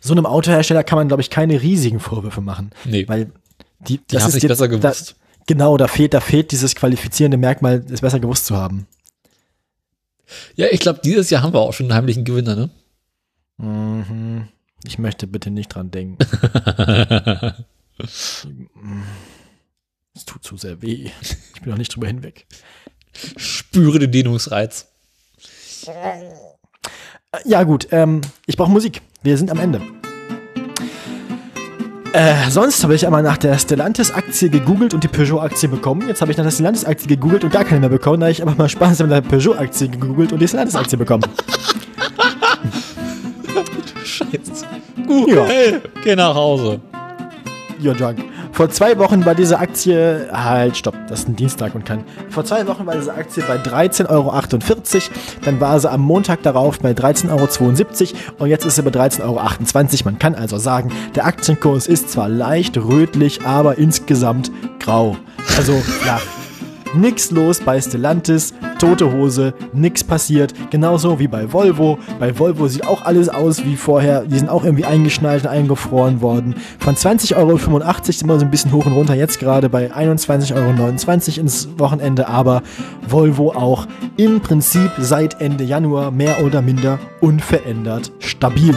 [0.00, 2.70] so einem Autohersteller kann man, glaube ich, keine riesigen Vorwürfe machen.
[2.84, 3.32] Nee, Weil
[3.80, 5.10] die, die haben sich besser gewusst.
[5.10, 8.86] Da, genau, da fehlt, da fehlt dieses qualifizierende Merkmal, es besser gewusst zu haben.
[10.54, 12.70] ja, ich glaube, dieses Jahr haben wir auch schon einen heimlichen Gewinner, ne?
[13.56, 14.48] Mhm.
[14.86, 16.18] Ich möchte bitte nicht dran denken.
[20.20, 21.10] Es tut zu sehr weh.
[21.54, 22.44] Ich bin noch nicht drüber hinweg.
[23.38, 24.86] Spüre den Dehnungsreiz.
[27.46, 29.00] Ja, gut, ähm, ich brauche Musik.
[29.22, 29.80] Wir sind am Ende.
[32.12, 36.06] Äh, sonst habe ich einmal nach der Stellantis-Aktie gegoogelt und die Peugeot-Aktie bekommen.
[36.06, 38.20] Jetzt habe ich nach der Stellantis-Aktie gegoogelt und gar keine mehr bekommen.
[38.20, 41.24] Da habe ich einfach mal Spaß mit der Peugeot-Aktie gegoogelt und die Stellantis-Aktie bekommen.
[44.04, 44.66] Scheiße.
[45.28, 45.44] Ja.
[45.46, 46.78] Hey, geh nach Hause.
[47.80, 48.29] You're drunk.
[48.60, 52.04] Vor zwei Wochen war diese Aktie, halt, stopp, das ist ein Dienstag und kein.
[52.28, 54.34] Vor zwei Wochen war diese Aktie bei 13,48 Euro.
[55.46, 59.24] Dann war sie am Montag darauf bei 13,72 Euro und jetzt ist sie bei 13,28
[59.24, 60.04] Euro.
[60.04, 65.16] Man kann also sagen, der Aktienkurs ist zwar leicht rötlich, aber insgesamt grau.
[65.56, 66.20] Also flach.
[66.94, 70.52] Nix los bei Stellantis, tote Hose, nix passiert.
[70.70, 71.98] Genauso wie bei Volvo.
[72.18, 74.22] Bei Volvo sieht auch alles aus wie vorher.
[74.22, 76.56] Die sind auch irgendwie eingeschnallt und eingefroren worden.
[76.78, 79.14] Von 20,85 Euro sind wir so ein bisschen hoch und runter.
[79.14, 82.26] Jetzt gerade bei 21,29 Euro ins Wochenende.
[82.26, 82.62] Aber
[83.06, 83.86] Volvo auch
[84.16, 88.74] im Prinzip seit Ende Januar mehr oder minder unverändert stabil.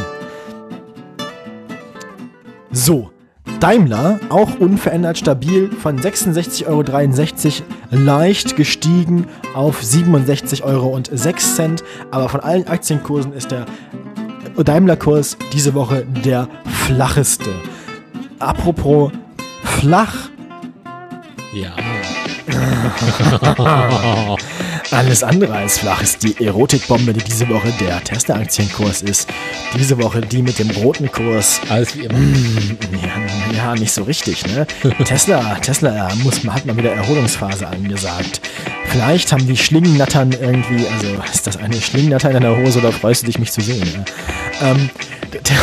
[2.71, 3.12] So,
[3.59, 11.01] Daimler, auch unverändert stabil, von 66,63 Euro leicht gestiegen auf 67,06 Euro.
[12.11, 13.65] Aber von allen Aktienkursen ist der
[14.57, 16.47] Daimler-Kurs diese Woche der
[16.85, 17.51] flacheste.
[18.39, 19.11] Apropos
[19.63, 20.29] flach,
[21.53, 21.73] Ja.
[24.93, 29.27] alles andere als flach ist die Erotikbombe, die diese Woche der Tesla-Aktienkurs ist.
[29.77, 31.59] Diese Woche die mit dem roten Kurs.
[31.69, 32.17] Alles wie immer.
[33.51, 34.65] Ja, ja, nicht so richtig, ne?
[35.05, 38.41] Tesla, Tesla muss, hat mal wieder Erholungsphase angesagt.
[38.87, 43.23] Vielleicht haben die Schlingennattern irgendwie, also ist das eine Schlingennatter in deiner Hose oder freust
[43.23, 43.79] du dich, mich zu sehen?
[43.81, 44.05] Ne?
[44.61, 44.89] Ähm,
[45.31, 45.53] Te-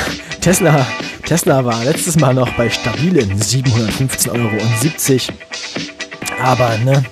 [0.41, 0.87] Tesla,
[1.25, 6.00] Tesla war letztes Mal noch bei stabilen 715,70 Euro.
[6.43, 7.05] Aber ne,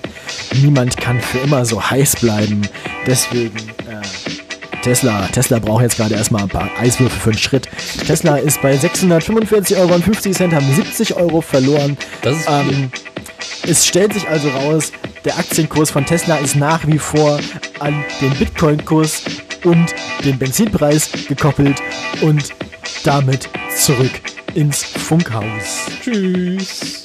[0.61, 2.61] niemand kann für immer so heiß bleiben.
[3.05, 5.27] Deswegen äh, Tesla.
[5.27, 7.69] Tesla braucht jetzt gerade erstmal ein paar Eiswürfel für einen Schritt.
[8.05, 11.97] Tesla ist bei 645,50 Euro, haben 70 Euro verloren.
[12.21, 12.77] Das ist ähm, viel.
[12.77, 12.91] Ähm,
[13.67, 14.91] es stellt sich also raus,
[15.25, 17.39] der Aktienkurs von Tesla ist nach wie vor
[17.79, 19.23] an den Bitcoin-Kurs
[19.63, 19.93] und
[20.23, 21.81] den Benzinpreis gekoppelt
[22.21, 22.49] und
[23.03, 24.11] damit zurück
[24.55, 25.87] ins Funkhaus.
[26.01, 27.03] Tschüss.